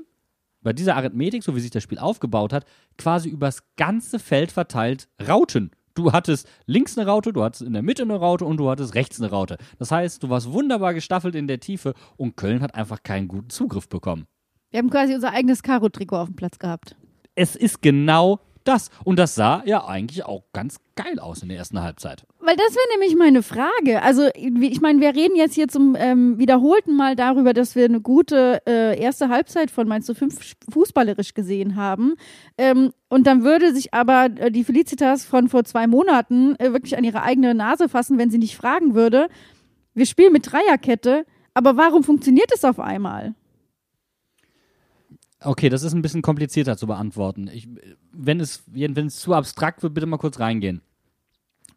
bei 0.64 0.74
dieser 0.74 0.96
Arithmetik, 0.96 1.42
so 1.44 1.56
wie 1.56 1.60
sich 1.60 1.72
das 1.72 1.82
Spiel 1.82 1.98
aufgebaut 1.98 2.54
hat, 2.54 2.66
quasi 2.98 3.30
übers 3.30 3.64
ganze 3.78 4.20
Feld 4.20 4.52
verteilt 4.52 5.08
Rauten. 5.28 5.72
Du 5.94 6.12
hattest 6.12 6.48
links 6.66 6.98
eine 6.98 7.08
Raute, 7.08 7.34
du 7.34 7.44
hattest 7.44 7.64
in 7.64 7.74
der 7.74 7.82
Mitte 7.82 8.04
eine 8.04 8.16
Raute 8.16 8.46
und 8.46 8.58
du 8.58 8.70
hattest 8.70 8.96
rechts 8.96 9.20
eine 9.20 9.30
Raute. 9.30 9.58
Das 9.80 9.92
heißt, 9.92 10.24
du 10.24 10.30
warst 10.30 10.52
wunderbar 10.52 10.94
gestaffelt 10.94 11.36
in 11.36 11.48
der 11.48 11.60
Tiefe 11.60 11.94
und 12.18 12.38
Köln 12.38 12.62
hat 12.62 12.76
einfach 12.76 13.04
keinen 13.04 13.28
guten 13.28 13.50
Zugriff 13.50 13.90
bekommen. 13.90 14.28
Wir 14.70 14.80
haben 14.80 14.90
quasi 14.90 15.14
unser 15.14 15.34
eigenes 15.34 15.64
Karo-Trikot 15.64 16.18
auf 16.18 16.28
dem 16.30 16.36
Platz 16.36 16.58
gehabt. 16.58 16.96
Es 17.36 17.56
ist 17.56 17.82
genau 17.82 18.40
das. 18.64 18.90
Und 19.04 19.20
das 19.20 19.36
sah 19.36 19.64
ja 19.66 19.86
eigentlich 19.86 20.26
auch 20.26 20.44
ganz 20.54 20.78
geil 20.96 21.20
aus 21.20 21.42
in 21.42 21.50
der 21.50 21.58
ersten 21.58 21.82
Halbzeit. 21.82 22.26
Weil 22.40 22.56
das 22.56 22.74
wäre 22.74 23.00
nämlich 23.00 23.16
meine 23.16 23.44
Frage. 23.44 24.02
Also, 24.02 24.30
ich 24.36 24.82
meine, 24.82 25.00
wir 25.00 25.16
reden 25.16 25.36
jetzt 25.36 25.56
hier 25.56 25.68
zum 25.68 25.96
ähm, 25.98 26.38
wiederholten 26.38 26.96
Mal 26.96 27.16
darüber, 27.16 27.54
dass 27.54 27.76
wir 27.76 27.86
eine 27.86 28.02
gute 28.02 28.62
äh, 28.68 29.00
erste 29.00 29.30
Halbzeit 29.30 29.72
von 29.72 29.88
Mainz 29.88 30.06
zu 30.06 30.16
5 30.16 30.56
fußballerisch 30.70 31.34
gesehen 31.34 31.76
haben. 31.76 32.16
Ähm, 32.58 32.92
und 33.10 33.28
dann 33.28 33.44
würde 33.44 33.74
sich 33.74 33.94
aber 33.94 34.26
äh, 34.38 34.52
die 34.52 34.64
Felicitas 34.64 35.26
von 35.26 35.50
vor 35.50 35.64
zwei 35.64 35.88
Monaten 35.88 36.56
äh, 36.58 36.72
wirklich 36.72 36.98
an 36.98 37.04
ihre 37.04 37.24
eigene 37.24 37.54
Nase 37.54 37.90
fassen, 37.90 38.18
wenn 38.18 38.30
sie 38.30 38.38
nicht 38.38 38.56
fragen 38.56 38.96
würde, 38.96 39.28
wir 39.94 40.06
spielen 40.06 40.32
mit 40.32 40.52
Dreierkette, 40.52 41.26
aber 41.54 41.76
warum 41.76 42.04
funktioniert 42.04 42.50
es 42.54 42.64
auf 42.64 42.80
einmal? 42.80 43.36
Okay, 45.44 45.70
das 45.70 45.82
ist 45.84 45.94
ein 45.94 46.04
bisschen 46.04 46.22
komplizierter 46.22 46.78
zu 46.78 46.86
beantworten. 46.86 47.50
Ich, 47.52 47.68
wenn, 48.12 48.40
es, 48.40 48.64
wenn 48.68 49.08
es 49.08 49.18
zu 49.18 49.34
abstrakt 49.34 49.82
wird, 49.82 49.94
bitte 49.94 50.06
mal 50.06 50.18
kurz 50.18 50.40
reingehen. 50.40 50.82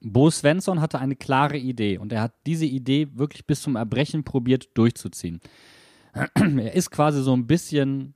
Bo 0.03 0.31
Svensson 0.31 0.83
hatte 0.83 0.99
eine 0.99 1.17
klare 1.17 1.57
Idee 1.57 1.97
und 1.97 2.13
er 2.13 2.21
hat 2.21 2.35
diese 2.47 2.67
Idee 2.67 3.09
wirklich 3.15 3.47
bis 3.47 3.63
zum 3.63 3.77
Erbrechen 3.77 4.23
probiert 4.23 4.69
durchzuziehen. 4.75 5.41
Er 6.37 6.75
ist 6.75 6.91
quasi 6.91 7.23
so 7.23 7.35
ein 7.35 7.47
bisschen 7.47 8.15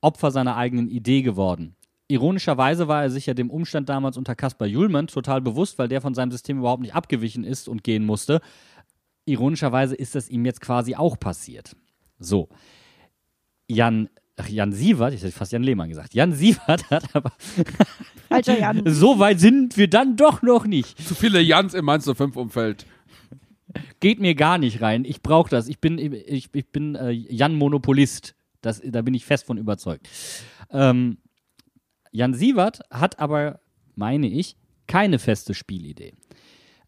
Opfer 0.00 0.30
seiner 0.30 0.56
eigenen 0.56 0.88
Idee 0.88 1.22
geworden. 1.22 1.76
Ironischerweise 2.08 2.88
war 2.88 3.02
er 3.02 3.10
sich 3.10 3.26
ja 3.26 3.34
dem 3.34 3.50
Umstand 3.50 3.88
damals 3.88 4.16
unter 4.16 4.34
Kaspar 4.34 4.66
Julmann 4.66 5.08
total 5.08 5.40
bewusst, 5.40 5.78
weil 5.78 5.88
der 5.88 6.00
von 6.00 6.14
seinem 6.14 6.30
System 6.30 6.58
überhaupt 6.58 6.82
nicht 6.82 6.94
abgewichen 6.94 7.44
ist 7.44 7.68
und 7.68 7.84
gehen 7.84 8.04
musste. 8.04 8.40
Ironischerweise 9.26 9.94
ist 9.94 10.14
das 10.14 10.28
ihm 10.28 10.44
jetzt 10.44 10.60
quasi 10.60 10.94
auch 10.94 11.18
passiert. 11.18 11.76
So. 12.18 12.48
Jan, 13.68 14.08
ach, 14.36 14.48
Jan 14.48 14.72
Sievert, 14.72 15.14
ich 15.14 15.22
hätte 15.22 15.32
fast 15.32 15.52
Jan 15.52 15.62
Lehmann 15.62 15.88
gesagt. 15.88 16.14
Jan 16.14 16.32
Sievert 16.32 16.90
hat 16.90 17.14
aber, 17.14 17.32
Falscher 18.28 18.58
Jan. 18.58 18.82
so 18.86 19.18
weit 19.18 19.40
sind 19.40 19.76
wir 19.76 19.88
dann 19.88 20.16
doch 20.16 20.42
noch 20.42 20.66
nicht. 20.66 20.98
Zu 21.06 21.14
viele 21.14 21.40
Jans 21.40 21.74
im 21.74 21.84
Mainz 21.84 22.04
05 22.04 22.36
Umfeld. 22.36 22.86
Geht 24.00 24.20
mir 24.20 24.34
gar 24.34 24.58
nicht 24.58 24.80
rein. 24.80 25.04
Ich 25.04 25.22
brauche 25.22 25.50
das. 25.50 25.68
Ich 25.68 25.80
bin, 25.80 25.98
ich, 25.98 26.48
ich 26.52 26.72
bin 26.72 26.94
äh, 26.94 27.10
Jan 27.10 27.54
Monopolist. 27.54 28.34
Das, 28.62 28.80
da 28.84 29.02
bin 29.02 29.14
ich 29.14 29.24
fest 29.24 29.46
von 29.46 29.58
überzeugt. 29.58 30.08
Ähm, 30.70 31.18
Jan 32.10 32.34
Sievert 32.34 32.80
hat 32.90 33.18
aber, 33.18 33.60
meine 33.94 34.28
ich, 34.28 34.56
keine 34.86 35.18
feste 35.18 35.54
Spielidee. 35.54 36.14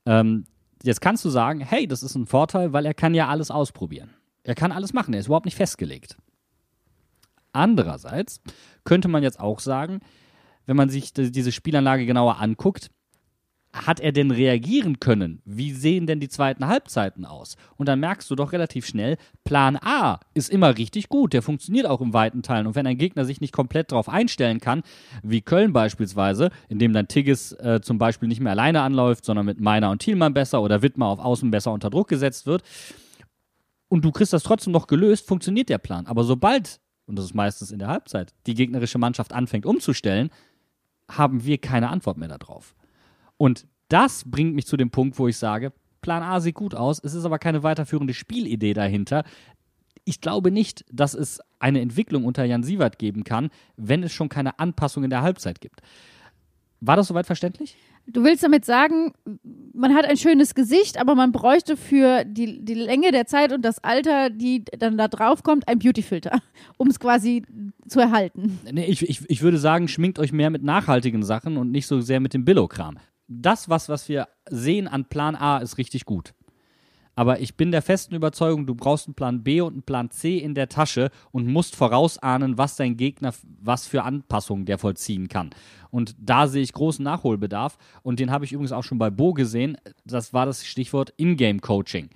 Ähm, 0.07 0.47
jetzt 0.83 1.01
kannst 1.01 1.25
du 1.25 1.31
sagen, 1.31 1.61
hey, 1.61 1.87
das 1.87 2.03
ist 2.03 2.15
ein 2.15 2.27
Vorteil, 2.27 2.73
weil 2.73 2.87
er 2.87 2.95
kann 2.95 3.15
ja 3.15 3.29
alles 3.29 3.51
ausprobieren. 3.51 4.11
Er 4.45 4.55
kann 4.55 4.73
alles 4.73 4.93
machen, 4.93 5.13
er 5.13 5.21
ist 5.21 5.27
überhaupt 5.27 5.45
nicht 5.45 5.57
festgelegt. 5.57 6.17
Andererseits 7.59 8.41
könnte 8.85 9.09
man 9.09 9.23
jetzt 9.23 9.41
auch 9.41 9.59
sagen, 9.59 10.01
wenn 10.67 10.77
man 10.77 10.89
sich 10.89 11.13
die- 11.13 11.33
diese 11.33 11.53
Spielanlage 11.53 12.07
genauer 12.07 12.41
anguckt, 12.41 12.91
hat 13.73 14.01
er 14.01 14.13
denn 14.13 14.31
reagieren 14.31 14.99
können? 14.99 15.43
Wie 15.45 15.73
sehen 15.73 16.07
denn 16.07 16.21
die 16.21 16.31
zweiten 16.31 16.67
Halbzeiten 16.67 17.27
aus? 17.27 17.57
Und 17.77 17.87
dann 17.87 18.01
merkst 18.01 18.31
du 18.31 18.35
doch 18.35 18.53
relativ 18.53 18.87
schnell, 18.87 19.19
Plan 19.45 19.77
A 19.77 20.21
ist 20.33 20.49
immer 20.51 20.79
richtig 20.79 21.11
gut, 21.11 21.35
der 21.35 21.43
funktioniert 21.43 21.87
auch 21.87 22.01
in 22.01 22.15
weiten 22.15 22.43
Teilen. 22.43 22.67
Und 22.67 22.77
wenn 22.77 22.87
ein 22.87 22.97
Gegner 22.97 23.27
sich 23.27 23.43
nicht 23.43 23.53
komplett 23.53 23.93
darauf 23.93 24.09
einstellen 24.09 24.59
kann, 24.61 24.83
wie 25.23 25.43
Köln 25.43 25.75
beispielsweise, 25.75 26.51
indem 26.69 26.95
dann 26.95 27.09
Tigges 27.09 27.53
äh, 27.53 27.81
zum 27.83 27.99
Beispiel 27.99 28.29
nicht 28.29 28.41
mehr 28.41 28.53
alleine 28.53 28.81
anläuft, 28.81 29.27
sondern 29.27 29.45
mit 29.45 29.61
Meiner 29.61 29.91
und 29.91 30.01
Thielmann 30.01 30.33
besser 30.33 30.63
oder 30.63 30.81
Wittmer 30.81 31.07
auf 31.07 31.19
Außen 31.19 31.51
besser 31.51 31.73
unter 31.73 31.91
Druck 31.91 32.09
gesetzt 32.09 32.47
wird, 32.47 32.63
und 33.89 34.05
du 34.05 34.13
kriegst 34.13 34.33
das 34.33 34.43
trotzdem 34.43 34.73
noch 34.73 34.87
gelöst, 34.87 35.27
funktioniert 35.27 35.69
der 35.69 35.79
Plan. 35.79 36.07
Aber 36.07 36.25
sobald, 36.25 36.79
und 37.09 37.17
das 37.17 37.25
ist 37.25 37.35
meistens 37.35 37.73
in 37.73 37.79
der 37.79 37.89
Halbzeit, 37.89 38.35
die 38.47 38.55
gegnerische 38.55 38.99
Mannschaft 38.99 39.33
anfängt 39.33 39.67
umzustellen, 39.67 40.31
haben 41.11 41.45
wir 41.45 41.59
keine 41.59 41.89
Antwort 41.89 42.19
mehr 42.19 42.29
darauf. 42.29 42.75
Und 43.39 43.67
das 43.89 44.25
bringt 44.27 44.55
mich 44.55 44.67
zu 44.67 44.77
dem 44.77 44.91
Punkt, 44.91 45.19
wo 45.19 45.27
ich 45.27 45.39
sage, 45.39 45.73
Plan 46.03 46.23
A 46.23 46.41
sieht 46.41 46.55
gut 46.55 46.75
aus, 46.75 47.01
es 47.03 47.15
ist 47.15 47.25
aber 47.25 47.39
keine 47.39 47.63
weiterführende 47.63 48.15
Spielidee 48.15 48.75
dahinter. 48.75 49.25
Ich 50.05 50.21
glaube 50.21 50.51
nicht, 50.51 50.85
dass 50.93 51.15
es 51.15 51.41
eine 51.59 51.81
Entwicklung 51.81 52.25
unter 52.25 52.45
Jan 52.45 52.63
Sievert 52.63 52.99
geben 52.99 53.25
kann, 53.25 53.51
wenn 53.77 54.03
es 54.03 54.13
schon 54.13 54.29
keine 54.29 54.59
Anpassung 54.59 55.05
in 55.05 55.11
der 55.11 55.23
Halbzeit 55.23 55.61
gibt. 55.61 55.81
War 56.81 56.97
das 56.97 57.09
soweit 57.09 57.27
verständlich? 57.27 57.77
Du 58.07 58.25
willst 58.25 58.43
damit 58.43 58.65
sagen, 58.65 59.13
man 59.75 59.95
hat 59.95 60.07
ein 60.07 60.17
schönes 60.17 60.55
Gesicht, 60.55 60.99
aber 60.99 61.15
man 61.15 61.31
bräuchte 61.31 61.77
für 61.77 62.25
die, 62.25 62.65
die 62.65 62.75
Länge 62.75 63.13
der 63.13 63.27
Zeit 63.27 63.53
und 63.53 63.63
das 63.63 63.83
Alter, 63.85 64.31
die 64.31 64.65
dann 64.65 64.97
da 64.97 65.09
drauf 65.09 65.43
kommt, 65.43 65.69
ein 65.69 65.79
Beautyfilter, 65.79 66.41
um 66.79 66.89
es 66.89 66.99
quasi 67.01 67.43
zu 67.87 68.01
erhalten. 68.01 68.59
Nee, 68.71 68.87
ich, 68.87 69.09
ich, 69.09 69.29
ich 69.29 69.43
würde 69.43 69.59
sagen, 69.59 69.89
schminkt 69.89 70.19
euch 70.19 70.33
mehr 70.33 70.51
mit 70.51 70.63
nachhaltigen 70.63 71.23
Sachen 71.23 71.57
und 71.57 71.71
nicht 71.71 71.87
so 71.87 72.01
sehr 72.01 72.21
mit 72.21 72.33
dem 72.33 72.45
Billo-Kram. 72.45 72.99
Das, 73.27 73.69
was, 73.69 73.91
was 73.91 74.09
wir 74.09 74.29
sehen 74.49 74.89
an 74.89 75.05
Plan 75.05 75.37
A, 75.37 75.59
ist 75.59 75.77
richtig 75.77 76.07
gut. 76.07 76.33
Aber 77.19 77.41
ich 77.41 77.57
bin 77.57 77.73
der 77.73 77.83
festen 77.83 78.15
Überzeugung, 78.15 78.65
du 78.65 78.77
brauchst 78.77 79.09
einen 79.09 79.17
Plan 79.17 79.43
B 79.43 79.61
und 79.61 79.73
einen 79.73 79.83
Plan 79.83 80.09
C 80.09 80.39
in 80.39 80.55
der 80.55 80.69
Tasche 80.69 81.11
und 81.33 81.49
musst 81.49 81.75
vorausahnen, 81.75 82.59
was 82.59 82.77
dein 82.77 82.97
Gegner, 82.97 83.35
was 83.61 83.89
für 83.89 84.05
Anpassungen 84.05 84.67
der 84.67 84.79
vollziehen 84.79 85.27
kann. 85.27 85.51
Und 85.91 86.15
da 86.21 86.47
sehe 86.47 86.63
ich 86.63 86.73
großen 86.73 87.03
Nachholbedarf. 87.03 87.77
Und 88.05 88.21
den 88.21 88.31
habe 88.31 88.45
ich 88.45 88.53
übrigens 88.53 88.71
auch 88.71 88.85
schon 88.85 88.99
bei 88.99 89.11
Bo 89.11 89.33
gesehen. 89.33 89.77
Das 90.05 90.33
war 90.33 90.47
das 90.47 90.65
Stichwort 90.65 91.13
Ingame-Coaching. 91.17 92.11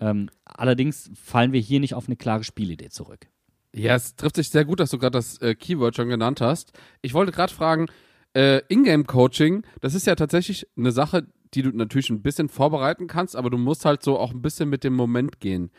Ähm, 0.00 0.30
allerdings 0.44 1.12
fallen 1.14 1.52
wir 1.52 1.60
hier 1.60 1.78
nicht 1.78 1.94
auf 1.94 2.08
eine 2.08 2.16
klare 2.16 2.42
Spielidee 2.42 2.88
zurück. 2.88 3.28
Ja, 3.72 3.94
es 3.94 4.16
trifft 4.16 4.34
sich 4.34 4.50
sehr 4.50 4.64
gut, 4.64 4.80
dass 4.80 4.90
du 4.90 4.98
gerade 4.98 5.16
das 5.16 5.38
äh, 5.38 5.54
Keyword 5.54 5.94
schon 5.94 6.08
genannt 6.08 6.40
hast. 6.40 6.72
Ich 7.02 7.14
wollte 7.14 7.30
gerade 7.30 7.54
fragen, 7.54 7.86
äh, 8.34 8.62
Ingame-Coaching, 8.68 9.62
das 9.80 9.94
ist 9.94 10.08
ja 10.08 10.16
tatsächlich 10.16 10.66
eine 10.76 10.90
Sache, 10.90 11.28
die 11.54 11.62
du 11.62 11.70
natürlich 11.70 12.10
ein 12.10 12.22
bisschen 12.22 12.48
vorbereiten 12.48 13.06
kannst, 13.06 13.36
aber 13.36 13.50
du 13.50 13.58
musst 13.58 13.84
halt 13.84 14.02
so 14.02 14.18
auch 14.18 14.32
ein 14.32 14.42
bisschen 14.42 14.68
mit 14.68 14.84
dem 14.84 14.94
Moment 14.94 15.40
gehen. 15.40 15.70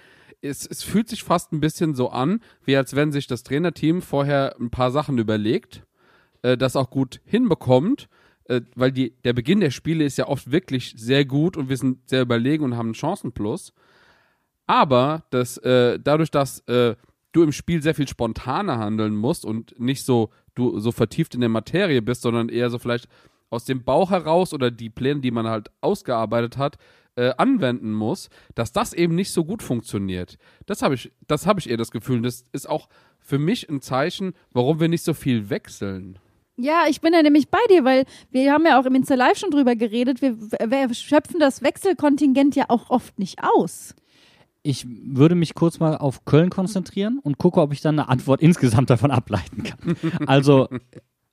Es, 0.42 0.66
es 0.66 0.84
fühlt 0.84 1.08
sich 1.08 1.24
fast 1.24 1.52
ein 1.52 1.60
bisschen 1.60 1.94
so 1.96 2.10
an, 2.10 2.42
wie 2.66 2.76
als 2.76 2.96
wenn 2.96 3.12
sich 3.12 3.28
das 3.28 3.44
Trainerteam 3.44 4.02
vorher 4.02 4.56
ein 4.60 4.72
paar 4.72 4.92
Sachen 4.92 5.18
überlegt, 5.18 5.84
äh, 6.42 6.58
das 6.58 6.76
auch 6.76 6.90
gut 6.90 7.22
hinbekommt, 7.26 8.10
äh, 8.46 8.62
weil 8.76 8.92
die, 8.92 9.14
der 9.24 9.34
Beginn 9.34 9.60
der 9.60 9.72
Spiele 9.72 10.04
ist 10.04 10.18
ja 10.18 10.28
oft 10.28 10.52
wirklich 10.52 10.96
sehr 10.98 11.26
gut 11.26 11.58
und 11.58 11.70
wir 11.70 11.78
sind 11.78 12.10
sehr 12.10 12.22
überlegen 12.22 12.64
und 12.64 12.76
haben 12.76 12.88
einen 12.88 12.96
Chancenplus. 12.96 13.74
Aber 14.68 15.26
das, 15.30 15.58
äh, 15.58 16.00
dadurch, 16.00 16.32
dass 16.32 16.60
äh, 16.68 16.96
du 17.32 17.44
im 17.44 17.52
Spiel 17.52 17.82
sehr 17.82 17.96
viel 17.96 18.08
spontaner 18.08 18.78
handeln 18.78 19.16
musst 19.16 19.46
und 19.46 19.80
nicht 19.80 20.04
so 20.04 20.32
du 20.56 20.80
so 20.80 20.92
vertieft 20.92 21.34
in 21.34 21.42
der 21.42 21.50
Materie 21.50 22.02
bist, 22.02 22.24
sondern 22.24 22.50
eher 22.50 22.70
so 22.70 22.78
vielleicht 22.78 23.08
aus 23.52 23.66
dem 23.66 23.84
Bauch 23.84 24.10
heraus 24.10 24.54
oder 24.54 24.72
die 24.72 24.90
Pläne, 24.90 25.22
die 25.22 25.30
man 25.30 25.48
halt 25.48 25.70
ausgearbeitet 25.82 26.58
hat, 26.58 26.78
äh, 27.16 27.34
anwenden 27.38 27.92
muss, 27.94 28.30
dass 28.56 28.72
das 28.72 28.94
eben 28.94 29.16
nicht 29.16 29.32
so 29.32 29.44
gut 29.44 29.62
funktioniert. 29.62 30.38
Das 30.66 30.82
habe 30.82 30.96
ich, 30.96 31.12
das 31.28 31.46
habe 31.46 31.60
ich 31.60 31.70
eher 31.70 31.78
das 31.78 31.92
Gefühl. 31.92 32.18
Und 32.18 32.24
das 32.24 32.46
ist 32.54 32.68
auch 32.68 32.88
für 33.20 33.38
mich 33.38 33.70
ein 33.70 33.82
Zeichen, 33.82 34.34
warum 34.52 34.80
wir 34.80 34.88
nicht 34.88 35.04
so 35.04 35.14
viel 35.14 35.50
wechseln. 35.50 36.18
Ja, 36.58 36.86
ich 36.88 37.02
bin 37.02 37.14
da 37.14 37.22
nämlich 37.22 37.50
bei 37.50 37.60
dir, 37.70 37.84
weil 37.84 38.06
wir 38.30 38.54
haben 38.54 38.66
ja 38.66 38.80
auch 38.80 38.86
im 38.86 38.96
Insta 38.96 39.16
Live 39.16 39.38
schon 39.38 39.52
drüber 39.52 39.76
geredet. 39.76 40.22
Wir, 40.22 40.40
wir 40.40 40.94
schöpfen 40.94 41.40
das 41.40 41.62
Wechselkontingent 41.62 42.56
ja 42.56 42.66
auch 42.70 42.90
oft 42.90 43.18
nicht 43.20 43.40
aus. 43.44 43.96
Ich 44.64 44.86
würde 44.88 45.34
mich 45.34 45.56
kurz 45.56 45.80
mal 45.80 45.98
auf 45.98 46.24
Köln 46.26 46.52
konzentrieren 46.52 47.20
und 47.22 47.40
gucke, 47.40 47.60
ob 47.60 47.74
ich 47.74 47.82
dann 47.82 47.98
eine 47.98 48.10
Antwort 48.10 48.42
insgesamt 48.44 48.90
davon 48.90 49.12
ableiten 49.12 49.64
kann. 49.64 49.98
Also, 50.28 50.68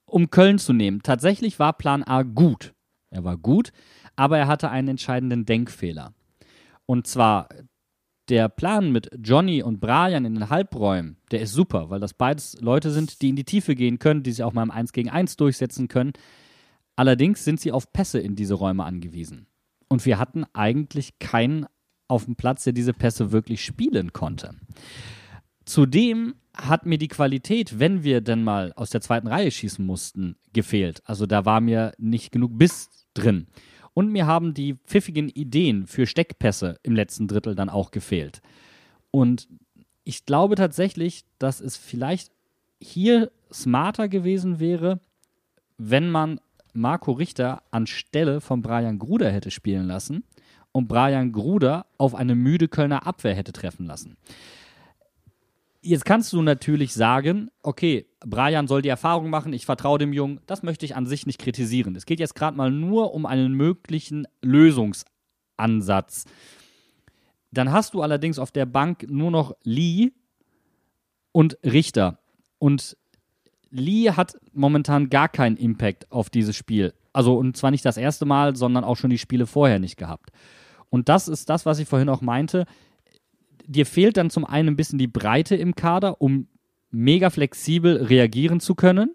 um 0.08 0.30
Köln 0.30 0.58
zu 0.58 0.72
nehmen, 0.72 1.02
tatsächlich 1.02 1.58
war 1.58 1.72
Plan 1.72 2.02
A 2.02 2.22
gut. 2.22 2.74
Er 3.10 3.24
war 3.24 3.36
gut, 3.36 3.72
aber 4.16 4.38
er 4.38 4.48
hatte 4.48 4.70
einen 4.70 4.88
entscheidenden 4.88 5.44
Denkfehler. 5.46 6.14
Und 6.86 7.06
zwar 7.06 7.48
der 8.28 8.48
Plan 8.48 8.92
mit 8.92 9.08
Johnny 9.22 9.62
und 9.62 9.80
Brian 9.80 10.24
in 10.24 10.34
den 10.34 10.50
Halbräumen, 10.50 11.16
der 11.30 11.40
ist 11.40 11.52
super, 11.52 11.88
weil 11.90 12.00
das 12.00 12.14
beides 12.14 12.60
Leute 12.60 12.90
sind, 12.90 13.22
die 13.22 13.30
in 13.30 13.36
die 13.36 13.44
Tiefe 13.44 13.74
gehen 13.74 13.98
können, 13.98 14.22
die 14.22 14.32
sich 14.32 14.42
auch 14.42 14.52
mal 14.52 14.62
im 14.62 14.70
1 14.70 14.92
gegen 14.92 15.08
1 15.08 15.36
durchsetzen 15.36 15.88
können. 15.88 16.12
Allerdings 16.96 17.44
sind 17.44 17.60
sie 17.60 17.72
auf 17.72 17.92
Pässe 17.92 18.18
in 18.18 18.36
diese 18.36 18.54
Räume 18.54 18.84
angewiesen. 18.84 19.46
Und 19.88 20.04
wir 20.04 20.18
hatten 20.18 20.44
eigentlich 20.52 21.18
keinen 21.18 21.66
auf 22.08 22.24
dem 22.24 22.36
Platz, 22.36 22.64
der 22.64 22.72
diese 22.72 22.92
Pässe 22.92 23.32
wirklich 23.32 23.64
spielen 23.64 24.12
konnte. 24.12 24.54
Zudem 25.64 26.34
hat 26.60 26.86
mir 26.86 26.98
die 26.98 27.08
Qualität, 27.08 27.78
wenn 27.78 28.02
wir 28.02 28.20
denn 28.20 28.42
mal 28.42 28.72
aus 28.74 28.90
der 28.90 29.00
zweiten 29.00 29.28
Reihe 29.28 29.50
schießen 29.50 29.84
mussten, 29.84 30.36
gefehlt. 30.52 31.02
Also 31.04 31.26
da 31.26 31.44
war 31.44 31.60
mir 31.60 31.92
nicht 31.98 32.32
genug 32.32 32.58
Biss 32.58 32.90
drin. 33.14 33.46
Und 33.94 34.10
mir 34.10 34.26
haben 34.26 34.54
die 34.54 34.74
pfiffigen 34.74 35.28
Ideen 35.28 35.86
für 35.86 36.06
Steckpässe 36.06 36.78
im 36.82 36.94
letzten 36.94 37.26
Drittel 37.26 37.54
dann 37.54 37.68
auch 37.68 37.90
gefehlt. 37.90 38.42
Und 39.10 39.48
ich 40.04 40.24
glaube 40.24 40.54
tatsächlich, 40.54 41.24
dass 41.38 41.60
es 41.60 41.76
vielleicht 41.76 42.32
hier 42.80 43.30
smarter 43.52 44.08
gewesen 44.08 44.60
wäre, 44.60 45.00
wenn 45.78 46.10
man 46.10 46.40
Marco 46.72 47.12
Richter 47.12 47.62
anstelle 47.70 48.40
von 48.40 48.62
Brian 48.62 48.98
Gruder 48.98 49.30
hätte 49.30 49.50
spielen 49.50 49.86
lassen 49.86 50.24
und 50.72 50.86
Brian 50.88 51.32
Gruder 51.32 51.86
auf 51.96 52.14
eine 52.14 52.34
müde 52.34 52.68
Kölner 52.68 53.06
Abwehr 53.06 53.34
hätte 53.34 53.52
treffen 53.52 53.86
lassen. 53.86 54.16
Jetzt 55.80 56.04
kannst 56.04 56.32
du 56.32 56.42
natürlich 56.42 56.92
sagen, 56.92 57.50
okay, 57.62 58.06
Brian 58.20 58.66
soll 58.66 58.82
die 58.82 58.88
Erfahrung 58.88 59.30
machen, 59.30 59.52
ich 59.52 59.64
vertraue 59.64 59.98
dem 59.98 60.12
Jungen, 60.12 60.40
das 60.46 60.64
möchte 60.64 60.84
ich 60.84 60.96
an 60.96 61.06
sich 61.06 61.24
nicht 61.24 61.40
kritisieren. 61.40 61.94
Es 61.94 62.04
geht 62.04 62.18
jetzt 62.18 62.34
gerade 62.34 62.56
mal 62.56 62.70
nur 62.70 63.14
um 63.14 63.26
einen 63.26 63.52
möglichen 63.52 64.26
Lösungsansatz. 64.42 66.24
Dann 67.52 67.70
hast 67.70 67.94
du 67.94 68.02
allerdings 68.02 68.38
auf 68.38 68.50
der 68.50 68.66
Bank 68.66 69.06
nur 69.08 69.30
noch 69.30 69.54
Lee 69.62 70.10
und 71.32 71.58
Richter. 71.62 72.18
Und 72.58 72.96
Lee 73.70 74.10
hat 74.10 74.36
momentan 74.52 75.10
gar 75.10 75.28
keinen 75.28 75.56
Impact 75.56 76.10
auf 76.10 76.28
dieses 76.28 76.56
Spiel. 76.56 76.94
Also, 77.12 77.36
und 77.36 77.56
zwar 77.56 77.70
nicht 77.70 77.84
das 77.84 77.96
erste 77.96 78.26
Mal, 78.26 78.56
sondern 78.56 78.84
auch 78.84 78.96
schon 78.96 79.10
die 79.10 79.18
Spiele 79.18 79.46
vorher 79.46 79.78
nicht 79.78 79.96
gehabt. 79.96 80.30
Und 80.90 81.08
das 81.08 81.28
ist 81.28 81.48
das, 81.50 81.66
was 81.66 81.78
ich 81.78 81.88
vorhin 81.88 82.08
auch 82.08 82.20
meinte. 82.20 82.66
Dir 83.68 83.84
fehlt 83.84 84.16
dann 84.16 84.30
zum 84.30 84.44
einen 84.44 84.70
ein 84.70 84.76
bisschen 84.76 84.98
die 84.98 85.06
Breite 85.06 85.54
im 85.54 85.74
Kader, 85.74 86.22
um 86.22 86.48
mega 86.90 87.28
flexibel 87.28 88.02
reagieren 88.02 88.60
zu 88.60 88.74
können. 88.74 89.14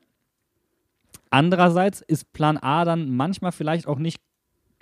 Andererseits 1.31 2.01
ist 2.01 2.31
Plan 2.33 2.57
A 2.57 2.85
dann 2.85 3.09
manchmal 3.09 3.51
vielleicht 3.51 3.87
auch 3.87 3.97
nicht 3.97 4.21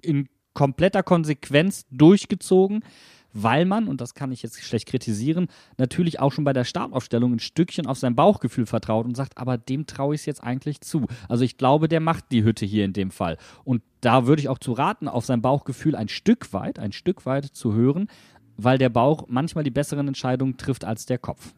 in 0.02 0.28
kompletter 0.54 1.04
Konsequenz 1.04 1.86
durchgezogen, 1.90 2.84
weil 3.32 3.64
man, 3.64 3.88
und 3.88 4.02
das 4.02 4.14
kann 4.14 4.34
ich 4.34 4.44
jetzt 4.44 4.62
schlecht 4.62 4.88
kritisieren, 4.88 5.48
natürlich 5.78 6.20
auch 6.20 6.34
schon 6.34 6.44
bei 6.44 6.52
der 6.52 6.66
Startaufstellung 6.66 7.32
ein 7.32 7.40
Stückchen 7.40 7.88
auf 7.88 7.98
sein 7.98 8.16
Bauchgefühl 8.16 8.66
vertraut 8.66 9.06
und 9.06 9.16
sagt, 9.16 9.38
aber 9.38 9.58
dem 9.58 9.88
traue 9.88 10.16
ich 10.16 10.22
es 10.22 10.26
jetzt 10.26 10.44
eigentlich 10.44 10.82
zu. 10.82 11.08
Also 11.30 11.46
ich 11.46 11.56
glaube, 11.56 11.88
der 11.88 12.02
macht 12.02 12.26
die 12.32 12.44
Hütte 12.44 12.66
hier 12.66 12.84
in 12.84 12.92
dem 12.92 13.12
Fall. 13.12 13.38
Und 13.64 13.82
da 14.02 14.28
würde 14.28 14.42
ich 14.42 14.50
auch 14.50 14.60
zu 14.60 14.74
raten, 14.74 15.08
auf 15.08 15.26
sein 15.26 15.42
Bauchgefühl 15.42 15.96
ein 15.96 16.10
Stück 16.10 16.52
weit, 16.52 16.80
ein 16.80 16.92
Stück 16.92 17.26
weit 17.26 17.46
zu 17.46 17.74
hören, 17.74 18.10
weil 18.64 18.78
der 18.78 18.90
Bauch 18.90 19.26
manchmal 19.28 19.64
die 19.64 19.72
besseren 19.72 20.08
Entscheidungen 20.08 20.58
trifft 20.58 20.86
als 20.86 21.06
der 21.06 21.18
Kopf. 21.18 21.54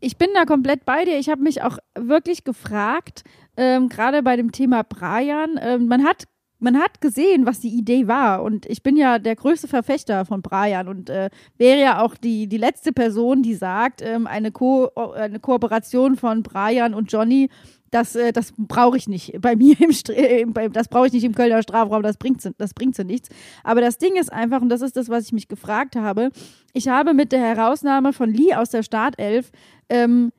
Ich 0.00 0.16
bin 0.16 0.28
da 0.34 0.44
komplett 0.44 0.84
bei 0.84 1.04
dir. 1.04 1.18
Ich 1.18 1.28
habe 1.28 1.42
mich 1.42 1.62
auch 1.62 1.78
wirklich 1.98 2.44
gefragt, 2.44 3.24
ähm, 3.56 3.88
gerade 3.88 4.22
bei 4.22 4.36
dem 4.36 4.52
Thema 4.52 4.84
Brian, 4.84 5.58
ähm, 5.60 5.88
man 5.88 6.04
hat 6.04 6.24
man 6.60 6.76
hat 6.78 7.00
gesehen, 7.00 7.46
was 7.46 7.60
die 7.60 7.68
Idee 7.68 8.08
war. 8.08 8.42
Und 8.42 8.66
ich 8.66 8.82
bin 8.82 8.96
ja 8.96 9.18
der 9.18 9.36
größte 9.36 9.68
Verfechter 9.68 10.24
von 10.24 10.42
Brian 10.42 10.88
und 10.88 11.08
äh, 11.08 11.30
wäre 11.56 11.80
ja 11.80 12.02
auch 12.02 12.16
die, 12.16 12.48
die 12.48 12.56
letzte 12.56 12.92
Person, 12.92 13.42
die 13.42 13.54
sagt, 13.54 14.02
ähm, 14.02 14.26
eine, 14.26 14.50
Ko 14.50 14.90
eine 15.14 15.38
Kooperation 15.38 16.16
von 16.16 16.42
Brian 16.42 16.94
und 16.94 17.12
Johnny, 17.12 17.48
das, 17.90 18.14
äh, 18.16 18.32
das 18.32 18.52
brauche 18.56 18.96
ich 18.96 19.08
nicht 19.08 19.40
bei 19.40 19.56
mir 19.56 19.80
im 19.80 19.92
Stra 19.92 20.12
äh, 20.12 20.46
das 20.70 20.88
brauche 20.88 21.06
ich 21.06 21.12
nicht 21.12 21.24
im 21.24 21.34
Kölner 21.34 21.62
Strafraum, 21.62 22.02
das 22.02 22.16
bringt 22.16 22.42
das 22.58 22.74
bringt 22.74 22.96
so 22.96 23.02
nichts. 23.02 23.28
Aber 23.64 23.80
das 23.80 23.98
Ding 23.98 24.16
ist 24.16 24.32
einfach, 24.32 24.60
und 24.60 24.68
das 24.68 24.82
ist 24.82 24.96
das, 24.96 25.08
was 25.08 25.26
ich 25.26 25.32
mich 25.32 25.48
gefragt 25.48 25.96
habe, 25.96 26.30
ich 26.72 26.88
habe 26.88 27.14
mit 27.14 27.32
der 27.32 27.40
Herausnahme 27.40 28.12
von 28.12 28.32
Lee 28.32 28.54
aus 28.54 28.70
der 28.70 28.82
Startelf 28.82 29.50
ähm, 29.88 30.32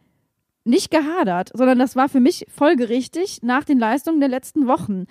nicht 0.64 0.91
gehadert, 0.91 1.52
sondern 1.54 1.80
das 1.80 1.95
war 1.95 2.10
für 2.10 2.20
mich 2.20 2.45
folgerichtig 2.50 3.39
nach 3.41 3.64
den 3.64 3.80
Leistungen 3.80 4.20
der 4.20 4.30
letzten 4.30 4.68
Wochen. 4.68 5.00
Mhm. 5.00 5.08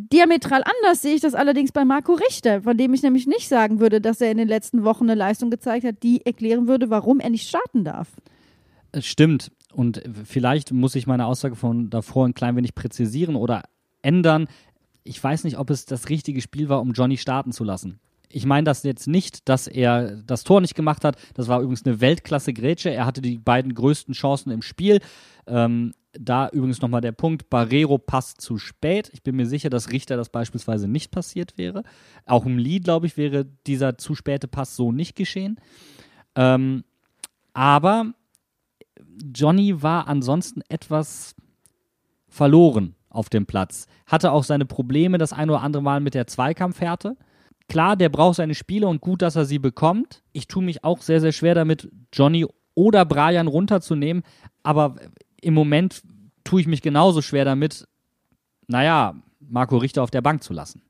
Diametral 0.00 0.62
anders 0.62 1.02
sehe 1.02 1.16
ich 1.16 1.20
das 1.20 1.34
allerdings 1.34 1.72
bei 1.72 1.84
Marco 1.84 2.12
Richter, 2.14 2.62
von 2.62 2.76
dem 2.76 2.94
ich 2.94 3.02
nämlich 3.02 3.26
nicht 3.26 3.48
sagen 3.48 3.80
würde, 3.80 4.00
dass 4.00 4.20
er 4.20 4.30
in 4.30 4.38
den 4.38 4.46
letzten 4.46 4.84
Wochen 4.84 5.04
eine 5.04 5.16
Leistung 5.16 5.50
gezeigt 5.50 5.84
hat, 5.84 6.02
die 6.04 6.24
erklären 6.24 6.68
würde, 6.68 6.88
warum 6.88 7.18
er 7.18 7.30
nicht 7.30 7.48
starten 7.48 7.82
darf. 7.82 8.08
Es 8.92 9.06
stimmt. 9.06 9.50
Und 9.72 10.02
vielleicht 10.24 10.72
muss 10.72 10.94
ich 10.94 11.06
meine 11.06 11.26
Aussage 11.26 11.54
von 11.54 11.90
davor 11.90 12.26
ein 12.26 12.34
klein 12.34 12.56
wenig 12.56 12.74
präzisieren 12.74 13.36
oder 13.36 13.62
ändern. 14.02 14.48
Ich 15.04 15.22
weiß 15.22 15.44
nicht, 15.44 15.58
ob 15.58 15.70
es 15.70 15.84
das 15.84 16.08
richtige 16.08 16.40
Spiel 16.40 16.68
war, 16.68 16.80
um 16.80 16.92
Johnny 16.92 17.16
starten 17.16 17.52
zu 17.52 17.64
lassen. 17.64 18.00
Ich 18.30 18.44
meine 18.44 18.64
das 18.64 18.82
jetzt 18.82 19.06
nicht, 19.06 19.48
dass 19.48 19.66
er 19.66 20.16
das 20.16 20.44
Tor 20.44 20.60
nicht 20.60 20.74
gemacht 20.74 21.04
hat. 21.04 21.16
Das 21.34 21.48
war 21.48 21.60
übrigens 21.60 21.86
eine 21.86 22.00
Weltklasse-Grätsche. 22.00 22.90
Er 22.90 23.06
hatte 23.06 23.22
die 23.22 23.38
beiden 23.38 23.74
größten 23.74 24.14
Chancen 24.14 24.50
im 24.50 24.60
Spiel. 24.60 25.00
Ähm, 25.46 25.94
da 26.12 26.48
übrigens 26.48 26.82
nochmal 26.82 27.00
der 27.00 27.12
Punkt, 27.12 27.48
Barrero 27.48 27.96
passt 27.96 28.40
zu 28.40 28.58
spät. 28.58 29.10
Ich 29.12 29.22
bin 29.22 29.36
mir 29.36 29.46
sicher, 29.46 29.70
dass 29.70 29.90
Richter 29.90 30.16
das 30.16 30.28
beispielsweise 30.28 30.88
nicht 30.88 31.10
passiert 31.10 31.56
wäre. 31.56 31.84
Auch 32.26 32.44
im 32.44 32.58
Lied, 32.58 32.84
glaube 32.84 33.06
ich, 33.06 33.16
wäre 33.16 33.46
dieser 33.66 33.96
zu 33.98 34.14
späte 34.14 34.48
Pass 34.48 34.76
so 34.76 34.92
nicht 34.92 35.16
geschehen. 35.16 35.58
Ähm, 36.34 36.84
aber 37.54 38.12
Johnny 39.34 39.82
war 39.82 40.08
ansonsten 40.08 40.62
etwas 40.68 41.34
verloren 42.28 42.94
auf 43.10 43.28
dem 43.28 43.46
Platz. 43.46 43.86
Hatte 44.06 44.32
auch 44.32 44.44
seine 44.44 44.66
Probleme 44.66 45.18
das 45.18 45.32
ein 45.32 45.50
oder 45.50 45.62
andere 45.62 45.82
Mal 45.82 46.00
mit 46.00 46.14
der 46.14 46.26
Zweikampfhärte. 46.26 47.16
Klar, 47.68 47.96
der 47.96 48.08
braucht 48.08 48.36
seine 48.36 48.54
Spiele 48.54 48.86
und 48.86 49.00
gut, 49.00 49.22
dass 49.22 49.36
er 49.36 49.44
sie 49.44 49.58
bekommt. 49.58 50.22
Ich 50.32 50.46
tue 50.48 50.62
mich 50.62 50.84
auch 50.84 51.02
sehr, 51.02 51.20
sehr 51.20 51.32
schwer 51.32 51.54
damit, 51.54 51.90
Johnny 52.12 52.46
oder 52.74 53.04
Brian 53.04 53.46
runterzunehmen. 53.46 54.22
Aber 54.62 54.96
im 55.40 55.54
Moment 55.54 56.02
tue 56.44 56.60
ich 56.60 56.66
mich 56.66 56.80
genauso 56.80 57.20
schwer 57.20 57.44
damit, 57.44 57.86
naja, 58.68 59.14
Marco 59.40 59.76
Richter 59.76 60.02
auf 60.02 60.10
der 60.10 60.22
Bank 60.22 60.42
zu 60.42 60.52
lassen. 60.52 60.82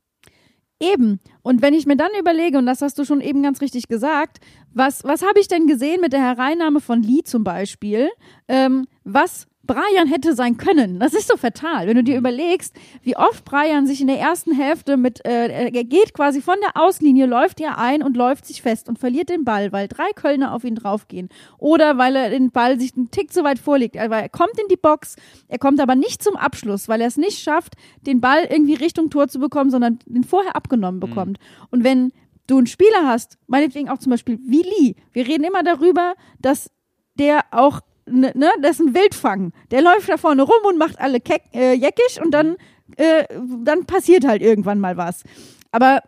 Eben. 0.80 1.18
Und 1.42 1.60
wenn 1.60 1.74
ich 1.74 1.86
mir 1.86 1.96
dann 1.96 2.10
überlege, 2.18 2.58
und 2.58 2.66
das 2.66 2.82
hast 2.82 2.98
du 2.98 3.04
schon 3.04 3.20
eben 3.20 3.42
ganz 3.42 3.60
richtig 3.60 3.88
gesagt, 3.88 4.38
was, 4.72 5.02
was 5.02 5.22
habe 5.22 5.40
ich 5.40 5.48
denn 5.48 5.66
gesehen 5.66 6.00
mit 6.00 6.12
der 6.12 6.20
Hereinnahme 6.20 6.80
von 6.80 7.02
Lee 7.02 7.22
zum 7.24 7.42
Beispiel? 7.42 8.08
Ähm, 8.46 8.86
was 9.02 9.47
Brian 9.68 10.08
hätte 10.08 10.34
sein 10.34 10.56
können. 10.56 10.98
Das 10.98 11.12
ist 11.12 11.28
so 11.28 11.36
fatal, 11.36 11.86
wenn 11.86 11.94
du 11.94 12.02
dir 12.02 12.14
mhm. 12.14 12.20
überlegst, 12.20 12.74
wie 13.02 13.16
oft 13.16 13.44
Brian 13.44 13.86
sich 13.86 14.00
in 14.00 14.08
der 14.08 14.18
ersten 14.18 14.52
Hälfte 14.52 14.96
mit, 14.96 15.24
äh, 15.24 15.68
er 15.70 15.84
geht 15.84 16.14
quasi 16.14 16.40
von 16.40 16.56
der 16.62 16.82
Auslinie, 16.82 17.26
läuft 17.26 17.60
ihr 17.60 17.76
ein 17.78 18.02
und 18.02 18.16
läuft 18.16 18.46
sich 18.46 18.62
fest 18.62 18.88
und 18.88 18.98
verliert 18.98 19.28
den 19.28 19.44
Ball, 19.44 19.70
weil 19.70 19.86
drei 19.86 20.10
Kölner 20.14 20.54
auf 20.54 20.64
ihn 20.64 20.74
draufgehen. 20.74 21.28
Oder 21.58 21.98
weil 21.98 22.16
er 22.16 22.30
den 22.30 22.50
Ball 22.50 22.80
sich 22.80 22.96
einen 22.96 23.10
Tick 23.10 23.30
zu 23.30 23.44
weit 23.44 23.58
vorlegt. 23.58 23.98
Also 23.98 24.14
er 24.14 24.30
kommt 24.30 24.58
in 24.58 24.68
die 24.70 24.76
Box, 24.76 25.16
er 25.48 25.58
kommt 25.58 25.80
aber 25.80 25.94
nicht 25.94 26.22
zum 26.22 26.36
Abschluss, 26.36 26.88
weil 26.88 27.02
er 27.02 27.08
es 27.08 27.18
nicht 27.18 27.38
schafft, 27.38 27.74
den 28.00 28.22
Ball 28.22 28.48
irgendwie 28.50 28.74
Richtung 28.74 29.10
Tor 29.10 29.28
zu 29.28 29.38
bekommen, 29.38 29.70
sondern 29.70 29.98
den 30.06 30.24
vorher 30.24 30.56
abgenommen 30.56 30.98
bekommt. 30.98 31.38
Mhm. 31.38 31.66
Und 31.70 31.84
wenn 31.84 32.12
du 32.46 32.56
einen 32.56 32.66
Spieler 32.66 33.06
hast, 33.06 33.36
meinetwegen 33.46 33.90
auch 33.90 33.98
zum 33.98 34.10
Beispiel 34.10 34.38
wie 34.42 34.62
Lee, 34.62 34.94
wir 35.12 35.28
reden 35.28 35.44
immer 35.44 35.62
darüber, 35.62 36.14
dass 36.40 36.70
der 37.18 37.44
auch 37.50 37.80
ne, 38.10 38.32
ne, 38.34 38.48
das 38.60 38.78
ist 38.78 38.86
ein 38.86 38.94
Wildfang. 38.94 39.52
Der 39.70 39.82
läuft 39.82 40.08
da 40.08 40.16
vorne 40.16 40.42
rum 40.42 40.64
und 40.64 40.78
macht 40.78 40.98
alle 41.00 41.20
keck, 41.20 41.42
äh, 41.52 41.74
jäckisch 41.74 42.20
und 42.22 42.32
dann, 42.32 42.56
äh, 42.96 43.24
dann 43.64 43.84
passiert 43.86 44.26
halt 44.26 44.42
irgendwann 44.42 44.80
mal 44.80 44.96
was. 44.96 45.22
Aber 45.70 46.00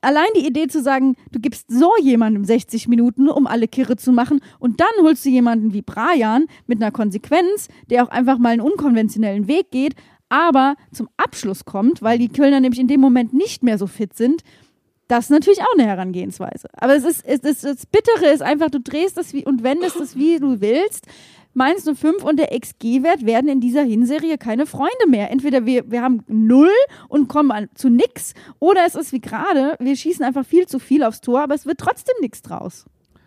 allein 0.00 0.28
die 0.36 0.46
Idee 0.46 0.68
zu 0.68 0.82
sagen, 0.82 1.16
du 1.32 1.40
gibst 1.40 1.70
so 1.70 1.92
jemandem 2.00 2.44
60 2.44 2.88
Minuten, 2.88 3.28
um 3.28 3.46
alle 3.46 3.68
Kirre 3.68 3.96
zu 3.96 4.12
machen, 4.12 4.40
und 4.58 4.80
dann 4.80 5.04
holst 5.04 5.24
du 5.24 5.30
jemanden 5.30 5.72
wie 5.72 5.82
Brian 5.82 6.46
mit 6.66 6.82
einer 6.82 6.92
Konsequenz, 6.92 7.68
der 7.90 8.04
auch 8.04 8.08
einfach 8.08 8.38
mal 8.38 8.50
einen 8.50 8.60
unkonventionellen 8.60 9.48
Weg 9.48 9.70
geht, 9.70 9.94
aber 10.28 10.76
zum 10.92 11.08
Abschluss 11.16 11.64
kommt, 11.64 12.02
weil 12.02 12.18
die 12.18 12.28
Kölner 12.28 12.60
nämlich 12.60 12.80
in 12.80 12.88
dem 12.88 13.00
Moment 13.00 13.34
nicht 13.34 13.62
mehr 13.62 13.78
so 13.78 13.86
fit 13.86 14.14
sind 14.14 14.42
das 15.12 15.24
ist 15.24 15.30
natürlich 15.30 15.60
auch 15.60 15.74
eine 15.74 15.86
Herangehensweise. 15.86 16.68
Aber 16.72 16.96
es 16.96 17.04
ist, 17.04 17.22
es 17.26 17.40
ist, 17.40 17.64
das 17.64 17.84
Bittere 17.84 18.32
ist 18.32 18.40
einfach, 18.40 18.70
du 18.70 18.80
drehst 18.80 19.18
das 19.18 19.34
wie 19.34 19.44
und 19.44 19.62
wendest 19.62 20.00
es 20.00 20.16
wie 20.16 20.38
du 20.38 20.62
willst. 20.62 21.06
Mainz 21.52 21.84
05 21.84 22.24
und 22.24 22.38
der 22.38 22.58
XG-Wert 22.58 23.26
werden 23.26 23.50
in 23.50 23.60
dieser 23.60 23.82
Hinserie 23.82 24.38
keine 24.38 24.64
Freunde 24.64 25.06
mehr. 25.06 25.30
Entweder 25.30 25.66
wir, 25.66 25.90
wir 25.90 26.00
haben 26.00 26.24
null 26.28 26.72
und 27.10 27.28
kommen 27.28 27.50
an, 27.50 27.68
zu 27.74 27.90
nix, 27.90 28.32
oder 28.58 28.86
es 28.86 28.94
ist 28.94 29.12
wie 29.12 29.20
gerade, 29.20 29.76
wir 29.80 29.94
schießen 29.94 30.24
einfach 30.24 30.46
viel 30.46 30.66
zu 30.66 30.78
viel 30.78 31.04
aufs 31.04 31.20
Tor, 31.20 31.42
aber 31.42 31.54
es 31.54 31.66
wird 31.66 31.76
trotzdem 31.76 32.14
nichts 32.22 32.40
draus. 32.40 32.86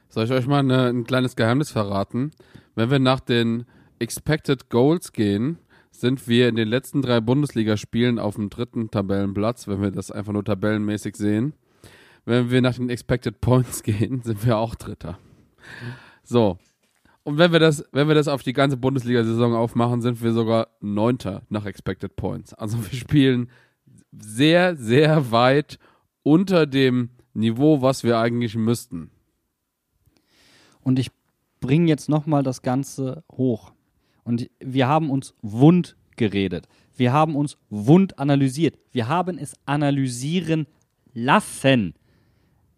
Soll 0.10 0.26
ich 0.26 0.32
euch 0.32 0.48
mal 0.48 0.60
eine, 0.60 0.88
ein 0.88 1.04
kleines 1.04 1.36
Geheimnis 1.36 1.70
verraten? 1.70 2.32
Wenn 2.74 2.90
wir 2.90 2.98
nach 2.98 3.20
den 3.20 3.66
Expected 4.00 4.72
Goals 4.72 5.14
gehen, 5.14 5.60
sind 5.92 6.28
wir 6.28 6.50
in 6.50 6.56
den 6.56 6.68
letzten 6.68 7.04
drei 7.04 7.22
Bundesligaspielen 7.22 8.18
auf 8.18 8.36
dem 8.36 8.50
dritten 8.50 8.90
Tabellenplatz, 8.90 9.68
wenn 9.68 9.84
wir 9.84 9.92
das 9.92 10.10
einfach 10.10 10.34
nur 10.34 10.44
tabellenmäßig 10.44 11.16
sehen 11.16 11.54
wenn 12.26 12.50
wir 12.50 12.62
nach 12.62 12.76
den 12.76 12.90
Expected 12.90 13.42
Points 13.42 13.84
gehen, 13.84 14.22
sind 14.24 14.46
wir 14.46 14.58
auch 14.58 14.76
Dritter. 14.76 15.18
So. 16.24 16.58
Und 17.24 17.40
wenn 17.40 17.52
wir 17.52 17.60
das, 17.60 17.84
wenn 17.92 18.08
wir 18.08 18.14
das 18.14 18.28
auf 18.28 18.44
die 18.44 18.54
ganze 18.54 18.78
Bundesliga-Saison 18.78 19.56
aufmachen, 19.56 20.02
sind 20.02 20.22
wir 20.22 20.32
sogar 20.32 20.68
Neunter 20.80 21.42
nach 21.50 21.66
Expected 21.66 22.16
Points. 22.16 22.54
Also 22.54 22.78
wir 22.78 22.98
spielen 22.98 23.50
sehr, 24.12 24.76
sehr 24.76 25.32
weit 25.32 25.80
unter 26.22 26.68
dem 26.68 27.10
Niveau, 27.34 27.82
was 27.82 28.04
wir 28.04 28.20
eigentlich 28.20 28.56
müssten. 28.56 29.10
Und 30.82 31.00
ich 31.00 31.10
bringe 31.60 31.88
jetzt 31.90 32.10
nochmal 32.10 32.44
das 32.44 32.62
Ganze 32.62 33.24
hoch. 33.32 33.74
Und 34.24 34.50
wir 34.60 34.88
haben 34.88 35.10
uns 35.10 35.34
wund 35.42 35.96
geredet. 36.16 36.68
Wir 36.96 37.12
haben 37.12 37.36
uns 37.36 37.58
wund 37.70 38.20
analysiert. 38.20 38.78
Wir 38.92 39.08
haben 39.08 39.38
es 39.38 39.56
analysieren 39.66 40.68
lassen. 41.14 41.96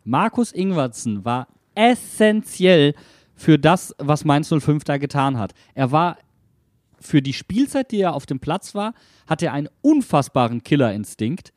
Markus 0.07 0.53
Ingwertsen 0.53 1.25
war 1.25 1.47
essentiell 1.75 2.95
für 3.35 3.59
das, 3.59 3.93
was 3.97 4.23
Mainz 4.23 4.47
05 4.47 4.85
da 4.85 4.97
getan 4.97 5.37
hat. 5.37 5.53
Er 5.75 5.91
war 5.91 6.17
für 6.97 7.21
die 7.21 7.33
Spielzeit, 7.33 7.91
die 7.91 7.99
er 7.99 8.13
auf 8.13 8.25
dem 8.25 8.39
Platz 8.39 8.73
war, 8.73 8.93
hat 9.27 9.43
er 9.43 9.51
einen 9.51 9.67
unfassbaren 9.81 10.63
Killerinstinkt. 10.63 11.51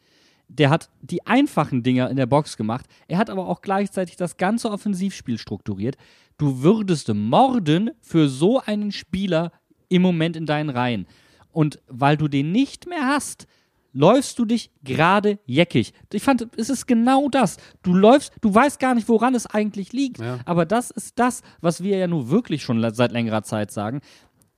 Der 0.49 0.69
hat 0.69 0.91
die 1.01 1.25
einfachen 1.29 1.85
Dinger 1.85 2.11
in 2.11 2.17
der 2.17 2.27
Box 2.27 2.57
gemacht. 2.57 2.87
Er 3.07 3.19
hat 3.19 3.31
aber 3.31 3.47
auch 3.47 3.63
gleichzeitig 3.63 4.17
das 4.17 4.37
ganze 4.37 4.73
Offensivspiel 4.73 5.39
strukturiert. 5.39 5.97
Du 6.37 6.61
würdest 6.61 7.09
morden 7.15 7.93
für 8.01 8.29
so 8.29 8.61
einen 8.61 8.91
Spieler 8.91 9.53
im 9.89 10.03
Moment 10.03 10.37
in 10.37 10.47
deinen 10.47 10.71
Reihen. 10.71 11.07
Und 11.53 11.81
weil 11.87 12.17
du 12.17 12.27
den 12.27 12.51
nicht 12.51 12.89
mehr 12.89 13.07
hast, 13.07 13.47
läufst 13.93 14.39
du 14.39 14.45
dich 14.45 14.71
gerade 14.83 15.39
jeckig. 15.47 15.93
Ich 16.13 16.23
fand, 16.23 16.49
es 16.57 16.71
ist 16.71 16.87
genau 16.87 17.29
das. 17.29 17.57
Du 17.83 17.95
läufst, 17.95 18.33
du 18.41 18.55
weißt 18.55 18.79
gar 18.79 18.95
nicht, 18.95 19.09
woran 19.09 19.35
es 19.35 19.47
eigentlich 19.47 19.93
liegt. 19.93 20.21
Ja. 20.21 20.39
Aber 20.45 20.67
das 20.67 20.91
ist 20.91 21.19
das, 21.19 21.43
was 21.61 21.83
wir 21.83 21.97
ja 21.97 22.07
nur 22.07 22.31
wirklich 22.31 22.63
schon 22.63 22.83
seit 22.95 23.13
längerer 23.13 23.43
Zeit 23.43 23.71
sagen. 23.71 24.01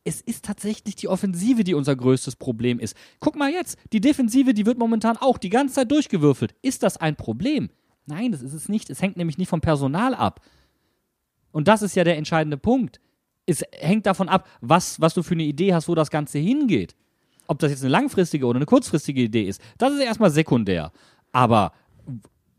Es 0.04 0.20
ist 0.20 0.44
tatsächlich 0.44 0.96
die 0.96 1.08
Offensive, 1.08 1.62
die 1.62 1.74
unser 1.74 1.94
größtes 1.94 2.36
Problem 2.36 2.80
ist. 2.80 2.96
Guck 3.20 3.36
mal 3.36 3.50
jetzt, 3.50 3.78
die 3.92 4.00
Defensive, 4.00 4.52
die 4.52 4.66
wird 4.66 4.78
momentan 4.78 5.16
auch 5.16 5.38
die 5.38 5.50
ganze 5.50 5.76
Zeit 5.76 5.90
durchgewürfelt. 5.90 6.54
Ist 6.62 6.82
das 6.82 6.96
ein 6.96 7.14
Problem? 7.14 7.70
Nein, 8.06 8.32
das 8.32 8.42
ist 8.42 8.52
es 8.52 8.68
nicht. 8.68 8.90
Es 8.90 9.00
hängt 9.00 9.16
nämlich 9.16 9.38
nicht 9.38 9.48
vom 9.48 9.60
Personal 9.60 10.14
ab. 10.14 10.40
Und 11.52 11.68
das 11.68 11.82
ist 11.82 11.94
ja 11.94 12.02
der 12.02 12.16
entscheidende 12.16 12.56
Punkt. 12.56 13.00
Es 13.46 13.62
hängt 13.72 14.06
davon 14.06 14.28
ab, 14.28 14.48
was, 14.60 15.00
was 15.00 15.14
du 15.14 15.22
für 15.22 15.34
eine 15.34 15.44
Idee 15.44 15.74
hast, 15.74 15.88
wo 15.88 15.94
das 15.94 16.10
Ganze 16.10 16.38
hingeht. 16.38 16.96
Ob 17.52 17.58
das 17.58 17.70
jetzt 17.70 17.82
eine 17.82 17.90
langfristige 17.90 18.46
oder 18.46 18.56
eine 18.56 18.64
kurzfristige 18.64 19.20
Idee 19.20 19.42
ist, 19.42 19.60
das 19.76 19.92
ist 19.92 20.00
erstmal 20.00 20.30
sekundär. 20.30 20.90
Aber 21.32 21.72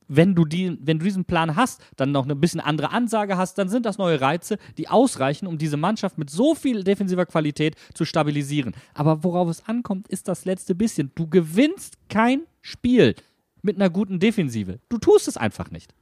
wenn 0.07 0.35
du, 0.35 0.45
die, 0.45 0.77
wenn 0.81 0.99
du 0.99 1.05
diesen 1.05 1.25
Plan 1.25 1.55
hast, 1.55 1.81
dann 1.95 2.11
noch 2.11 2.25
eine 2.25 2.35
bisschen 2.35 2.59
andere 2.59 2.91
Ansage 2.91 3.35
hast, 3.35 3.57
dann 3.57 3.69
sind 3.69 3.87
das 3.87 3.97
neue 3.97 4.21
Reize, 4.21 4.59
die 4.77 4.87
ausreichen, 4.87 5.47
um 5.47 5.57
diese 5.57 5.77
Mannschaft 5.77 6.19
mit 6.19 6.29
so 6.29 6.53
viel 6.53 6.83
defensiver 6.83 7.25
Qualität 7.25 7.75
zu 7.95 8.05
stabilisieren. 8.05 8.75
Aber 8.93 9.23
worauf 9.23 9.49
es 9.49 9.67
ankommt, 9.67 10.07
ist 10.09 10.27
das 10.27 10.45
letzte 10.45 10.75
bisschen. 10.75 11.11
Du 11.15 11.27
gewinnst 11.27 11.97
kein 12.07 12.43
Spiel 12.61 13.15
mit 13.63 13.77
einer 13.77 13.89
guten 13.89 14.19
Defensive. 14.19 14.79
Du 14.89 14.99
tust 14.99 15.27
es 15.27 15.37
einfach 15.37 15.71
nicht. 15.71 15.95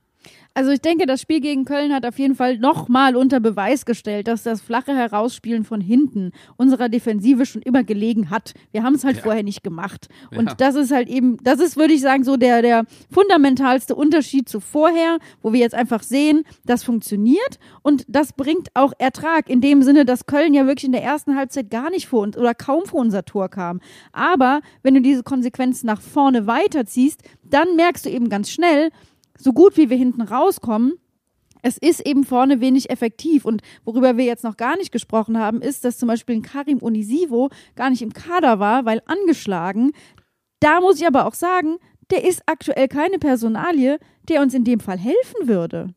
Also 0.54 0.72
ich 0.72 0.82
denke, 0.82 1.06
das 1.06 1.22
Spiel 1.22 1.40
gegen 1.40 1.64
Köln 1.64 1.94
hat 1.94 2.06
auf 2.06 2.20
jeden 2.20 2.36
Fall 2.36 2.58
nochmal 2.58 3.16
unter 3.16 3.40
Beweis 3.40 3.86
gestellt, 3.86 4.28
dass 4.28 4.44
das 4.44 4.60
flache 4.62 4.94
Herausspielen 4.94 5.64
von 5.64 5.80
hinten 5.80 6.34
unserer 6.58 6.90
Defensive 6.90 7.46
schon 7.46 7.62
immer 7.62 7.84
gelegen 7.86 8.30
hat. 8.30 8.54
Wir 8.74 8.84
haben 8.84 8.96
es 8.96 9.06
halt 9.06 9.18
vorher 9.18 9.44
nicht 9.44 9.64
gemacht. 9.64 10.10
Und 10.36 10.48
Ja. 10.50 10.56
das 10.56 10.76
ist 10.76 10.92
halt 10.92 11.08
eben, 11.08 11.38
das 11.42 11.62
ist, 11.62 11.78
würde 11.78 11.94
ich 11.94 12.02
sagen, 12.02 12.26
so 12.26 12.36
der, 12.36 12.62
der 12.62 12.84
fundamentalste 13.10 13.96
Unterschied 13.96 14.50
zu 14.50 14.60
vorher, 14.60 15.20
wo 15.42 15.54
wir 15.54 15.62
jetzt 15.62 15.76
einfach 15.76 16.04
sehen, 16.04 16.44
das 16.66 16.84
funktioniert 16.84 17.60
und 17.82 18.04
das 18.10 18.34
bringt 18.34 18.70
auch 18.74 18.92
Ertrag 18.98 19.50
in 19.50 19.62
dem 19.62 19.84
Sinne, 19.84 20.04
dass 20.04 20.26
Köln 20.26 20.54
ja 20.54 20.68
wirklich 20.68 20.86
in 20.86 20.92
der 20.92 21.04
ersten 21.04 21.38
Halbzeit 21.38 21.70
gar 21.70 21.90
nicht 21.92 22.08
vor 22.08 22.22
uns 22.24 22.38
oder 22.38 22.54
kaum 22.54 22.86
vor 22.86 23.00
unser 23.00 23.24
Tor 23.24 23.48
kam. 23.48 23.80
Aber 24.12 24.60
wenn 24.84 24.96
du 24.96 25.02
diese 25.02 25.24
Konsequenz 25.24 25.84
nach 25.84 26.02
vorne 26.02 26.46
weiterziehst, 26.46 27.22
dann 27.44 27.76
merkst 27.78 28.06
du 28.06 28.10
eben 28.10 28.28
ganz 28.28 28.50
schnell, 28.50 28.92
so 29.44 29.54
gut 29.54 29.78
wie 29.78 29.90
wir 29.90 29.98
hinten 29.98 30.22
rauskommen, 30.22 30.94
es 31.62 31.78
ist 31.78 32.06
eben 32.06 32.24
vorne 32.24 32.60
wenig 32.60 32.90
effektiv. 32.90 33.46
Und 33.46 33.62
worüber 33.86 34.18
wir 34.18 34.26
jetzt 34.26 34.44
noch 34.44 34.58
gar 34.58 34.78
nicht 34.78 34.92
gesprochen 34.92 35.38
haben, 35.38 35.62
ist, 35.62 35.86
dass 35.86 35.98
zum 35.98 36.08
Beispiel 36.08 36.38
ein 36.38 36.42
Karim 36.42 36.80
Unisivo 36.80 37.50
gar 37.76 37.90
nicht 37.90 38.02
im 38.02 38.14
Kader 38.14 38.60
war, 38.60 38.86
weil 38.86 39.02
angeschlagen. 39.06 39.92
Da 40.60 40.82
muss 40.82 41.00
ich 41.00 41.08
aber 41.08 41.26
auch 41.26 41.34
sagen, 41.34 41.78
der 42.10 42.28
ist 42.28 42.44
aktuell 42.46 42.88
keine 42.88 43.20
Personalie, 43.20 44.00
der 44.28 44.42
uns 44.42 44.54
in 44.54 44.64
dem 44.64 44.80
Fall 44.80 44.98
helfen 44.98 45.48
würde. 45.48 45.94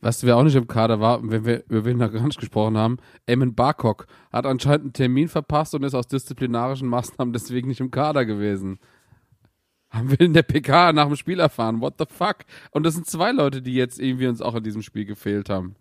Was 0.00 0.24
wir 0.24 0.36
auch 0.36 0.44
nicht 0.44 0.54
im 0.54 0.68
Kader 0.68 1.00
war, 1.00 1.20
wenn 1.28 1.44
wir 1.44 1.64
über 1.68 1.84
wen 1.84 1.98
noch 1.98 2.12
gar 2.12 2.24
nicht 2.24 2.38
gesprochen 2.38 2.76
haben, 2.78 2.98
Eamon 3.26 3.56
Barcock 3.56 4.06
hat 4.32 4.46
anscheinend 4.46 4.82
einen 4.82 4.92
Termin 4.92 5.28
verpasst 5.28 5.74
und 5.74 5.82
ist 5.82 5.94
aus 5.94 6.06
disziplinarischen 6.06 6.88
Maßnahmen 6.88 7.32
deswegen 7.32 7.66
nicht 7.66 7.80
im 7.80 7.90
Kader 7.90 8.24
gewesen. 8.24 8.78
Haben 9.90 10.10
wir 10.10 10.20
in 10.20 10.34
der 10.34 10.42
PK 10.42 10.92
nach 10.92 11.06
dem 11.06 11.16
Spiel 11.16 11.40
erfahren. 11.40 11.80
What 11.80 11.94
the 11.98 12.04
fuck? 12.06 12.38
Und 12.72 12.84
das 12.84 12.94
sind 12.94 13.06
zwei 13.06 13.32
Leute, 13.32 13.62
die 13.62 13.74
jetzt 13.74 13.98
irgendwie 13.98 14.26
uns 14.26 14.42
auch 14.42 14.54
in 14.54 14.62
diesem 14.62 14.82
Spiel 14.82 15.04
gefehlt 15.04 15.48
haben. 15.48 15.76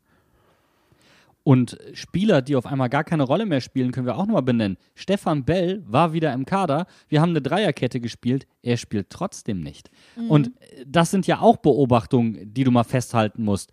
Und 1.47 1.77
Spieler, 1.93 2.41
die 2.41 2.57
auf 2.57 2.65
einmal 2.65 2.89
gar 2.89 3.05
keine 3.05 3.23
Rolle 3.23 3.45
mehr 3.45 3.61
spielen, 3.61 3.93
können 3.93 4.05
wir 4.05 4.17
auch 4.17 4.25
nochmal 4.25 4.41
benennen. 4.41 4.77
Stefan 4.95 5.45
Bell 5.45 5.81
war 5.87 6.11
wieder 6.11 6.33
im 6.33 6.45
Kader. 6.45 6.87
Wir 7.07 7.21
haben 7.21 7.29
eine 7.29 7.41
Dreierkette 7.41 8.01
gespielt. 8.01 8.47
Er 8.61 8.75
spielt 8.75 9.09
trotzdem 9.09 9.61
nicht. 9.61 9.89
Und 10.27 10.47
äh, 10.47 10.83
das 10.85 11.09
sind 11.09 11.25
ja 11.25 11.39
auch 11.39 11.55
Beobachtungen, 11.55 12.53
die 12.53 12.65
du 12.65 12.71
mal 12.71 12.83
festhalten 12.83 13.45
musst. 13.45 13.71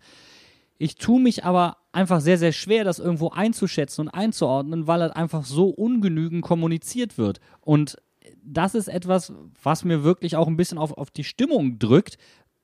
Ich 0.77 0.95
tue 0.95 1.21
mich 1.21 1.43
aber 1.43 1.75
einfach 1.91 2.21
sehr, 2.21 2.37
sehr 2.37 2.53
schwer, 2.53 2.85
das 2.85 2.99
irgendwo 2.99 3.31
einzuschätzen 3.31 4.07
und 4.07 4.09
einzuordnen, 4.09 4.87
weil 4.87 5.01
halt 5.01 5.15
einfach 5.15 5.43
so 5.43 5.67
ungenügend 5.67 6.43
kommuniziert 6.43 7.17
wird. 7.17 7.41
Und 7.59 7.97
das 8.45 8.75
ist 8.75 8.87
etwas, 8.87 9.33
was 9.61 9.83
mir 9.83 10.03
wirklich 10.03 10.35
auch 10.35 10.47
ein 10.47 10.57
bisschen 10.57 10.77
auf, 10.77 10.93
auf 10.97 11.11
die 11.11 11.23
Stimmung 11.23 11.79
drückt. 11.79 12.17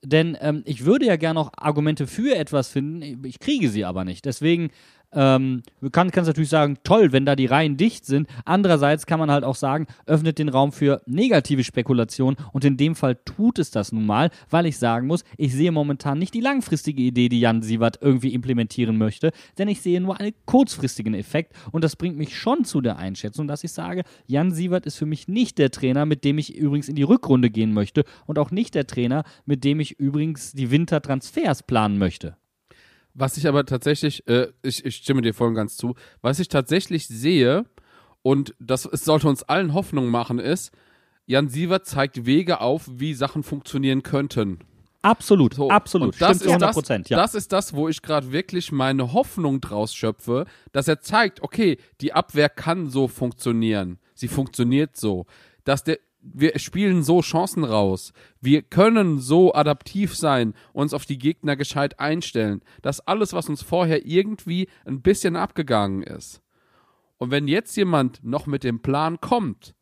Denn 0.04 0.38
ähm, 0.42 0.64
ich 0.66 0.86
würde 0.86 1.06
ja 1.06 1.16
gerne 1.16 1.40
noch 1.40 1.52
Argumente 1.58 2.08
für 2.08 2.36
etwas 2.36 2.70
finden, 2.70 3.24
ich 3.24 3.40
kriege 3.40 3.70
sie 3.70 3.86
aber 3.86 4.04
nicht. 4.04 4.26
Deswegen 4.26 4.72
ähm, 5.14 5.64
kann 5.92 6.10
es 6.10 6.28
natürlich 6.28 6.50
sagen, 6.50 6.78
toll, 6.84 7.12
wenn 7.12 7.26
da 7.26 7.36
die 7.36 7.46
Reihen 7.46 7.78
dicht 7.78 8.06
sind. 8.06 8.28
Andererseits 8.46 9.06
kann 9.06 9.20
man 9.20 9.32
halt 9.32 9.44
auch 9.44 9.56
sagen, 9.56 9.88
öffnet 10.06 10.40
den 10.40 10.50
Raum 10.50 10.72
für 10.72 11.02
negative 11.06 11.64
Spekulation 11.64 12.36
und 12.54 12.66
in 12.66 12.78
dem 12.78 12.96
Fall 12.96 13.16
tut 13.26 13.60
es 13.60 13.72
das 13.72 13.92
nun 13.92 14.06
mal, 14.06 14.30
weil 14.50 14.66
ich 14.66 14.78
sagen 14.78 15.08
muss, 15.08 15.24
ich 15.38 15.54
sehe 15.54 15.72
momentan 15.72 16.20
nicht 16.20 16.34
die 16.34 16.42
langfristige 16.42 17.02
Idee, 17.02 17.30
die 17.30 17.40
Jan 17.40 17.62
Sievert 17.62 18.00
irgendwie 18.02 18.34
implementieren 18.34 18.98
möchte, 18.98 19.32
denn 19.58 19.68
ich 19.68 19.82
sehe 19.82 20.02
nur 20.02 20.20
einen 20.20 20.34
kurzfristigen 20.46 21.14
Effekt 21.14 21.54
und 21.72 21.84
das 21.84 21.96
bringt 21.96 22.18
mich 22.18 22.38
schon 22.38 22.64
zu 22.64 22.82
der 22.82 22.98
Einschätzung, 22.98 23.48
dass 23.48 23.64
ich 23.64 23.72
sage, 23.72 24.04
Jan 24.28 24.52
Sievert 24.52 24.86
ist 24.86 24.98
für 24.98 25.06
mich 25.06 25.28
nicht 25.28 25.58
der 25.58 25.72
Trainer, 25.72 26.06
mit 26.06 26.24
dem 26.24 26.38
ich 26.38 26.56
übrigens 26.56 26.90
in 26.90 26.96
die 26.96 27.04
Rückrunde 27.04 27.50
gehen 27.50 27.74
möchte 27.74 28.04
und 28.26 28.40
auch 28.40 28.52
nicht 28.52 28.76
der 28.76 28.88
Trainer, 28.88 29.24
mit 29.46 29.64
dem 29.64 29.80
ich 29.80 30.00
übrigens 30.00 30.54
die 30.54 30.72
Wintertransfers 30.72 31.64
planen 31.64 31.98
möchte. 31.98 32.36
Was 33.14 33.38
ich 33.38 33.48
aber 33.48 33.66
tatsächlich, 33.66 34.28
äh, 34.28 34.48
ich, 34.62 34.86
ich 34.86 34.96
stimme 34.98 35.22
dir 35.22 35.34
voll 35.34 35.50
und 35.50 35.56
ganz 35.56 35.76
zu, 35.76 35.96
was 36.22 36.40
ich 36.40 36.48
tatsächlich 36.48 37.08
sehe, 37.08 37.66
und 38.22 38.54
das 38.60 38.86
es 38.86 39.04
sollte 39.04 39.28
uns 39.28 39.44
allen 39.44 39.74
Hoffnung 39.74 40.10
machen, 40.10 40.40
ist, 40.40 40.72
Jan 41.26 41.50
Sievert 41.50 41.86
zeigt 41.86 42.26
Wege 42.26 42.62
auf, 42.62 42.90
wie 42.92 43.14
Sachen 43.14 43.44
funktionieren 43.44 44.04
könnten. 44.04 44.60
Absolut, 45.02 45.56
So, 45.56 45.70
absolut. 45.70 46.14
Und 46.14 46.22
das 46.22 46.38
Stimmt 46.38 46.42
ist 46.42 46.48
100 46.48 46.70
das, 46.70 46.76
Prozent, 46.76 47.10
ja. 47.10 47.18
das 47.18 47.34
ist 47.34 47.52
das, 47.52 47.74
wo 47.74 47.90
ich 47.90 48.02
gerade 48.02 48.32
wirklich 48.32 48.72
meine 48.72 49.14
Hoffnung 49.14 49.60
draus 49.60 49.96
schöpfe, 49.96 50.46
dass 50.74 50.88
er 50.88 51.02
zeigt, 51.02 51.42
okay, 51.42 51.78
die 52.02 52.14
Abwehr 52.14 52.50
kann 52.50 52.88
so 52.90 53.08
funktionieren. 53.08 53.98
Sie 54.14 54.28
funktioniert 54.28 54.96
so. 54.96 55.26
Dass 55.64 55.84
der, 55.84 55.98
wir 56.22 56.58
spielen 56.60 57.04
so 57.04 57.22
Chancen 57.22 57.64
raus. 57.64 58.14
Wir 58.40 58.62
können 58.62 59.20
so 59.20 59.54
adaptiv 59.54 60.16
sein, 60.16 60.54
uns 60.74 60.94
auf 60.94 61.06
die 61.06 61.18
Gegner 61.18 61.56
gescheit 61.56 62.00
einstellen. 62.00 62.62
Das 62.82 63.00
alles, 63.02 63.34
was 63.34 63.50
uns 63.50 63.62
vorher 63.62 64.06
irgendwie 64.06 64.68
ein 64.86 65.02
bisschen 65.02 65.36
abgegangen 65.36 66.04
ist. 66.04 66.42
Und 67.18 67.32
wenn 67.32 67.48
jetzt 67.48 67.76
jemand 67.76 68.24
noch 68.24 68.46
mit 68.46 68.64
dem 68.64 68.82
Plan 68.82 69.20
kommt, 69.20 69.76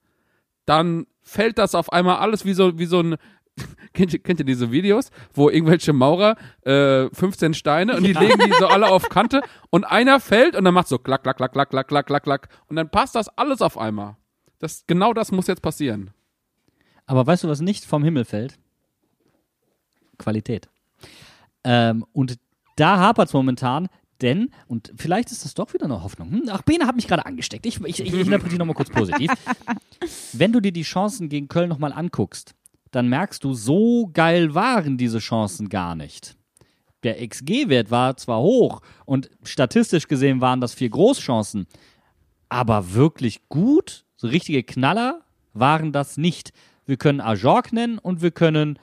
dann 0.65 1.07
fällt 1.21 1.57
das 1.57 1.75
auf 1.75 1.91
einmal 1.91 2.17
alles 2.17 2.45
wie 2.45 2.53
so, 2.53 2.77
wie 2.77 2.85
so 2.85 3.01
ein. 3.01 3.15
Kennt 3.93 4.13
ihr, 4.13 4.19
kennt 4.19 4.39
ihr 4.39 4.45
diese 4.45 4.71
Videos, 4.71 5.09
wo 5.33 5.49
irgendwelche 5.49 5.91
Maurer 5.91 6.37
äh, 6.61 7.09
15 7.11 7.53
Steine 7.53 7.97
und 7.97 8.03
die 8.03 8.13
legen 8.13 8.39
die 8.45 8.53
so 8.53 8.67
alle 8.67 8.87
auf 8.87 9.09
Kante 9.09 9.41
und 9.69 9.83
einer 9.83 10.21
fällt 10.21 10.55
und 10.55 10.63
dann 10.63 10.73
macht 10.73 10.87
so 10.87 10.97
klack, 10.97 11.23
klack, 11.23 11.35
klack, 11.35 11.51
klack, 11.51 11.69
klack, 11.69 11.87
klack, 11.87 12.05
klack, 12.05 12.23
klack 12.23 12.49
und 12.67 12.77
dann 12.77 12.89
passt 12.89 13.15
das 13.15 13.27
alles 13.37 13.61
auf 13.61 13.77
einmal. 13.77 14.15
Das, 14.59 14.85
genau 14.87 15.13
das 15.13 15.33
muss 15.33 15.47
jetzt 15.47 15.61
passieren. 15.61 16.11
Aber 17.09 17.25
weißt 17.25 17.43
du, 17.43 17.47
was 17.47 17.59
nicht 17.59 17.85
vom 17.85 18.03
Himmel 18.03 18.23
fällt? 18.23 18.59
Qualität. 20.19 20.69
Ähm, 21.63 22.05
und 22.13 22.37
da 22.75 22.99
hapert 22.99 23.29
es 23.29 23.33
momentan, 23.33 23.87
denn, 24.21 24.51
und 24.67 24.93
vielleicht 24.95 25.31
ist 25.31 25.43
das 25.43 25.55
doch 25.55 25.73
wieder 25.73 25.85
eine 25.85 26.03
Hoffnung. 26.03 26.29
Hm, 26.29 26.43
ach, 26.49 26.61
Bene 26.61 26.85
hat 26.85 26.95
mich 26.95 27.07
gerade 27.07 27.25
angesteckt. 27.25 27.65
Ich, 27.65 27.83
ich, 27.83 27.99
ich 27.99 28.13
interpretiere 28.13 28.59
nochmal 28.59 28.75
kurz 28.75 28.91
positiv. 28.91 29.31
Wenn 30.33 30.51
du 30.51 30.59
dir 30.59 30.71
die 30.71 30.83
Chancen 30.83 31.29
gegen 31.29 31.47
Köln 31.47 31.69
nochmal 31.69 31.93
anguckst, 31.93 32.53
dann 32.91 33.09
merkst 33.09 33.43
du, 33.43 33.55
so 33.55 34.11
geil 34.13 34.53
waren 34.53 34.99
diese 34.99 35.17
Chancen 35.17 35.67
gar 35.67 35.95
nicht. 35.95 36.37
Der 37.01 37.27
XG-Wert 37.27 37.89
war 37.89 38.17
zwar 38.17 38.39
hoch 38.39 38.81
und 39.05 39.31
statistisch 39.41 40.07
gesehen 40.07 40.41
waren 40.41 40.61
das 40.61 40.75
vier 40.75 40.89
Großchancen, 40.91 41.65
aber 42.49 42.93
wirklich 42.93 43.49
gut, 43.49 44.05
so 44.15 44.27
richtige 44.27 44.61
Knaller 44.61 45.21
waren 45.53 45.91
das 45.91 46.17
nicht. 46.17 46.53
Wir 46.89 46.97
können 46.97 47.21
Ajork 47.21 47.71
nennen 47.71 47.99
und 47.99 48.23
wir 48.23 48.31
können 48.31 48.79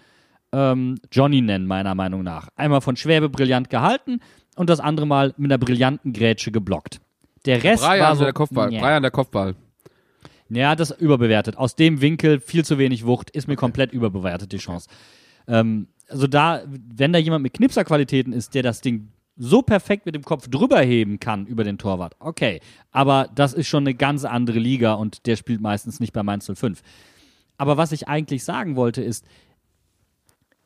ähm, 0.53 0.95
Johnny 1.11 1.41
nennen, 1.41 1.67
meiner 1.67 1.97
Meinung 1.97 2.23
nach. 2.23 2.49
Einmal 2.55 2.81
von 2.81 2.97
Schwäbe 2.97 3.29
brillant 3.29 3.69
gehalten 3.69 4.21
und 4.55 4.71
das 4.71 4.79
andere 4.79 5.09
Mal 5.09 5.35
mit 5.37 5.51
einer 5.51 5.59
brillanten 5.59 6.13
Grätsche 6.13 6.53
geblockt. 6.53 7.01
Der 7.47 7.65
Rest 7.65 7.83
war 7.83 7.97
Brian 7.97 8.17
so, 8.17 8.23
der 8.23 8.33
Kopfball. 8.33 8.69
Nee. 8.69 8.79
Brian 8.79 9.03
der 9.03 9.11
Kopfball. 9.11 9.57
Ja, 10.49 10.77
das 10.77 10.93
ist 10.93 11.01
überbewertet. 11.01 11.57
Aus 11.57 11.75
dem 11.75 12.01
Winkel 12.01 12.39
viel 12.39 12.65
zu 12.65 12.79
wenig 12.79 13.05
Wucht, 13.05 13.31
ist 13.31 13.49
mir 13.49 13.57
komplett 13.57 13.93
überbewertet, 13.93 14.53
die 14.53 14.59
Chance. 14.59 14.89
Ähm, 15.49 15.89
also 16.09 16.29
da, 16.29 16.63
wenn 16.69 17.13
da 17.13 17.19
jemand 17.19 17.43
mit 17.43 17.55
Knipserqualitäten 17.55 18.33
ist, 18.33 18.55
der 18.55 18.63
das 18.63 18.83
Ding 18.83 19.09
so 19.37 19.63
perfekt 19.63 20.07
mit 20.07 20.15
dem 20.15 20.23
Kopf 20.23 20.47
drüber 20.47 20.81
heben 20.81 21.19
kann 21.19 21.45
über 21.45 21.65
den 21.65 21.77
Torwart, 21.77 22.15
okay. 22.21 22.61
Aber 22.93 23.29
das 23.35 23.53
ist 23.53 23.67
schon 23.67 23.83
eine 23.83 23.95
ganz 23.95 24.25
andere 24.25 24.61
Liga 24.61 24.95
und 24.95 25.27
der 25.27 25.35
spielt 25.35 25.61
meistens 25.61 25.99
nicht 25.99 26.13
bei 26.13 26.23
Mainz 26.23 26.49
05. 26.55 26.83
Aber 27.59 27.77
was 27.77 27.93
ich 27.93 28.09
eigentlich 28.09 28.45
sagen 28.45 28.77
wollte 28.77 29.03
ist, 29.03 29.25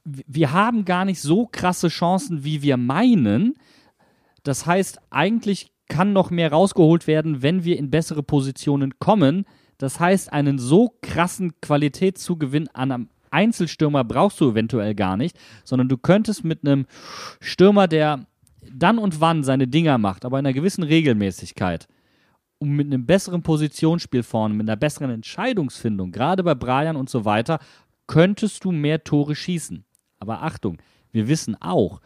wir 0.05 0.53
haben 0.53 0.85
gar 0.85 1.05
nicht 1.05 1.21
so 1.21 1.47
krasse 1.47 1.89
Chancen, 1.89 2.45
wie 2.45 2.63
wir 2.63 2.77
meinen. 2.77 3.55
Das 4.43 4.67
heißt, 4.67 5.01
eigentlich 5.11 5.73
kann 5.89 6.13
noch 6.13 6.31
mehr 6.31 6.53
rausgeholt 6.53 7.07
werden, 7.07 7.43
wenn 7.43 7.65
wir 7.65 7.77
in 7.77 7.91
bessere 7.91 8.23
Positionen 8.23 8.99
kommen. 8.99 9.45
Das 9.79 10.01
heißt, 10.01 10.33
einen 10.33 10.59
so 10.59 10.95
krassen 11.03 11.61
Qualitätszugewinn 11.61 12.69
an 12.69 12.93
einem 12.93 13.09
Einzelstürmer 13.31 14.05
brauchst 14.05 14.41
du 14.41 14.51
eventuell 14.51 14.95
gar 14.95 15.17
nicht, 15.17 15.39
sondern 15.65 15.89
du 15.89 15.97
könntest 15.97 16.45
mit 16.45 16.67
einem 16.67 16.87
Stürmer, 17.41 17.87
der 17.87 18.27
dann 18.73 18.99
und 18.99 19.21
wann 19.21 19.45
seine 19.45 19.69
Dinger 19.69 19.99
macht, 19.99 20.25
aber 20.25 20.39
in 20.39 20.47
einer 20.47 20.53
gewissen 20.53 20.83
Regelmäßigkeit, 20.83 21.89
und 22.61 22.71
mit 22.71 22.87
einem 22.87 23.07
besseren 23.07 23.43
Positionsspiel 23.43 24.23
vorne, 24.23 24.55
mit 24.55 24.69
einer 24.69 24.77
besseren 24.77 25.11
Entscheidungsfindung, 25.11 26.13
gerade 26.13 26.45
bei 26.45 26.55
Brian 26.55 26.97
und 26.97 27.11
so 27.11 27.25
weiter, 27.25 27.59
könntest 28.07 28.65
du 28.65 28.71
mehr 28.71 29.03
Tore 29.03 29.35
schießen. 29.35 29.85
Aber 30.19 30.43
Achtung, 30.43 30.79
wir 31.11 31.27
wissen 31.27 31.57
auch, 31.61 32.01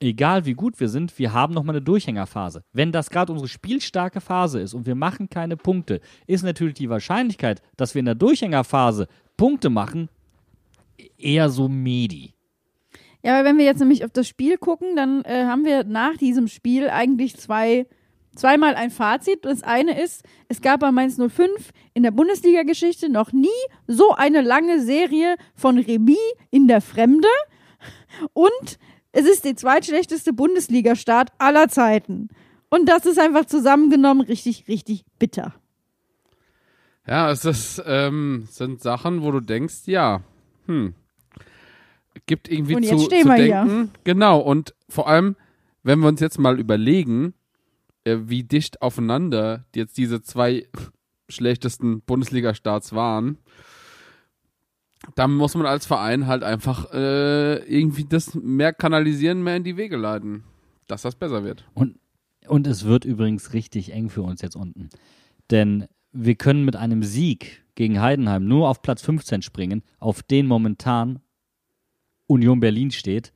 egal 0.00 0.46
wie 0.46 0.54
gut 0.54 0.80
wir 0.80 0.88
sind, 0.88 1.18
wir 1.18 1.32
haben 1.32 1.54
nochmal 1.54 1.76
eine 1.76 1.84
Durchhängerphase. 1.84 2.64
Wenn 2.72 2.90
das 2.90 3.10
gerade 3.10 3.32
unsere 3.32 3.48
spielstarke 3.48 4.20
Phase 4.20 4.60
ist 4.60 4.74
und 4.74 4.86
wir 4.86 4.94
machen 4.94 5.28
keine 5.28 5.56
Punkte, 5.56 6.00
ist 6.26 6.42
natürlich 6.42 6.74
die 6.74 6.90
Wahrscheinlichkeit, 6.90 7.62
dass 7.76 7.94
wir 7.94 8.00
in 8.00 8.06
der 8.06 8.14
Durchhängerphase 8.14 9.06
Punkte 9.36 9.70
machen, 9.70 10.08
eher 11.18 11.50
so 11.50 11.68
medi. 11.68 12.34
Ja, 13.22 13.38
aber 13.38 13.48
wenn 13.48 13.58
wir 13.58 13.64
jetzt 13.64 13.78
nämlich 13.78 14.04
auf 14.04 14.10
das 14.10 14.26
Spiel 14.26 14.58
gucken, 14.58 14.96
dann 14.96 15.22
äh, 15.24 15.44
haben 15.44 15.64
wir 15.64 15.84
nach 15.84 16.16
diesem 16.16 16.48
Spiel 16.48 16.88
eigentlich 16.88 17.36
zwei, 17.36 17.86
zweimal 18.34 18.74
ein 18.74 18.90
Fazit. 18.90 19.44
Das 19.44 19.62
eine 19.62 20.00
ist, 20.02 20.24
es 20.48 20.60
gab 20.60 20.80
bei 20.80 20.92
Mainz 20.92 21.16
05 21.16 21.70
in 21.94 22.02
der 22.02 22.10
Bundesliga-Geschichte 22.10 23.08
noch 23.08 23.32
nie 23.32 23.48
so 23.86 24.12
eine 24.12 24.42
lange 24.42 24.80
Serie 24.82 25.36
von 25.54 25.78
Remis 25.78 26.16
in 26.50 26.68
der 26.68 26.80
Fremde. 26.80 27.28
Und 28.32 28.78
es 29.12 29.26
ist 29.26 29.44
der 29.44 29.56
zweitschlechteste 29.56 30.32
Bundesliga-Start 30.32 31.30
aller 31.38 31.68
Zeiten. 31.68 32.28
Und 32.70 32.88
das 32.88 33.04
ist 33.04 33.18
einfach 33.18 33.44
zusammengenommen 33.44 34.22
richtig, 34.26 34.66
richtig 34.68 35.04
bitter. 35.18 35.54
Ja, 37.06 37.30
es 37.30 37.44
ist, 37.44 37.82
ähm, 37.84 38.46
sind 38.50 38.80
Sachen, 38.80 39.22
wo 39.22 39.30
du 39.32 39.40
denkst, 39.40 39.82
ja, 39.86 40.22
hm, 40.66 40.94
gibt 42.26 42.48
irgendwie 42.48 42.76
Und 42.76 42.84
zu, 42.84 42.94
jetzt 42.94 43.04
stehen 43.06 43.22
zu 43.22 43.28
wir 43.28 43.34
hier. 43.36 43.64
denken. 43.64 43.90
Genau, 44.04 44.38
und 44.40 44.74
vor 44.88 45.08
allem, 45.08 45.36
wenn 45.82 45.98
wir 45.98 46.08
uns 46.08 46.20
jetzt 46.20 46.38
mal 46.38 46.58
überlegen, 46.60 47.34
wie 48.04 48.44
dicht 48.44 48.82
aufeinander 48.82 49.64
jetzt 49.74 49.96
diese 49.96 50.22
zwei 50.22 50.68
schlechtesten 51.28 52.02
Bundesliga-Starts 52.02 52.92
waren, 52.92 53.38
dann 55.14 55.34
muss 55.34 55.54
man 55.54 55.66
als 55.66 55.86
Verein 55.86 56.26
halt 56.26 56.44
einfach 56.44 56.92
äh, 56.92 57.56
irgendwie 57.64 58.04
das 58.04 58.34
mehr 58.34 58.72
kanalisieren, 58.72 59.42
mehr 59.42 59.56
in 59.56 59.64
die 59.64 59.76
Wege 59.76 59.96
leiten, 59.96 60.44
dass 60.86 61.02
das 61.02 61.16
besser 61.16 61.44
wird. 61.44 61.64
Und, 61.74 61.98
und 62.46 62.66
es 62.66 62.84
wird 62.84 63.04
übrigens 63.04 63.52
richtig 63.52 63.92
eng 63.92 64.10
für 64.10 64.22
uns 64.22 64.42
jetzt 64.42 64.56
unten. 64.56 64.90
Denn 65.50 65.86
wir 66.12 66.34
können 66.34 66.64
mit 66.64 66.76
einem 66.76 67.02
Sieg 67.02 67.64
gegen 67.74 68.00
Heidenheim 68.00 68.46
nur 68.46 68.68
auf 68.68 68.82
Platz 68.82 69.02
15 69.02 69.42
springen, 69.42 69.82
auf 69.98 70.22
den 70.22 70.46
momentan 70.46 71.20
Union 72.26 72.60
Berlin 72.60 72.90
steht, 72.90 73.32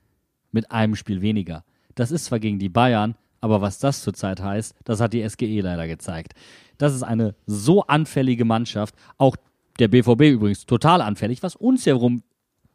mit 0.53 0.71
einem 0.71 0.95
Spiel 0.95 1.21
weniger. 1.21 1.65
Das 1.95 2.11
ist 2.11 2.27
zwar 2.27 2.39
gegen 2.39 2.59
die 2.59 2.69
Bayern, 2.69 3.17
aber 3.41 3.61
was 3.61 3.79
das 3.79 4.03
zurzeit 4.03 4.41
heißt, 4.41 4.75
das 4.85 5.01
hat 5.01 5.13
die 5.13 5.29
SGE 5.29 5.61
leider 5.61 5.87
gezeigt. 5.87 6.35
Das 6.79 6.95
ist 6.95 7.03
eine 7.03 7.35
so 7.47 7.83
anfällige 7.83 8.45
Mannschaft, 8.45 8.95
auch 9.19 9.37
der 9.79 9.89
BVB 9.89 10.23
übrigens 10.23 10.67
total 10.67 11.01
anfällig, 11.01 11.43
was 11.43 11.57
uns 11.57 11.85
ja 11.85 11.95
rum 11.95 12.23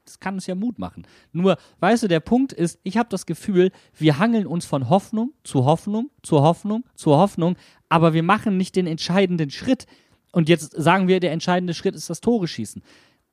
das 0.05 0.19
kann 0.19 0.35
uns 0.35 0.47
ja 0.47 0.55
Mut 0.55 0.79
machen. 0.79 1.05
Nur, 1.31 1.57
weißt 1.79 2.03
du, 2.03 2.07
der 2.07 2.19
Punkt 2.19 2.53
ist, 2.53 2.79
ich 2.83 2.97
habe 2.97 3.09
das 3.09 3.25
Gefühl, 3.25 3.71
wir 3.95 4.17
hangeln 4.19 4.47
uns 4.47 4.65
von 4.65 4.89
Hoffnung 4.89 5.33
zu 5.43 5.65
Hoffnung 5.65 6.09
zu 6.23 6.41
Hoffnung 6.41 6.83
zu 6.95 7.11
Hoffnung, 7.11 7.55
aber 7.89 8.13
wir 8.13 8.23
machen 8.23 8.57
nicht 8.57 8.75
den 8.75 8.87
entscheidenden 8.87 9.51
Schritt. 9.51 9.85
Und 10.31 10.49
jetzt 10.49 10.73
sagen 10.75 11.07
wir, 11.07 11.19
der 11.19 11.31
entscheidende 11.31 11.73
Schritt 11.73 11.95
ist 11.95 12.09
das 12.09 12.21
Tore 12.21 12.47
schießen. 12.47 12.81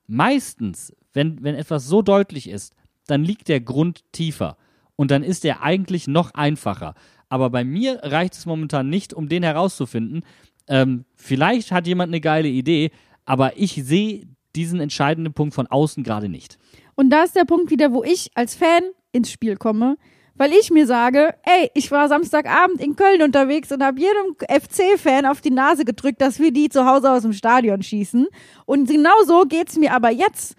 Meistens, 0.06 0.94
wenn, 1.12 1.42
wenn 1.42 1.54
etwas 1.54 1.86
so 1.86 2.02
deutlich 2.02 2.48
ist, 2.48 2.74
dann 3.06 3.24
liegt 3.24 3.48
der 3.48 3.60
Grund 3.60 4.04
tiefer. 4.12 4.56
Und 4.96 5.10
dann 5.10 5.22
ist 5.22 5.44
er 5.44 5.62
eigentlich 5.62 6.08
noch 6.08 6.34
einfacher. 6.34 6.94
Aber 7.28 7.50
bei 7.50 7.64
mir 7.64 8.00
reicht 8.02 8.34
es 8.34 8.46
momentan 8.46 8.88
nicht, 8.88 9.12
um 9.12 9.28
den 9.28 9.42
herauszufinden. 9.42 10.22
Ähm, 10.68 11.04
vielleicht 11.14 11.72
hat 11.72 11.86
jemand 11.86 12.10
eine 12.10 12.20
geile 12.20 12.48
Idee, 12.48 12.90
aber 13.24 13.56
ich 13.56 13.72
sehe 13.84 14.26
diesen 14.56 14.80
entscheidenden 14.80 15.34
Punkt 15.34 15.54
von 15.54 15.66
außen 15.66 16.02
gerade 16.02 16.28
nicht. 16.28 16.58
Und 16.94 17.10
da 17.10 17.22
ist 17.22 17.36
der 17.36 17.44
Punkt 17.44 17.70
wieder, 17.70 17.92
wo 17.92 18.02
ich 18.02 18.30
als 18.34 18.54
Fan 18.54 18.82
ins 19.12 19.30
Spiel 19.30 19.56
komme, 19.56 19.96
weil 20.38 20.52
ich 20.52 20.70
mir 20.70 20.86
sage, 20.86 21.34
ey, 21.42 21.70
ich 21.74 21.90
war 21.90 22.08
Samstagabend 22.08 22.80
in 22.80 22.96
Köln 22.96 23.22
unterwegs 23.22 23.70
und 23.72 23.82
habe 23.82 24.00
jedem 24.00 24.36
FC-Fan 24.48 25.26
auf 25.26 25.40
die 25.40 25.50
Nase 25.50 25.84
gedrückt, 25.84 26.20
dass 26.20 26.38
wir 26.38 26.52
die 26.52 26.68
zu 26.68 26.86
Hause 26.86 27.10
aus 27.10 27.22
dem 27.22 27.32
Stadion 27.32 27.82
schießen. 27.82 28.26
Und 28.64 28.88
genau 28.88 29.22
so 29.26 29.42
geht's 29.42 29.76
mir 29.76 29.92
aber 29.92 30.10
jetzt 30.10 30.54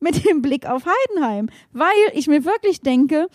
mit 0.00 0.24
dem 0.24 0.40
Blick 0.40 0.66
auf 0.66 0.84
Heidenheim, 0.86 1.50
weil 1.72 1.88
ich 2.14 2.28
mir 2.28 2.44
wirklich 2.44 2.80
denke, 2.80 3.28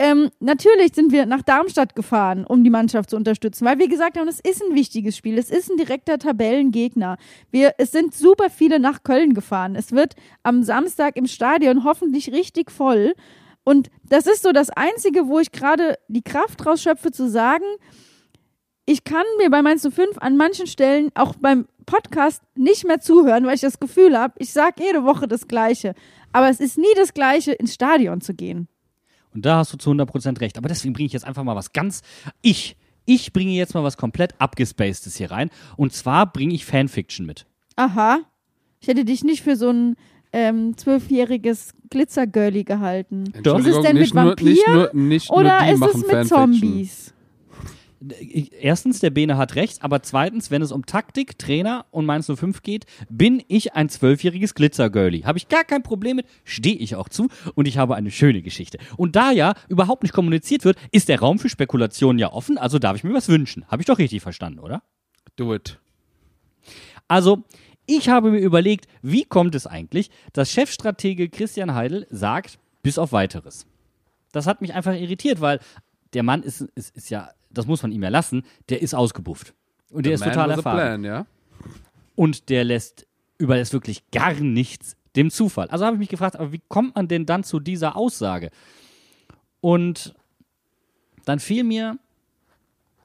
ähm, 0.00 0.30
natürlich 0.40 0.94
sind 0.94 1.12
wir 1.12 1.26
nach 1.26 1.42
Darmstadt 1.42 1.94
gefahren, 1.94 2.46
um 2.46 2.64
die 2.64 2.70
Mannschaft 2.70 3.10
zu 3.10 3.16
unterstützen, 3.16 3.66
weil 3.66 3.78
wir 3.78 3.86
gesagt 3.86 4.18
haben, 4.18 4.28
es 4.28 4.40
ist 4.40 4.62
ein 4.62 4.74
wichtiges 4.74 5.14
Spiel, 5.14 5.36
es 5.36 5.50
ist 5.50 5.70
ein 5.70 5.76
direkter 5.76 6.18
Tabellengegner. 6.18 7.18
Wir, 7.50 7.74
es 7.76 7.92
sind 7.92 8.14
super 8.14 8.48
viele 8.48 8.80
nach 8.80 9.02
Köln 9.02 9.34
gefahren. 9.34 9.76
Es 9.76 9.92
wird 9.92 10.14
am 10.42 10.62
Samstag 10.62 11.16
im 11.16 11.26
Stadion 11.26 11.84
hoffentlich 11.84 12.32
richtig 12.32 12.70
voll. 12.70 13.12
Und 13.62 13.90
das 14.08 14.26
ist 14.26 14.42
so 14.42 14.52
das 14.52 14.70
Einzige, 14.70 15.28
wo 15.28 15.38
ich 15.38 15.52
gerade 15.52 15.98
die 16.08 16.22
Kraft 16.22 16.64
rausschöpfe, 16.64 17.10
zu 17.10 17.28
sagen, 17.28 17.66
ich 18.86 19.04
kann 19.04 19.26
mir 19.36 19.50
bei 19.50 19.60
Mainz 19.60 19.82
5 19.82 20.16
an 20.16 20.38
manchen 20.38 20.66
Stellen 20.66 21.10
auch 21.14 21.34
beim 21.34 21.68
Podcast 21.84 22.42
nicht 22.54 22.86
mehr 22.86 23.00
zuhören, 23.00 23.44
weil 23.44 23.56
ich 23.56 23.60
das 23.60 23.78
Gefühl 23.78 24.16
habe, 24.18 24.32
ich 24.38 24.50
sage 24.50 24.82
jede 24.82 25.04
Woche 25.04 25.28
das 25.28 25.46
Gleiche. 25.46 25.94
Aber 26.32 26.48
es 26.48 26.58
ist 26.58 26.78
nie 26.78 26.94
das 26.96 27.12
Gleiche, 27.12 27.52
ins 27.52 27.74
Stadion 27.74 28.22
zu 28.22 28.32
gehen. 28.32 28.66
Und 29.34 29.44
da 29.46 29.58
hast 29.58 29.72
du 29.72 29.76
zu 29.76 29.90
100% 29.90 30.40
recht. 30.40 30.58
Aber 30.58 30.68
deswegen 30.68 30.92
bringe 30.92 31.06
ich 31.06 31.12
jetzt 31.12 31.24
einfach 31.24 31.44
mal 31.44 31.56
was 31.56 31.72
ganz. 31.72 32.02
Ich, 32.42 32.76
ich 33.04 33.32
bringe 33.32 33.52
jetzt 33.52 33.74
mal 33.74 33.84
was 33.84 33.96
komplett 33.96 34.34
abgespacedes 34.40 35.16
hier 35.16 35.30
rein. 35.30 35.50
Und 35.76 35.92
zwar 35.92 36.32
bringe 36.32 36.54
ich 36.54 36.64
Fanfiction 36.64 37.26
mit. 37.26 37.46
Aha. 37.76 38.20
Ich 38.80 38.88
hätte 38.88 39.04
dich 39.04 39.24
nicht 39.24 39.42
für 39.42 39.56
so 39.56 39.70
ein 39.70 39.96
ähm, 40.32 40.76
zwölfjähriges 40.76 41.74
Glitzergirlie 41.90 42.64
gehalten. 42.64 43.32
Doch. 43.42 43.58
Ist 43.58 43.66
es 43.66 43.80
denn 43.80 43.94
mit 43.94 44.02
nicht 44.02 44.14
nur, 44.14 44.24
nicht 44.24 44.66
Vampiren 44.66 44.74
nur, 44.74 44.90
nicht 44.94 45.30
Oder 45.30 45.60
nur 45.60 45.66
die 45.66 45.72
ist 45.72 45.94
es 45.94 46.00
mit 46.02 46.10
Fanfiction. 46.10 46.28
Zombies? 46.28 47.14
Erstens, 48.00 49.00
der 49.00 49.10
Bene 49.10 49.36
hat 49.36 49.56
recht, 49.56 49.82
aber 49.82 50.02
zweitens, 50.02 50.50
wenn 50.50 50.62
es 50.62 50.72
um 50.72 50.86
Taktik, 50.86 51.38
Trainer 51.38 51.84
und 51.90 52.06
Mainz 52.06 52.32
05 52.34 52.62
geht, 52.62 52.86
bin 53.10 53.42
ich 53.46 53.74
ein 53.74 53.90
zwölfjähriges 53.90 54.54
Glitzergirlie. 54.54 55.24
Habe 55.24 55.36
ich 55.36 55.48
gar 55.48 55.64
kein 55.64 55.82
Problem 55.82 56.16
mit, 56.16 56.26
stehe 56.44 56.76
ich 56.76 56.96
auch 56.96 57.10
zu 57.10 57.28
und 57.54 57.68
ich 57.68 57.76
habe 57.76 57.96
eine 57.96 58.10
schöne 58.10 58.40
Geschichte. 58.40 58.78
Und 58.96 59.16
da 59.16 59.32
ja 59.32 59.52
überhaupt 59.68 60.02
nicht 60.02 60.12
kommuniziert 60.12 60.64
wird, 60.64 60.78
ist 60.92 61.10
der 61.10 61.20
Raum 61.20 61.38
für 61.38 61.50
Spekulationen 61.50 62.18
ja 62.18 62.32
offen, 62.32 62.56
also 62.56 62.78
darf 62.78 62.96
ich 62.96 63.04
mir 63.04 63.12
was 63.12 63.28
wünschen. 63.28 63.66
Habe 63.68 63.82
ich 63.82 63.86
doch 63.86 63.98
richtig 63.98 64.22
verstanden, 64.22 64.60
oder? 64.60 64.82
Do 65.36 65.54
it. 65.54 65.78
Also, 67.06 67.44
ich 67.86 68.08
habe 68.08 68.30
mir 68.30 68.38
überlegt, 68.38 68.86
wie 69.02 69.24
kommt 69.24 69.54
es 69.54 69.66
eigentlich, 69.66 70.10
dass 70.32 70.50
Chefstratege 70.50 71.28
Christian 71.28 71.74
Heidel 71.74 72.06
sagt, 72.08 72.58
bis 72.82 72.98
auf 72.98 73.12
weiteres. 73.12 73.66
Das 74.32 74.46
hat 74.46 74.62
mich 74.62 74.72
einfach 74.72 74.94
irritiert, 74.94 75.40
weil 75.40 75.60
der 76.14 76.22
Mann 76.22 76.42
ist, 76.42 76.62
ist, 76.74 76.96
ist 76.96 77.10
ja, 77.10 77.30
das 77.50 77.66
muss 77.66 77.82
man 77.82 77.92
ihm 77.92 78.02
ja 78.02 78.08
lassen, 78.08 78.44
der 78.68 78.82
ist 78.82 78.94
ausgebufft. 78.94 79.54
Und 79.90 80.06
der 80.06 80.16
The 80.16 80.24
ist 80.24 80.30
total 80.30 80.50
erfahren. 80.50 80.76
Plan, 80.76 81.04
ja? 81.04 81.26
Und 82.14 82.48
der 82.48 82.64
lässt 82.64 83.06
überlässt 83.38 83.72
wirklich 83.72 84.08
gar 84.10 84.34
nichts 84.34 84.96
dem 85.16 85.30
Zufall. 85.30 85.68
Also 85.68 85.84
habe 85.84 85.96
ich 85.96 86.00
mich 86.00 86.08
gefragt, 86.08 86.36
aber 86.36 86.52
wie 86.52 86.60
kommt 86.68 86.94
man 86.94 87.08
denn 87.08 87.26
dann 87.26 87.42
zu 87.42 87.58
dieser 87.58 87.96
Aussage? 87.96 88.50
Und 89.60 90.14
dann 91.24 91.40
fiel 91.40 91.64
mir, 91.64 91.98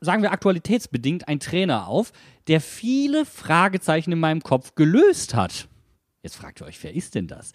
sagen 0.02 0.22
wir 0.22 0.32
aktualitätsbedingt, 0.32 1.28
ein 1.28 1.39
Trainer 1.39 1.88
auf, 1.88 2.12
der 2.48 2.62
viele 2.62 3.26
Fragezeichen 3.26 4.12
in 4.12 4.20
meinem 4.20 4.41
Kopf 4.41 4.76
gelöst 4.76 5.34
hat. 5.34 5.68
Jetzt 6.22 6.36
fragt 6.36 6.62
ihr 6.62 6.68
euch, 6.68 6.84
wer 6.84 6.93
ist 6.93 7.16
denn 7.16 7.28
das? 7.28 7.54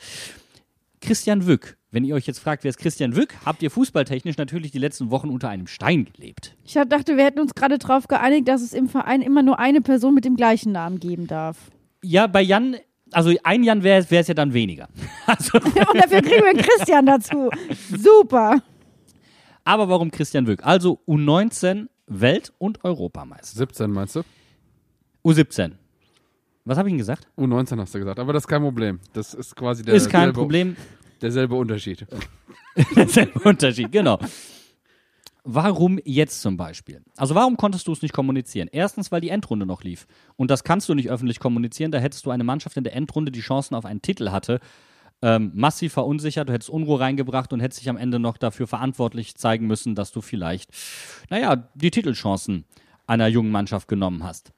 Christian 1.00 1.46
Wück. 1.46 1.76
Wenn 1.92 2.04
ihr 2.04 2.14
euch 2.14 2.26
jetzt 2.26 2.38
fragt, 2.38 2.62
wer 2.62 2.68
ist 2.68 2.78
Christian 2.78 3.16
Wück, 3.16 3.34
habt 3.44 3.62
ihr 3.62 3.70
fußballtechnisch 3.70 4.36
natürlich 4.36 4.70
die 4.70 4.78
letzten 4.78 5.10
Wochen 5.10 5.28
unter 5.28 5.48
einem 5.48 5.66
Stein 5.66 6.06
gelebt. 6.14 6.54
Ich 6.64 6.76
hab- 6.76 6.88
dachte, 6.88 7.16
wir 7.16 7.24
hätten 7.24 7.40
uns 7.40 7.54
gerade 7.54 7.78
darauf 7.78 8.06
geeinigt, 8.06 8.46
dass 8.46 8.62
es 8.62 8.72
im 8.72 8.88
Verein 8.88 9.22
immer 9.22 9.42
nur 9.42 9.58
eine 9.58 9.80
Person 9.80 10.14
mit 10.14 10.24
dem 10.24 10.36
gleichen 10.36 10.70
Namen 10.70 11.00
geben 11.00 11.26
darf. 11.26 11.56
Ja, 12.02 12.28
bei 12.28 12.42
Jan, 12.42 12.76
also 13.10 13.32
ein 13.42 13.64
Jan 13.64 13.82
wäre 13.82 14.06
es 14.08 14.28
ja 14.28 14.34
dann 14.34 14.52
weniger. 14.54 14.88
Also, 15.26 15.58
Und 15.62 15.76
dafür 15.76 16.22
kriegen 16.22 16.44
wir 16.44 16.54
Christian 16.62 17.06
dazu. 17.06 17.50
Super. 17.96 18.62
Aber 19.64 19.88
warum 19.88 20.10
Christian 20.10 20.46
Wück? 20.46 20.64
Also 20.66 21.00
U19 21.06 21.86
Welt- 22.06 22.52
und 22.58 22.84
Europameister. 22.84 23.56
17 23.58 23.90
meinst 23.90 24.16
du? 24.16 24.22
U17. 25.24 25.72
Was 26.64 26.78
habe 26.78 26.88
ich 26.88 26.92
Ihnen 26.92 26.98
gesagt? 26.98 27.28
U19 27.38 27.78
hast 27.78 27.94
du 27.94 27.98
gesagt, 28.00 28.18
aber 28.18 28.32
das 28.32 28.44
ist 28.44 28.48
kein 28.48 28.62
Problem. 28.62 29.00
Das 29.12 29.34
ist 29.34 29.54
quasi 29.54 29.82
der 29.84 29.94
Ist 29.94 30.08
kein 30.10 30.32
Problem. 30.32 30.76
Derselbe 31.22 31.54
Unterschied. 31.54 32.06
Derselbe 32.96 33.40
Unterschied, 33.40 33.90
genau. 33.92 34.18
Warum 35.42 35.98
jetzt 36.04 36.42
zum 36.42 36.56
Beispiel? 36.56 37.02
Also 37.16 37.34
warum 37.34 37.56
konntest 37.56 37.88
du 37.88 37.92
es 37.92 38.02
nicht 38.02 38.12
kommunizieren? 38.12 38.68
Erstens, 38.70 39.10
weil 39.10 39.20
die 39.20 39.30
Endrunde 39.30 39.64
noch 39.64 39.82
lief. 39.82 40.06
Und 40.36 40.50
das 40.50 40.64
kannst 40.64 40.88
du 40.88 40.94
nicht 40.94 41.10
öffentlich 41.10 41.40
kommunizieren. 41.40 41.90
Da 41.90 41.98
hättest 41.98 42.26
du 42.26 42.30
eine 42.30 42.44
Mannschaft 42.44 42.76
in 42.76 42.84
der 42.84 42.94
Endrunde, 42.94 43.32
die 43.32 43.40
Chancen 43.40 43.74
auf 43.74 43.86
einen 43.86 44.02
Titel 44.02 44.30
hatte, 44.30 44.60
ähm, 45.22 45.50
massiv 45.54 45.94
verunsichert. 45.94 46.48
Du 46.48 46.52
hättest 46.52 46.70
Unruhe 46.70 47.00
reingebracht 47.00 47.52
und 47.52 47.60
hättest 47.60 47.80
dich 47.80 47.88
am 47.88 47.96
Ende 47.96 48.18
noch 48.18 48.36
dafür 48.36 48.66
verantwortlich 48.66 49.34
zeigen 49.34 49.66
müssen, 49.66 49.94
dass 49.94 50.12
du 50.12 50.20
vielleicht, 50.20 50.70
naja, 51.30 51.68
die 51.74 51.90
Titelchancen 51.90 52.64
einer 53.06 53.26
jungen 53.26 53.50
Mannschaft 53.50 53.88
genommen 53.88 54.22
hast. 54.22 54.52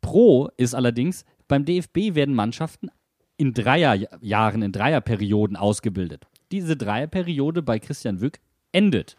Pro 0.00 0.48
ist 0.56 0.74
allerdings, 0.74 1.24
beim 1.48 1.64
DFB 1.64 2.14
werden 2.14 2.34
Mannschaften 2.34 2.90
in 3.38 3.54
Dreierjahren, 3.54 4.60
in 4.62 4.72
Dreierperioden 4.72 5.56
ausgebildet. 5.56 6.26
Diese 6.52 6.76
Dreierperiode 6.76 7.62
bei 7.62 7.78
Christian 7.78 8.20
Wück 8.20 8.38
endet. 8.72 9.16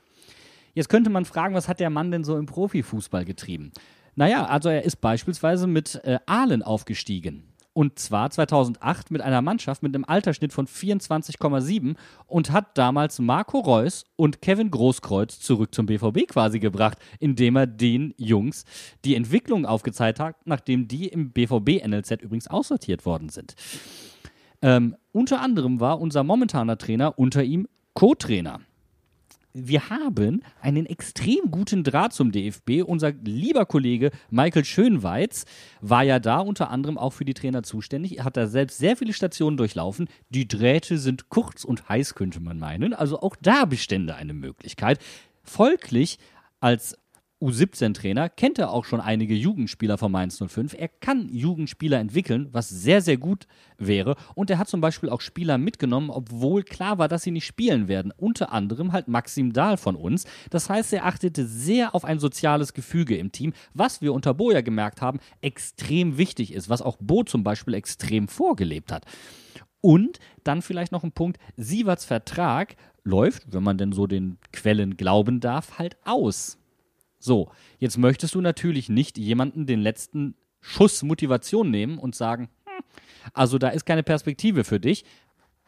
Jetzt 0.75 0.89
könnte 0.89 1.09
man 1.09 1.25
fragen, 1.25 1.55
was 1.55 1.67
hat 1.67 1.79
der 1.79 1.89
Mann 1.89 2.11
denn 2.11 2.23
so 2.23 2.37
im 2.37 2.45
Profifußball 2.45 3.25
getrieben? 3.25 3.71
Naja, 4.15 4.45
also 4.45 4.69
er 4.69 4.83
ist 4.83 4.97
beispielsweise 4.97 5.65
mit 5.65 5.95
äh, 6.03 6.19
Aalen 6.25 6.61
aufgestiegen. 6.61 7.43
Und 7.79 7.97
zwar 7.97 8.29
2008 8.29 9.09
mit 9.09 9.21
einer 9.21 9.41
Mannschaft 9.41 9.83
mit 9.83 9.95
einem 9.95 10.03
Altersschnitt 10.03 10.51
von 10.51 10.67
24,7 10.67 11.95
und 12.27 12.51
hat 12.51 12.77
damals 12.77 13.19
Marco 13.19 13.57
Reus 13.57 14.03
und 14.17 14.41
Kevin 14.41 14.69
Großkreuz 14.69 15.39
zurück 15.39 15.73
zum 15.73 15.85
BVB 15.85 16.27
quasi 16.27 16.59
gebracht, 16.59 16.97
indem 17.21 17.55
er 17.55 17.67
den 17.67 18.13
Jungs 18.17 18.65
die 19.05 19.15
Entwicklung 19.15 19.65
aufgezeigt 19.65 20.19
hat, 20.19 20.35
nachdem 20.43 20.89
die 20.89 21.07
im 21.07 21.31
BVB-NLZ 21.31 22.21
übrigens 22.21 22.49
aussortiert 22.49 23.05
worden 23.05 23.29
sind. 23.29 23.55
Ähm, 24.61 24.97
unter 25.13 25.39
anderem 25.39 25.79
war 25.79 26.01
unser 26.01 26.25
momentaner 26.25 26.77
Trainer 26.77 27.17
unter 27.17 27.45
ihm 27.45 27.65
Co-Trainer. 27.93 28.59
Wir 29.67 29.89
haben 29.89 30.41
einen 30.61 30.85
extrem 30.85 31.51
guten 31.51 31.83
Draht 31.83 32.13
zum 32.13 32.31
DFB. 32.31 32.83
Unser 32.85 33.11
lieber 33.11 33.65
Kollege 33.65 34.11
Michael 34.29 34.65
Schönweiz 34.65 35.45
war 35.81 36.03
ja 36.03 36.19
da 36.19 36.39
unter 36.39 36.69
anderem 36.69 36.97
auch 36.97 37.11
für 37.11 37.25
die 37.25 37.33
Trainer 37.33 37.63
zuständig. 37.63 38.17
Er 38.17 38.23
hat 38.23 38.37
da 38.37 38.47
selbst 38.47 38.77
sehr 38.77 38.95
viele 38.95 39.13
Stationen 39.13 39.57
durchlaufen. 39.57 40.07
Die 40.29 40.47
Drähte 40.47 40.97
sind 40.97 41.29
kurz 41.29 41.63
und 41.63 41.89
heiß, 41.89 42.15
könnte 42.15 42.39
man 42.39 42.59
meinen. 42.59 42.93
Also 42.93 43.19
auch 43.19 43.35
da 43.41 43.65
bestände 43.65 44.15
eine 44.15 44.33
Möglichkeit. 44.33 44.99
Folglich 45.43 46.19
als 46.59 46.97
U17-Trainer, 47.41 48.27
kennt 48.27 48.59
er 48.59 48.71
auch 48.71 48.83
schon 48.83 48.99
einige 48.99 49.33
Jugendspieler 49.33 49.97
von 49.97 50.11
Mainz 50.11 50.43
05. 50.45 50.73
Er 50.77 50.89
kann 50.89 51.29
Jugendspieler 51.29 51.97
entwickeln, 51.97 52.49
was 52.51 52.67
sehr, 52.67 53.01
sehr 53.01 53.17
gut 53.17 53.47
wäre. 53.77 54.15
Und 54.35 54.49
er 54.49 54.57
hat 54.57 54.67
zum 54.67 54.81
Beispiel 54.81 55.09
auch 55.09 55.21
Spieler 55.21 55.57
mitgenommen, 55.57 56.09
obwohl 56.09 56.63
klar 56.63 56.97
war, 56.97 57.07
dass 57.07 57.23
sie 57.23 57.31
nicht 57.31 57.45
spielen 57.45 57.87
werden. 57.87 58.11
Unter 58.17 58.51
anderem 58.51 58.91
halt 58.91 59.07
Maxim 59.07 59.53
Dahl 59.53 59.77
von 59.77 59.95
uns. 59.95 60.25
Das 60.49 60.69
heißt, 60.69 60.91
er 60.91 61.05
achtete 61.05 61.45
sehr 61.45 61.95
auf 61.95 62.03
ein 62.03 62.19
soziales 62.19 62.73
Gefüge 62.73 63.15
im 63.15 63.31
Team, 63.31 63.53
was 63.73 64.01
wir 64.01 64.13
unter 64.13 64.33
Bo 64.33 64.51
ja 64.51 64.61
gemerkt 64.61 65.01
haben, 65.01 65.19
extrem 65.41 66.17
wichtig 66.17 66.53
ist, 66.53 66.69
was 66.69 66.81
auch 66.81 66.97
Bo 66.99 67.23
zum 67.23 67.43
Beispiel 67.43 67.73
extrem 67.73 68.27
vorgelebt 68.27 68.91
hat. 68.91 69.05
Und 69.81 70.19
dann 70.43 70.61
vielleicht 70.61 70.91
noch 70.91 71.05
ein 71.05 71.13
Punkt, 71.13 71.39
Sieverts 71.55 72.03
Vertrag 72.03 72.75
läuft, 73.05 73.53
wenn 73.53 73.63
man 73.63 73.77
denn 73.77 73.93
so 73.93 74.07
den 74.07 74.37
Quellen 74.51 74.97
glauben 74.97 75.39
darf, 75.39 75.79
halt 75.79 75.95
aus. 76.03 76.57
So, 77.19 77.51
jetzt 77.77 77.97
möchtest 77.97 78.35
du 78.35 78.41
natürlich 78.41 78.89
nicht 78.89 79.17
jemanden 79.17 79.65
den 79.65 79.81
letzten 79.81 80.35
Schuss 80.61 81.03
Motivation 81.03 81.69
nehmen 81.69 81.97
und 81.97 82.15
sagen, 82.15 82.49
hm, 82.65 82.83
also 83.33 83.57
da 83.57 83.69
ist 83.69 83.85
keine 83.85 84.03
Perspektive 84.03 84.63
für 84.63 84.79
dich. 84.79 85.05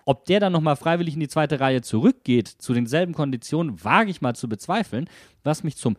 Ob 0.06 0.26
der 0.26 0.40
dann 0.40 0.54
nochmal 0.54 0.76
freiwillig 0.76 1.14
in 1.14 1.20
die 1.20 1.28
zweite 1.28 1.60
Reihe 1.60 1.82
zurückgeht, 1.82 2.48
zu 2.48 2.74
denselben 2.74 3.14
Konditionen, 3.14 3.84
wage 3.84 4.10
ich 4.10 4.22
mal 4.22 4.36
zu 4.36 4.50
bezweifeln, 4.50 5.08
was 5.44 5.64
mich 5.64 5.76
zum 5.76 5.96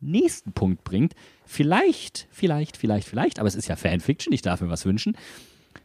nächsten 0.00 0.52
Punkt 0.52 0.84
bringt. 0.84 1.14
Vielleicht, 1.44 2.28
vielleicht, 2.30 2.76
vielleicht, 2.76 3.08
vielleicht, 3.08 3.38
aber 3.38 3.48
es 3.48 3.54
ist 3.54 3.68
ja 3.68 3.76
Fanfiction, 3.76 4.32
ich 4.32 4.42
darf 4.42 4.60
mir 4.60 4.70
was 4.70 4.86
wünschen. 4.86 5.16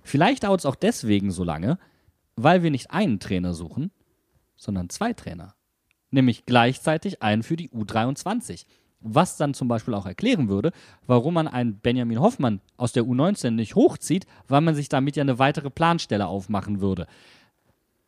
Vielleicht 0.04 0.44
dauert 0.44 0.62
es 0.62 0.66
auch 0.66 0.76
deswegen 0.76 1.32
so 1.32 1.44
lange, 1.44 1.78
weil 2.36 2.64
wir 2.64 2.72
nicht 2.72 2.92
einen 2.92 3.20
Trainer 3.20 3.54
suchen, 3.54 3.92
sondern 4.56 4.90
zwei 4.90 5.14
Trainer. 5.14 5.56
Nämlich 6.10 6.46
gleichzeitig 6.46 7.22
einen 7.22 7.44
für 7.44 7.56
die 7.56 7.70
U23. 7.70 8.66
Was 9.02 9.38
dann 9.38 9.54
zum 9.54 9.68
Beispiel 9.68 9.94
auch 9.94 10.06
erklären 10.06 10.48
würde, 10.48 10.72
warum 11.08 11.34
man 11.34 11.48
einen 11.48 11.80
Benjamin 11.80 12.20
Hoffmann 12.20 12.62
aus 12.78 12.94
der 12.94 13.04
U19 13.04 13.52
nicht 13.52 13.76
hochzieht, 13.76 14.26
weil 14.48 14.62
man 14.62 14.76
sich 14.76 14.90
damit 14.90 15.16
ja 15.16 15.22
eine 15.22 15.40
weitere 15.40 15.70
Planstelle 15.70 16.28
aufmachen 16.28 16.82
würde. 16.82 17.08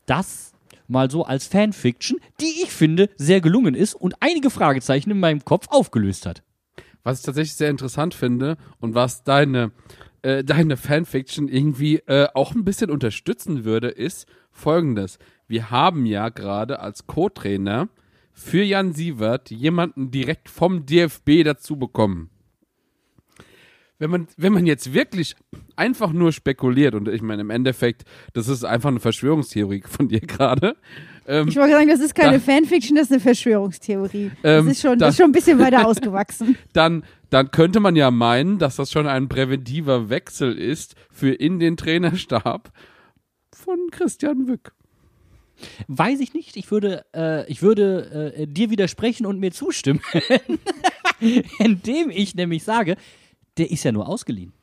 Das 0.05 0.53
mal 0.87 1.09
so 1.09 1.25
als 1.25 1.47
Fanfiction, 1.47 2.19
die 2.39 2.63
ich 2.63 2.71
finde 2.71 3.09
sehr 3.15 3.41
gelungen 3.41 3.75
ist 3.75 3.95
und 3.95 4.15
einige 4.19 4.49
Fragezeichen 4.49 5.11
in 5.11 5.19
meinem 5.19 5.43
Kopf 5.43 5.67
aufgelöst 5.69 6.25
hat. 6.25 6.43
Was 7.03 7.19
ich 7.19 7.25
tatsächlich 7.25 7.55
sehr 7.55 7.69
interessant 7.69 8.13
finde 8.13 8.57
und 8.79 8.95
was 8.95 9.23
deine, 9.23 9.71
äh, 10.21 10.43
deine 10.43 10.77
Fanfiction 10.77 11.49
irgendwie 11.49 11.97
äh, 12.05 12.27
auch 12.33 12.55
ein 12.55 12.63
bisschen 12.63 12.89
unterstützen 12.89 13.65
würde, 13.65 13.89
ist 13.89 14.27
folgendes. 14.51 15.19
Wir 15.47 15.69
haben 15.69 16.05
ja 16.05 16.29
gerade 16.29 16.79
als 16.79 17.07
Co-Trainer 17.07 17.89
für 18.33 18.63
Jan 18.63 18.93
Sievert 18.93 19.51
jemanden 19.51 20.11
direkt 20.11 20.49
vom 20.49 20.85
DFB 20.85 21.43
dazu 21.45 21.77
bekommen. 21.77 22.29
Wenn 23.99 24.09
man, 24.09 24.27
wenn 24.35 24.51
man 24.51 24.65
jetzt 24.65 24.93
wirklich 24.93 25.35
einfach 25.77 26.11
nur 26.11 26.33
spekuliert, 26.33 26.93
und 26.95 27.07
ich 27.07 27.21
meine, 27.21 27.41
im 27.41 27.49
Endeffekt, 27.51 28.03
das 28.33 28.47
ist 28.49 28.65
einfach 28.65 28.89
eine 28.89 28.99
Verschwörungstheorie 28.99 29.83
von 29.87 30.09
dir 30.09 30.19
gerade. 30.19 30.75
Ähm, 31.25 31.47
Ich 31.47 31.55
wollte 31.55 31.73
sagen, 31.73 31.87
das 31.87 32.01
ist 32.01 32.13
keine 32.15 32.39
Da- 32.39 32.39
Fanfiction, 32.39 32.95
das 32.97 33.05
ist 33.05 33.11
eine 33.11 33.21
Verschwörungstheorie. 33.21 34.31
Ähm, 34.43 34.65
das, 34.65 34.75
ist 34.75 34.81
schon, 34.81 34.99
da- 34.99 35.05
das 35.05 35.13
ist 35.13 35.17
schon 35.21 35.29
ein 35.29 35.31
bisschen 35.31 35.59
weiter 35.59 35.87
ausgewachsen. 35.87 36.57
dann, 36.73 37.03
dann 37.29 37.51
könnte 37.51 37.79
man 37.79 37.95
ja 37.95 38.11
meinen, 38.11 38.57
dass 38.57 38.75
das 38.75 38.91
schon 38.91 39.07
ein 39.07 39.29
präventiver 39.29 40.09
Wechsel 40.09 40.57
ist 40.57 40.95
für 41.09 41.31
in 41.31 41.59
den 41.59 41.77
Trainerstab 41.77 42.73
von 43.53 43.77
Christian 43.91 44.47
Wück. 44.47 44.73
Weiß 45.87 46.19
ich 46.19 46.33
nicht. 46.33 46.57
Ich 46.57 46.69
würde, 46.71 47.05
äh, 47.15 47.49
ich 47.49 47.61
würde 47.61 48.33
äh, 48.35 48.47
dir 48.47 48.69
widersprechen 48.69 49.25
und 49.25 49.39
mir 49.39 49.51
zustimmen, 49.51 50.01
indem 51.59 52.09
ich 52.09 52.35
nämlich 52.35 52.63
sage, 52.63 52.97
der 53.57 53.71
ist 53.71 53.83
ja 53.83 53.91
nur 53.91 54.07
ausgeliehen. 54.07 54.53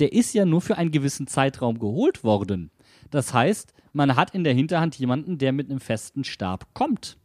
Der 0.00 0.12
ist 0.12 0.34
ja 0.34 0.44
nur 0.44 0.60
für 0.60 0.76
einen 0.76 0.90
gewissen 0.90 1.26
Zeitraum 1.26 1.78
geholt 1.78 2.24
worden. 2.24 2.70
Das 3.10 3.32
heißt, 3.32 3.72
man 3.92 4.16
hat 4.16 4.34
in 4.34 4.42
der 4.44 4.54
Hinterhand 4.54 4.98
jemanden, 4.98 5.38
der 5.38 5.52
mit 5.52 5.70
einem 5.70 5.80
festen 5.80 6.24
Stab 6.24 6.74
kommt. 6.74 7.16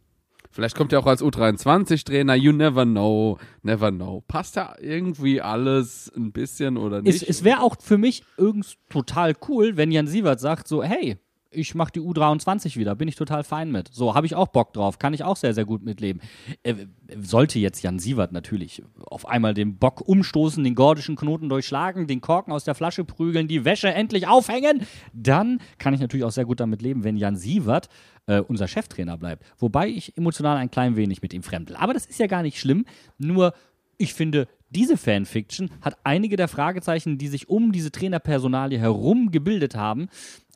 Vielleicht 0.52 0.76
kommt 0.76 0.92
er 0.92 0.98
auch 1.00 1.06
als 1.06 1.22
U23-Trainer, 1.22 2.34
you 2.34 2.52
never 2.52 2.84
know, 2.84 3.38
never 3.62 3.90
know. 3.92 4.22
Passt 4.26 4.56
da 4.56 4.74
irgendwie 4.80 5.40
alles 5.40 6.10
ein 6.16 6.32
bisschen 6.32 6.76
oder 6.76 6.98
Es, 6.98 7.04
nicht? 7.04 7.28
es 7.28 7.44
wäre 7.44 7.60
auch 7.60 7.76
für 7.80 7.98
mich 7.98 8.24
irgend 8.36 8.76
total 8.88 9.36
cool, 9.48 9.76
wenn 9.76 9.92
Jan 9.92 10.08
Sievert 10.08 10.40
sagt 10.40 10.66
so, 10.66 10.82
hey, 10.82 11.18
ich 11.52 11.74
mache 11.74 11.92
die 11.92 12.00
U23 12.00 12.76
wieder, 12.76 12.94
bin 12.94 13.08
ich 13.08 13.16
total 13.16 13.42
fein 13.42 13.70
mit. 13.72 13.88
So, 13.92 14.14
habe 14.14 14.26
ich 14.26 14.34
auch 14.34 14.48
Bock 14.48 14.72
drauf, 14.72 14.98
kann 14.98 15.14
ich 15.14 15.24
auch 15.24 15.36
sehr, 15.36 15.52
sehr 15.52 15.64
gut 15.64 15.82
mitleben. 15.82 16.22
Äh, 16.62 16.74
sollte 17.20 17.58
jetzt 17.58 17.82
Jan 17.82 17.98
Sievert 17.98 18.32
natürlich 18.32 18.82
auf 19.06 19.26
einmal 19.26 19.54
den 19.54 19.76
Bock 19.76 20.06
umstoßen, 20.06 20.62
den 20.62 20.74
gordischen 20.74 21.16
Knoten 21.16 21.48
durchschlagen, 21.48 22.06
den 22.06 22.20
Korken 22.20 22.52
aus 22.52 22.64
der 22.64 22.74
Flasche 22.74 23.04
prügeln, 23.04 23.48
die 23.48 23.64
Wäsche 23.64 23.92
endlich 23.92 24.28
aufhängen, 24.28 24.86
dann 25.12 25.60
kann 25.78 25.94
ich 25.94 26.00
natürlich 26.00 26.24
auch 26.24 26.30
sehr 26.30 26.44
gut 26.44 26.60
damit 26.60 26.82
leben, 26.82 27.02
wenn 27.04 27.16
Jan 27.16 27.36
Sievert 27.36 27.88
äh, 28.26 28.40
unser 28.40 28.68
Cheftrainer 28.68 29.18
bleibt. 29.18 29.44
Wobei 29.58 29.88
ich 29.88 30.16
emotional 30.16 30.56
ein 30.56 30.70
klein 30.70 30.96
wenig 30.96 31.22
mit 31.22 31.34
ihm 31.34 31.42
fremdel. 31.42 31.76
Aber 31.76 31.94
das 31.94 32.06
ist 32.06 32.20
ja 32.20 32.26
gar 32.26 32.42
nicht 32.42 32.58
schlimm, 32.58 32.84
nur 33.18 33.54
ich 34.00 34.14
finde, 34.14 34.48
diese 34.70 34.96
Fanfiction 34.96 35.70
hat 35.82 35.98
einige 36.04 36.36
der 36.36 36.48
Fragezeichen, 36.48 37.18
die 37.18 37.28
sich 37.28 37.48
um 37.48 37.72
diese 37.72 37.90
Trainerpersonalie 37.90 38.78
herum 38.78 39.30
gebildet 39.30 39.74
haben, 39.74 40.08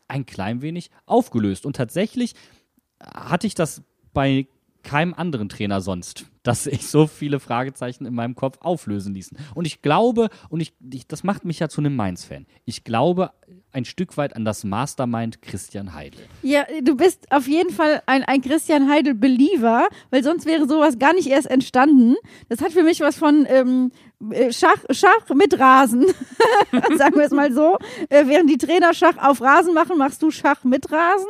ein 0.09 0.27
klein 0.27 0.63
wenig 0.63 0.91
aufgelöst. 1.07 1.67
Und 1.67 1.77
tatsächlich 1.77 2.35
hatte 3.01 3.47
ich 3.47 3.55
das 3.55 3.83
bei 4.13 4.47
keinem 4.83 5.15
anderen 5.15 5.49
Trainer 5.49 5.81
sonst, 5.81 6.27
dass 6.45 6.65
sich 6.65 6.87
so 6.87 7.09
viele 7.09 7.41
Fragezeichen 7.41 8.07
in 8.07 8.15
meinem 8.15 8.37
Kopf 8.37 8.59
auflösen 8.61 9.15
ließen. 9.15 9.37
Und 9.55 9.67
ich 9.67 9.83
glaube, 9.83 10.29
und 10.49 10.61
ich, 10.61 10.75
ich 10.93 11.09
das 11.09 11.25
macht 11.25 11.45
mich 11.45 11.59
ja 11.59 11.69
zu 11.69 11.81
einem 11.81 11.97
Mainz-Fan, 11.97 12.47
ich 12.65 12.85
glaube 12.85 13.33
ein 13.75 13.85
Stück 13.85 14.17
weit 14.17 14.37
an 14.37 14.45
das 14.45 14.63
Mastermind 14.63 15.43
Christian 15.43 15.95
Heidel. 15.95 16.21
Ja, 16.43 16.65
du 16.83 16.97
bist 16.97 17.27
auf 17.31 17.49
jeden 17.49 17.71
Fall 17.71 18.03
ein, 18.07 18.23
ein 18.23 18.41
Christian 18.41 18.89
Heidel-Believer, 18.89 19.89
weil 20.11 20.23
sonst 20.23 20.47
wäre 20.47 20.69
sowas 20.69 20.99
gar 20.99 21.13
nicht 21.13 21.27
erst 21.27 21.51
entstanden. 21.51 22.15
Das 22.49 22.61
hat 22.61 22.73
für 22.73 22.85
mich 22.85 23.01
was 23.01 23.17
von 23.17 23.47
ähm, 23.49 23.91
äh, 24.31 24.53
Schach, 24.53 24.79
Schach 24.91 25.29
mit 25.35 25.59
Rasen, 25.59 26.07
sagen 26.97 27.17
wir 27.17 27.25
es 27.25 27.33
mal 27.33 27.53
so. 27.53 27.77
Äh, 28.09 28.27
während 28.27 28.49
die 28.49 28.59
Trainer 28.59 28.95
Schach 28.95 29.17
auf 29.19 29.41
Rasen 29.41 29.75
machen, 29.75 29.99
machst 29.99 30.23
du 30.23 30.31
Schach 30.31 30.63
mit 30.63 30.91
Rasen. 30.91 31.27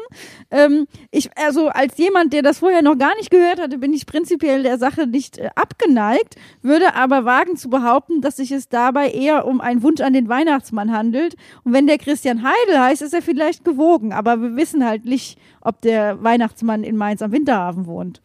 Ähm, 0.50 0.86
ich, 1.10 1.30
also 1.36 1.68
als 1.68 1.96
jemand, 1.96 2.32
der 2.32 2.42
das 2.42 2.58
vorher 2.58 2.82
noch 2.82 2.98
gar 2.98 3.16
nicht 3.16 3.30
gehört 3.30 3.58
hatte, 3.58 3.78
bin 3.78 3.92
ich 3.92 4.04
prinzipiell 4.04 4.62
der 4.62 4.78
Sache 4.78 5.03
nicht 5.06 5.38
äh, 5.38 5.50
abgeneigt, 5.54 6.36
würde 6.62 6.94
aber 6.94 7.24
wagen 7.24 7.56
zu 7.56 7.70
behaupten, 7.70 8.20
dass 8.20 8.36
sich 8.36 8.50
es 8.50 8.68
dabei 8.68 9.10
eher 9.10 9.46
um 9.46 9.60
einen 9.60 9.82
Wunsch 9.82 10.00
an 10.00 10.12
den 10.12 10.28
Weihnachtsmann 10.28 10.92
handelt. 10.92 11.36
Und 11.64 11.72
wenn 11.72 11.86
der 11.86 11.98
Christian 11.98 12.42
Heidel 12.42 12.80
heißt, 12.80 13.02
ist 13.02 13.14
er 13.14 13.22
vielleicht 13.22 13.64
gewogen, 13.64 14.12
aber 14.12 14.40
wir 14.40 14.56
wissen 14.56 14.84
halt 14.84 15.04
nicht, 15.04 15.38
ob 15.60 15.80
der 15.80 16.22
Weihnachtsmann 16.22 16.84
in 16.84 16.96
Mainz 16.96 17.22
am 17.22 17.32
Winterhafen 17.32 17.86
wohnt. 17.86 18.20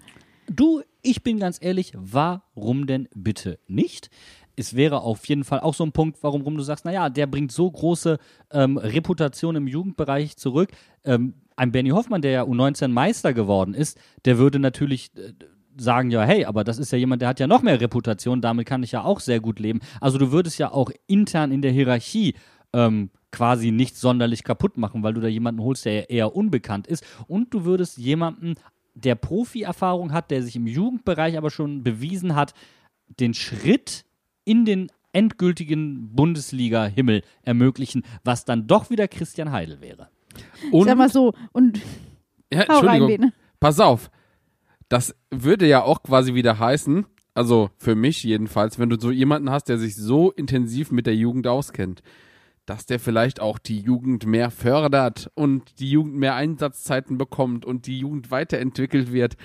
Du, 0.49 0.81
ich 1.01 1.23
bin 1.23 1.39
ganz 1.39 1.59
ehrlich, 1.61 1.93
warum 1.95 2.87
denn 2.87 3.07
bitte 3.13 3.59
nicht? 3.67 4.09
Es 4.55 4.75
wäre 4.75 5.01
auf 5.01 5.25
jeden 5.27 5.45
Fall 5.45 5.61
auch 5.61 5.73
so 5.73 5.85
ein 5.85 5.93
Punkt, 5.93 6.17
warum 6.21 6.41
rum 6.41 6.57
du 6.57 6.63
sagst, 6.63 6.83
naja, 6.83 7.09
der 7.09 7.27
bringt 7.27 7.51
so 7.51 7.71
große 7.71 8.17
ähm, 8.51 8.77
Reputation 8.77 9.55
im 9.55 9.67
Jugendbereich 9.67 10.35
zurück. 10.35 10.71
Ähm, 11.05 11.35
ein 11.55 11.71
Benny 11.71 11.89
Hoffmann, 11.89 12.21
der 12.21 12.31
ja 12.31 12.43
U19 12.43 12.89
Meister 12.89 13.33
geworden 13.33 13.73
ist, 13.73 13.97
der 14.25 14.37
würde 14.37 14.59
natürlich 14.59 15.11
äh, 15.15 15.33
sagen, 15.79 16.11
ja, 16.11 16.23
hey, 16.23 16.45
aber 16.45 16.63
das 16.63 16.77
ist 16.77 16.91
ja 16.91 16.97
jemand, 16.97 17.21
der 17.21 17.29
hat 17.29 17.39
ja 17.39 17.47
noch 17.47 17.61
mehr 17.61 17.79
Reputation, 17.79 18.41
damit 18.41 18.67
kann 18.67 18.83
ich 18.83 18.91
ja 18.91 19.03
auch 19.03 19.19
sehr 19.19 19.39
gut 19.39 19.59
leben. 19.59 19.79
Also 20.01 20.17
du 20.17 20.31
würdest 20.31 20.59
ja 20.59 20.71
auch 20.71 20.91
intern 21.07 21.51
in 21.51 21.61
der 21.61 21.71
Hierarchie 21.71 22.35
ähm, 22.73 23.09
quasi 23.31 23.71
nicht 23.71 23.97
sonderlich 23.97 24.43
kaputt 24.43 24.77
machen, 24.77 25.03
weil 25.03 25.13
du 25.13 25.21
da 25.21 25.27
jemanden 25.27 25.61
holst, 25.61 25.85
der 25.85 26.09
eher 26.09 26.35
unbekannt 26.35 26.87
ist. 26.87 27.05
Und 27.27 27.53
du 27.53 27.65
würdest 27.65 27.97
jemanden, 27.97 28.55
der 28.95 29.15
Profi-Erfahrung 29.15 30.11
hat, 30.11 30.31
der 30.31 30.43
sich 30.43 30.55
im 30.55 30.67
Jugendbereich 30.67 31.37
aber 31.37 31.51
schon 31.51 31.83
bewiesen 31.83 32.35
hat, 32.35 32.53
den 33.19 33.33
Schritt 33.33 34.05
in 34.45 34.65
den 34.65 34.91
endgültigen 35.13 36.15
Bundesliga-Himmel 36.15 37.23
ermöglichen, 37.43 38.03
was 38.23 38.45
dann 38.45 38.67
doch 38.67 38.89
wieder 38.89 39.07
Christian 39.07 39.51
Heidel 39.51 39.81
wäre. 39.81 40.09
Und, 40.71 40.85
Sag 40.85 40.97
mal 40.97 41.09
so. 41.09 41.33
Und 41.51 41.79
ja, 42.51 42.67
hau 42.67 42.79
rein, 42.79 43.01
Entschuldigung, 43.01 43.07
Bene. 43.07 43.33
pass 43.59 43.79
auf. 43.79 44.11
Das 44.89 45.15
würde 45.29 45.67
ja 45.67 45.83
auch 45.83 46.03
quasi 46.03 46.33
wieder 46.33 46.59
heißen, 46.59 47.05
also 47.35 47.69
für 47.77 47.95
mich 47.95 48.23
jedenfalls, 48.23 48.79
wenn 48.79 48.89
du 48.89 48.99
so 48.99 49.11
jemanden 49.11 49.49
hast, 49.49 49.69
der 49.69 49.77
sich 49.77 49.95
so 49.95 50.31
intensiv 50.31 50.91
mit 50.91 51.05
der 51.05 51.15
Jugend 51.15 51.47
auskennt, 51.47 52.01
dass 52.65 52.85
der 52.85 52.99
vielleicht 52.99 53.39
auch 53.39 53.59
die 53.59 53.79
Jugend 53.79 54.25
mehr 54.25 54.51
fördert 54.51 55.31
und 55.35 55.79
die 55.79 55.89
Jugend 55.89 56.15
mehr 56.15 56.35
Einsatzzeiten 56.35 57.17
bekommt 57.17 57.65
und 57.65 57.87
die 57.87 57.99
Jugend 57.99 58.31
weiterentwickelt 58.31 59.13
wird. 59.13 59.37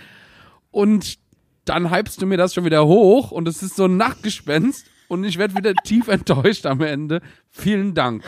Und 0.70 1.18
dann 1.64 1.90
hypst 1.90 2.20
du 2.20 2.26
mir 2.26 2.36
das 2.36 2.52
schon 2.52 2.64
wieder 2.64 2.86
hoch 2.86 3.30
und 3.30 3.46
es 3.46 3.62
ist 3.62 3.76
so 3.76 3.84
ein 3.84 3.96
Nachtgespenst 3.96 4.86
und 5.08 5.24
ich 5.24 5.38
werde 5.38 5.54
wieder 5.56 5.74
tief 5.74 6.08
enttäuscht 6.08 6.66
am 6.66 6.80
Ende. 6.80 7.20
Vielen 7.50 7.94
Dank. 7.94 8.24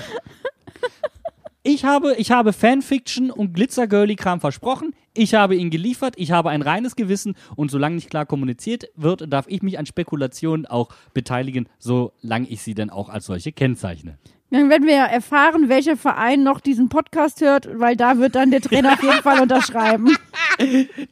Ich 1.69 1.85
habe, 1.85 2.14
ich 2.14 2.31
habe 2.31 2.53
Fanfiction 2.53 3.33
und 3.33 3.53
Glitzer-Girly-Kram 3.55 4.39
versprochen. 4.39 4.95
Ich 5.14 5.35
habe 5.35 5.57
ihn 5.57 5.69
geliefert. 5.69 6.14
Ich 6.17 6.31
habe 6.31 6.51
ein 6.51 6.62
reines 6.62 6.95
Gewissen. 6.95 7.35
Und 7.57 7.73
solange 7.73 7.97
nicht 7.97 8.09
klar 8.09 8.25
kommuniziert 8.25 8.85
wird, 8.95 9.33
darf 9.33 9.47
ich 9.49 9.62
mich 9.62 9.77
an 9.77 9.85
Spekulationen 9.85 10.67
auch 10.67 10.91
beteiligen, 11.12 11.69
solange 11.81 12.47
ich 12.47 12.62
sie 12.62 12.75
denn 12.75 12.89
auch 12.89 13.09
als 13.09 13.27
solche 13.27 13.51
kennzeichne. 13.51 14.17
Dann 14.51 14.70
werden 14.70 14.86
wir 14.86 14.94
ja 14.94 15.07
erfahren, 15.07 15.68
welcher 15.68 15.97
Verein 15.97 16.44
noch 16.44 16.61
diesen 16.61 16.88
Podcast 16.88 17.40
hört, 17.40 17.68
weil 17.80 17.97
da 17.97 18.18
wird 18.18 18.36
dann 18.36 18.53
der 18.53 18.61
Trainer 18.61 18.92
auf 18.92 19.03
jeden 19.03 19.22
Fall 19.22 19.40
unterschreiben. 19.40 20.16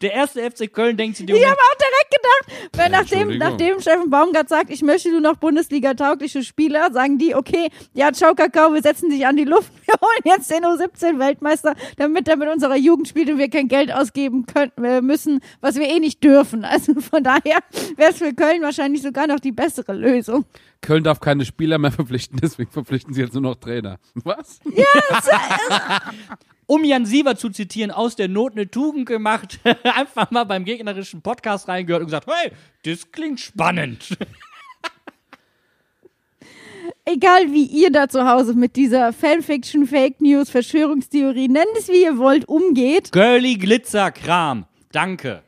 Der 0.01 0.13
erste 0.13 0.41
FC 0.51 0.73
Köln 0.73 0.97
denkt 0.97 1.17
sich, 1.19 1.29
Ich 1.29 1.45
habe 1.45 1.59
auch 1.59 1.77
direkt 1.77 2.15
gedacht, 2.15 2.71
weil 2.77 2.91
nachdem, 2.91 3.19
Entschuldigung. 3.19 3.49
nachdem 3.51 3.81
Steffen 3.81 4.11
Baumgart 4.11 4.49
sagt, 4.49 4.71
ich 4.71 4.81
möchte 4.81 5.11
nur 5.11 5.21
noch 5.21 5.37
Bundesliga-taugliche 5.37 6.43
Spieler, 6.43 6.91
sagen 6.93 7.19
die, 7.19 7.35
okay, 7.35 7.69
ja, 7.93 8.11
ciao 8.13 8.35
Kakao, 8.35 8.73
wir 8.73 8.81
setzen 8.81 9.11
dich 9.11 9.27
an 9.27 9.37
die 9.37 9.45
Luft, 9.45 9.71
wir 9.87 9.95
holen 10.01 10.23
jetzt 10.25 10.51
den 10.51 10.65
U17-Weltmeister, 10.65 11.75
damit 11.99 12.27
er 12.29 12.37
mit 12.37 12.49
unserer 12.49 12.77
Jugend 12.77 13.09
spielt 13.09 13.29
und 13.31 13.39
wir 13.39 13.51
kein 13.51 13.69
Geld 13.69 13.93
ausgeben 13.93 14.47
können, 14.47 14.73
äh, 14.83 15.03
müssen, 15.03 15.41
was 15.61 15.77
wir 15.77 15.89
eh 15.89 15.99
nicht 15.99 16.23
dürfen. 16.25 16.65
Also 16.65 16.95
von 17.01 17.23
daher 17.23 17.59
wäre 17.97 18.11
es 18.11 18.19
für 18.19 18.33
Köln 18.33 18.63
wahrscheinlich 18.63 19.03
sogar 19.03 19.27
noch 19.27 19.41
die 19.41 19.53
bessere 19.53 19.93
Lösung. 19.93 20.45
Köln 20.85 21.03
darf 21.03 21.21
keine 21.21 21.45
Spieler 21.45 21.79
mehr 21.79 21.93
verpflichten, 21.99 22.39
deswegen 22.41 22.71
verpflichten 22.71 23.15
sie 23.15 23.23
jetzt 23.23 23.33
nur 23.33 23.43
noch 23.43 23.57
Trainer. 23.57 23.99
Was? 24.15 24.61
um 26.67 26.85
Jan 26.85 27.07
Siever 27.07 27.37
zu 27.37 27.49
zitieren, 27.51 27.91
aus 27.91 28.17
der 28.17 28.29
Not 28.29 28.53
eine 28.53 28.71
Tugend 28.71 29.07
gemacht, 29.07 29.61
einfach 29.85 30.31
mal 30.31 30.45
beim 30.45 30.65
gegnerischen 30.65 31.23
Podcast 31.23 31.69
reingehört 31.69 32.03
und 32.03 32.09
gesagt, 32.09 32.29
hey, 32.29 32.53
das 32.85 33.11
klingt 33.11 33.41
spannend. 33.41 34.17
Egal 37.07 37.53
wie 37.53 37.65
ihr 37.65 37.91
da 37.91 38.09
zu 38.09 38.27
Hause 38.29 38.55
mit 38.55 38.77
dieser 38.77 39.13
Fanfiction, 39.13 39.87
Fake 39.87 40.21
News, 40.21 40.51
Verschwörungstheorie, 40.51 41.49
nennt 41.49 41.67
es 41.79 41.89
wie 41.89 42.03
ihr 42.03 42.19
wollt, 42.19 42.47
umgeht, 42.47 43.11
Girly 43.13 43.57
Glitzerkram. 43.57 44.67
Danke. 44.93 45.44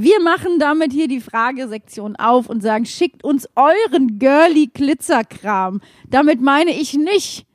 Wir 0.00 0.20
machen 0.20 0.60
damit 0.60 0.92
hier 0.92 1.08
die 1.08 1.20
Fragesektion 1.20 2.14
auf 2.14 2.48
und 2.48 2.62
sagen, 2.62 2.86
schickt 2.86 3.24
uns 3.24 3.48
euren 3.56 4.20
girly 4.20 4.70
Glitzerkram. 4.72 5.80
Damit 6.08 6.40
meine 6.40 6.70
ich 6.70 6.94
nicht 6.94 7.46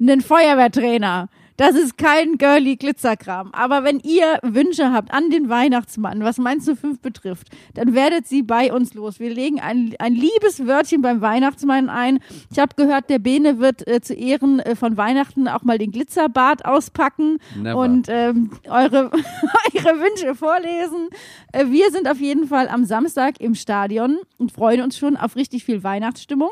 einen 0.00 0.22
Feuerwehrtrainer. 0.22 1.28
Das 1.56 1.76
ist 1.76 1.98
kein 1.98 2.38
girly 2.38 2.76
Glitzerkram. 2.76 3.52
Aber 3.52 3.84
wenn 3.84 4.00
ihr 4.00 4.38
Wünsche 4.42 4.92
habt 4.92 5.12
an 5.12 5.30
den 5.30 5.48
Weihnachtsmann, 5.48 6.22
was 6.22 6.38
meinst 6.38 6.66
du 6.66 6.76
fünf 6.76 7.00
betrifft, 7.00 7.48
dann 7.74 7.94
werdet 7.94 8.26
sie 8.26 8.42
bei 8.42 8.72
uns 8.72 8.94
los. 8.94 9.20
Wir 9.20 9.30
legen 9.30 9.60
ein, 9.60 9.94
ein 9.98 10.14
liebes 10.14 10.66
Wörtchen 10.66 11.02
beim 11.02 11.20
Weihnachtsmann 11.20 11.88
ein. 11.88 12.20
Ich 12.50 12.58
habe 12.58 12.74
gehört, 12.76 13.10
der 13.10 13.18
Bene 13.18 13.58
wird 13.58 13.86
äh, 13.86 14.00
zu 14.00 14.14
Ehren 14.14 14.60
äh, 14.60 14.76
von 14.76 14.96
Weihnachten 14.96 15.48
auch 15.48 15.62
mal 15.62 15.78
den 15.78 15.92
Glitzerbart 15.92 16.64
auspacken 16.64 17.38
Never. 17.56 17.76
und 17.78 18.08
ähm, 18.08 18.50
eure, 18.68 19.10
eure 19.74 20.00
Wünsche 20.00 20.34
vorlesen. 20.34 21.08
Äh, 21.52 21.66
wir 21.66 21.90
sind 21.90 22.08
auf 22.08 22.20
jeden 22.20 22.46
Fall 22.46 22.68
am 22.68 22.84
Samstag 22.84 23.40
im 23.40 23.54
Stadion 23.54 24.18
und 24.38 24.52
freuen 24.52 24.80
uns 24.80 24.96
schon 24.96 25.16
auf 25.16 25.36
richtig 25.36 25.64
viel 25.64 25.82
Weihnachtsstimmung. 25.82 26.50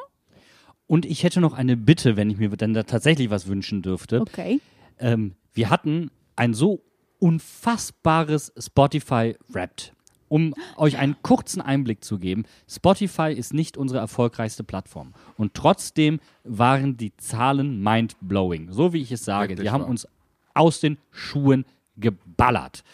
Und 0.86 1.06
ich 1.06 1.22
hätte 1.22 1.40
noch 1.40 1.54
eine 1.54 1.76
Bitte, 1.76 2.16
wenn 2.16 2.30
ich 2.30 2.38
mir 2.38 2.50
dann 2.50 2.74
da 2.74 2.82
tatsächlich 2.82 3.30
was 3.30 3.46
wünschen 3.46 3.80
dürfte. 3.80 4.20
Okay. 4.20 4.60
Ähm, 5.00 5.34
wir 5.52 5.70
hatten 5.70 6.10
ein 6.36 6.54
so 6.54 6.82
unfassbares 7.18 8.52
Spotify 8.58 9.36
Wrapped. 9.48 9.92
Um 10.28 10.54
euch 10.76 10.96
einen 10.96 11.16
kurzen 11.22 11.60
Einblick 11.60 12.04
zu 12.04 12.18
geben, 12.18 12.44
Spotify 12.68 13.32
ist 13.32 13.52
nicht 13.52 13.76
unsere 13.76 13.98
erfolgreichste 13.98 14.62
Plattform. 14.62 15.12
Und 15.36 15.54
trotzdem 15.54 16.20
waren 16.44 16.96
die 16.96 17.16
Zahlen 17.16 17.82
mind-blowing. 17.82 18.70
So 18.70 18.92
wie 18.92 19.02
ich 19.02 19.10
es 19.10 19.24
sage. 19.24 19.50
Wirklich 19.50 19.64
wir 19.64 19.72
haben 19.72 19.82
wahr. 19.82 19.90
uns 19.90 20.06
aus 20.54 20.78
den 20.78 20.98
Schuhen 21.10 21.64
geballert. 21.96 22.84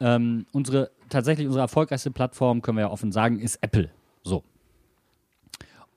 Ähm, 0.00 0.46
unsere, 0.52 0.90
tatsächlich 1.10 1.46
unsere 1.46 1.62
erfolgreichste 1.62 2.10
Plattform, 2.10 2.62
können 2.62 2.78
wir 2.78 2.84
ja 2.84 2.90
offen 2.90 3.12
sagen, 3.12 3.40
ist 3.40 3.58
Apple. 3.60 3.90
So. 4.22 4.42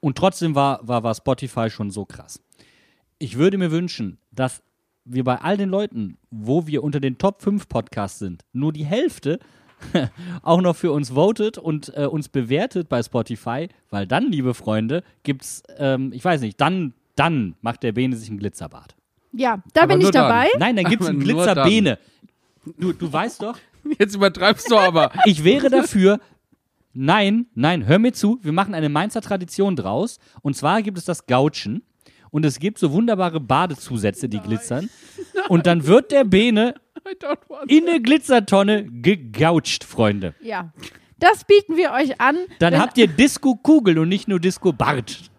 Und 0.02 0.18
trotzdem 0.18 0.54
war, 0.54 0.86
war, 0.86 1.04
war 1.04 1.16
Spotify 1.16 1.70
schon 1.70 1.92
so 1.92 2.04
krass. 2.04 2.42
Ich 3.20 3.38
würde 3.38 3.58
mir 3.58 3.72
wünschen, 3.72 4.18
dass 4.32 4.62
wir 5.06 5.24
bei 5.24 5.38
all 5.42 5.58
den 5.58 5.70
Leuten, 5.70 6.18
wo 6.32 6.68
wir 6.68 6.84
unter 6.84 7.00
den 7.00 7.18
Top 7.18 7.42
5 7.42 7.68
Podcasts 7.68 8.20
sind, 8.20 8.44
nur 8.54 8.74
die 8.74 8.86
Hälfte 8.86 9.40
auch 10.44 10.62
noch 10.62 10.76
für 10.76 10.92
uns 10.92 11.10
votet 11.12 11.58
und 11.58 11.92
äh, 11.96 12.06
uns 12.06 12.30
bewertet 12.30 12.88
bei 12.90 13.04
Spotify, 13.04 13.68
weil 13.90 14.08
dann, 14.08 14.32
liebe 14.32 14.54
Freunde, 14.54 15.04
gibt's, 15.24 15.64
ähm, 15.78 16.12
ich 16.14 16.24
weiß 16.24 16.42
nicht, 16.42 16.60
dann, 16.62 16.94
dann 17.16 17.56
macht 17.62 17.84
der 17.84 17.92
Bene 17.92 18.16
sich 18.16 18.30
ein 18.30 18.38
Glitzerbad. 18.38 18.96
Ja, 19.34 19.62
da 19.74 19.82
Aber 19.82 19.90
bin 19.90 20.00
ich 20.00 20.04
nur 20.04 20.12
dann. 20.12 20.30
dabei. 20.30 20.48
Nein, 20.58 20.76
dann 20.76 20.86
gibt's 20.86 21.06
Aber 21.08 21.16
einen 21.16 21.24
Glitzerbene. 21.24 22.00
Du, 22.78 22.94
du 22.94 23.12
weißt 23.12 23.42
doch, 23.42 23.58
Jetzt 24.00 24.16
übertreibst 24.16 24.70
du 24.72 24.78
aber. 24.78 25.12
ich 25.26 25.44
wäre 25.44 25.70
dafür. 25.70 26.20
Nein, 26.94 27.48
nein, 27.56 27.86
hör 27.88 28.00
mir 28.00 28.14
zu. 28.14 28.40
Wir 28.42 28.52
machen 28.52 28.76
eine 28.76 28.90
Mainzer 28.90 29.22
Tradition 29.22 29.76
draus. 29.76 30.20
Und 30.42 30.56
zwar 30.56 30.82
gibt 30.82 30.98
es 30.98 31.06
das 31.06 31.26
Gautschen. 31.26 31.84
Und 32.34 32.46
es 32.46 32.58
gibt 32.58 32.80
so 32.80 32.92
wunderbare 32.92 33.40
Badezusätze, 33.40 34.28
die 34.28 34.40
glitzern. 34.40 34.90
Und 35.50 35.68
dann 35.68 35.86
wird 35.86 36.12
der 36.12 36.24
Bene 36.24 36.74
in 37.68 37.88
eine 37.88 38.02
Glitzertonne 38.02 38.86
gegoucht, 38.86 39.84
Freunde. 39.84 40.34
Ja. 40.42 40.74
Das 41.20 41.46
bieten 41.46 41.78
wir 41.78 41.92
euch 41.92 42.20
an. 42.20 42.38
Dann 42.58 42.80
habt 42.80 42.98
ihr 42.98 43.08
Disco-Kugel 43.08 44.00
und 44.00 44.10
nicht 44.10 44.28
nur 44.28 44.40
Disco-Bart. 44.40 45.30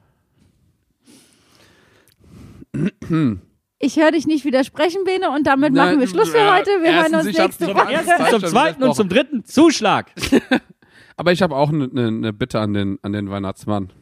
Ich 3.79 3.97
höre 3.97 4.13
dich 4.13 4.27
nicht 4.27 4.45
widersprechen, 4.45 5.05
Bene, 5.05 5.31
und 5.31 5.47
damit 5.47 5.73
Nein, 5.73 5.87
machen 5.87 6.01
wir 6.01 6.07
Schluss 6.07 6.31
für 6.31 6.55
heute. 6.55 6.71
Wir 6.81 6.95
hören 6.95 7.13
erstens, 7.13 7.27
uns 7.27 7.39
nächste 7.39 7.67
Woche. 7.75 7.93
erst 7.93 8.09
gesagt. 8.09 8.31
Zum 8.31 8.45
zweiten 8.45 8.83
und 8.83 8.95
zum 8.95 9.09
dritten 9.09 9.45
Zuschlag. 9.45 10.13
Aber 11.17 11.33
ich 11.33 11.43
habe 11.43 11.57
auch 11.57 11.71
eine 11.71 11.89
ne, 11.89 12.13
ne 12.13 12.33
Bitte 12.33 12.61
an 12.61 12.73
den, 12.73 12.99
an 13.03 13.13
den 13.13 13.31
Weihnachtsmann. 13.31 13.93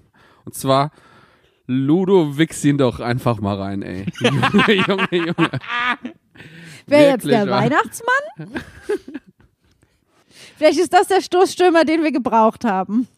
Und 0.45 0.55
zwar, 0.55 0.90
Ludo, 1.73 2.39
wichs 2.39 2.64
ihn 2.64 2.79
doch 2.79 3.01
einfach 3.01 3.41
mal 3.41 3.57
rein, 3.57 3.83
ey. 3.83 4.07
Junge, 4.20 4.73
Junge, 4.87 5.09
Junge. 5.11 5.51
Wer 6.87 7.09
jetzt 7.11 7.27
der? 7.27 7.49
Weihnachtsmann? 7.49 8.62
Vielleicht 10.57 10.79
ist 10.79 10.93
das 10.93 11.09
der 11.09 11.20
Stoßstürmer, 11.20 11.85
den 11.85 12.03
wir 12.03 12.12
gebraucht 12.12 12.64
haben. 12.64 13.09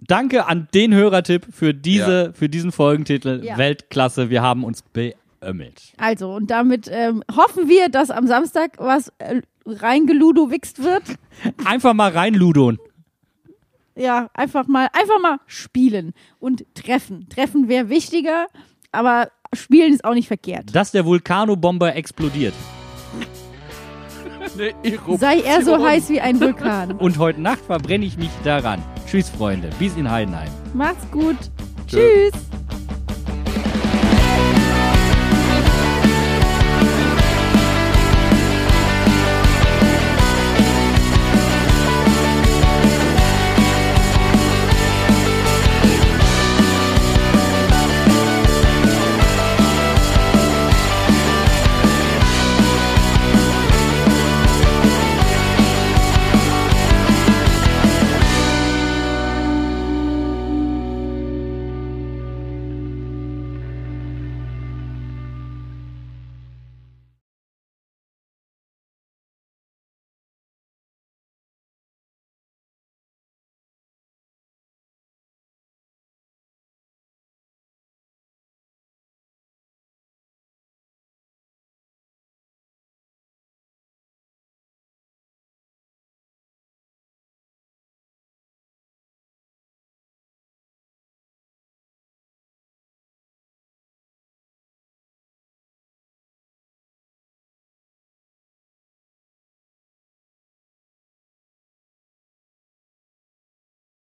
Danke 0.00 0.46
an 0.46 0.68
den 0.74 0.94
Hörertipp 0.94 1.46
für, 1.50 1.72
diese, 1.72 2.32
für 2.34 2.48
diesen 2.48 2.72
Folgentitel. 2.72 3.40
Ja. 3.44 3.56
Weltklasse. 3.56 4.30
Wir 4.30 4.42
haben 4.42 4.64
uns 4.64 4.82
beömmelt. 4.82 5.92
Also, 5.96 6.34
und 6.34 6.50
damit 6.50 6.88
ähm, 6.90 7.22
hoffen 7.34 7.68
wir, 7.68 7.88
dass 7.88 8.10
am 8.10 8.26
Samstag 8.26 8.72
was 8.78 9.12
äh, 9.18 9.42
reingeludowichst 9.64 10.82
wird. 10.82 11.04
Einfach 11.64 11.94
mal 11.94 12.10
rein, 12.10 12.34
Ludon. 12.34 12.78
Ja, 13.94 14.30
einfach 14.34 14.66
mal, 14.66 14.88
einfach 14.92 15.20
mal 15.20 15.38
spielen 15.46 16.12
und 16.38 16.64
treffen. 16.74 17.28
Treffen 17.28 17.68
wäre 17.68 17.88
wichtiger, 17.88 18.46
aber 18.90 19.28
spielen 19.52 19.92
ist 19.92 20.04
auch 20.04 20.14
nicht 20.14 20.28
verkehrt. 20.28 20.74
Dass 20.74 20.92
der 20.92 21.04
Vulkanobomber 21.04 21.94
explodiert. 21.94 22.54
Eruption. 24.82 25.18
Sei 25.18 25.40
er 25.40 25.62
so 25.62 25.82
heiß 25.82 26.08
wie 26.10 26.20
ein 26.20 26.40
Vulkan. 26.40 26.92
Und 26.98 27.18
heute 27.18 27.40
Nacht 27.40 27.64
verbrenne 27.64 28.04
ich 28.04 28.16
mich 28.18 28.30
daran. 28.44 28.82
Tschüss, 29.06 29.30
Freunde. 29.30 29.70
Bis 29.78 29.96
in 29.96 30.10
Heidenheim. 30.10 30.50
Macht's 30.74 31.08
gut. 31.10 31.36
Tschüss. 31.86 32.32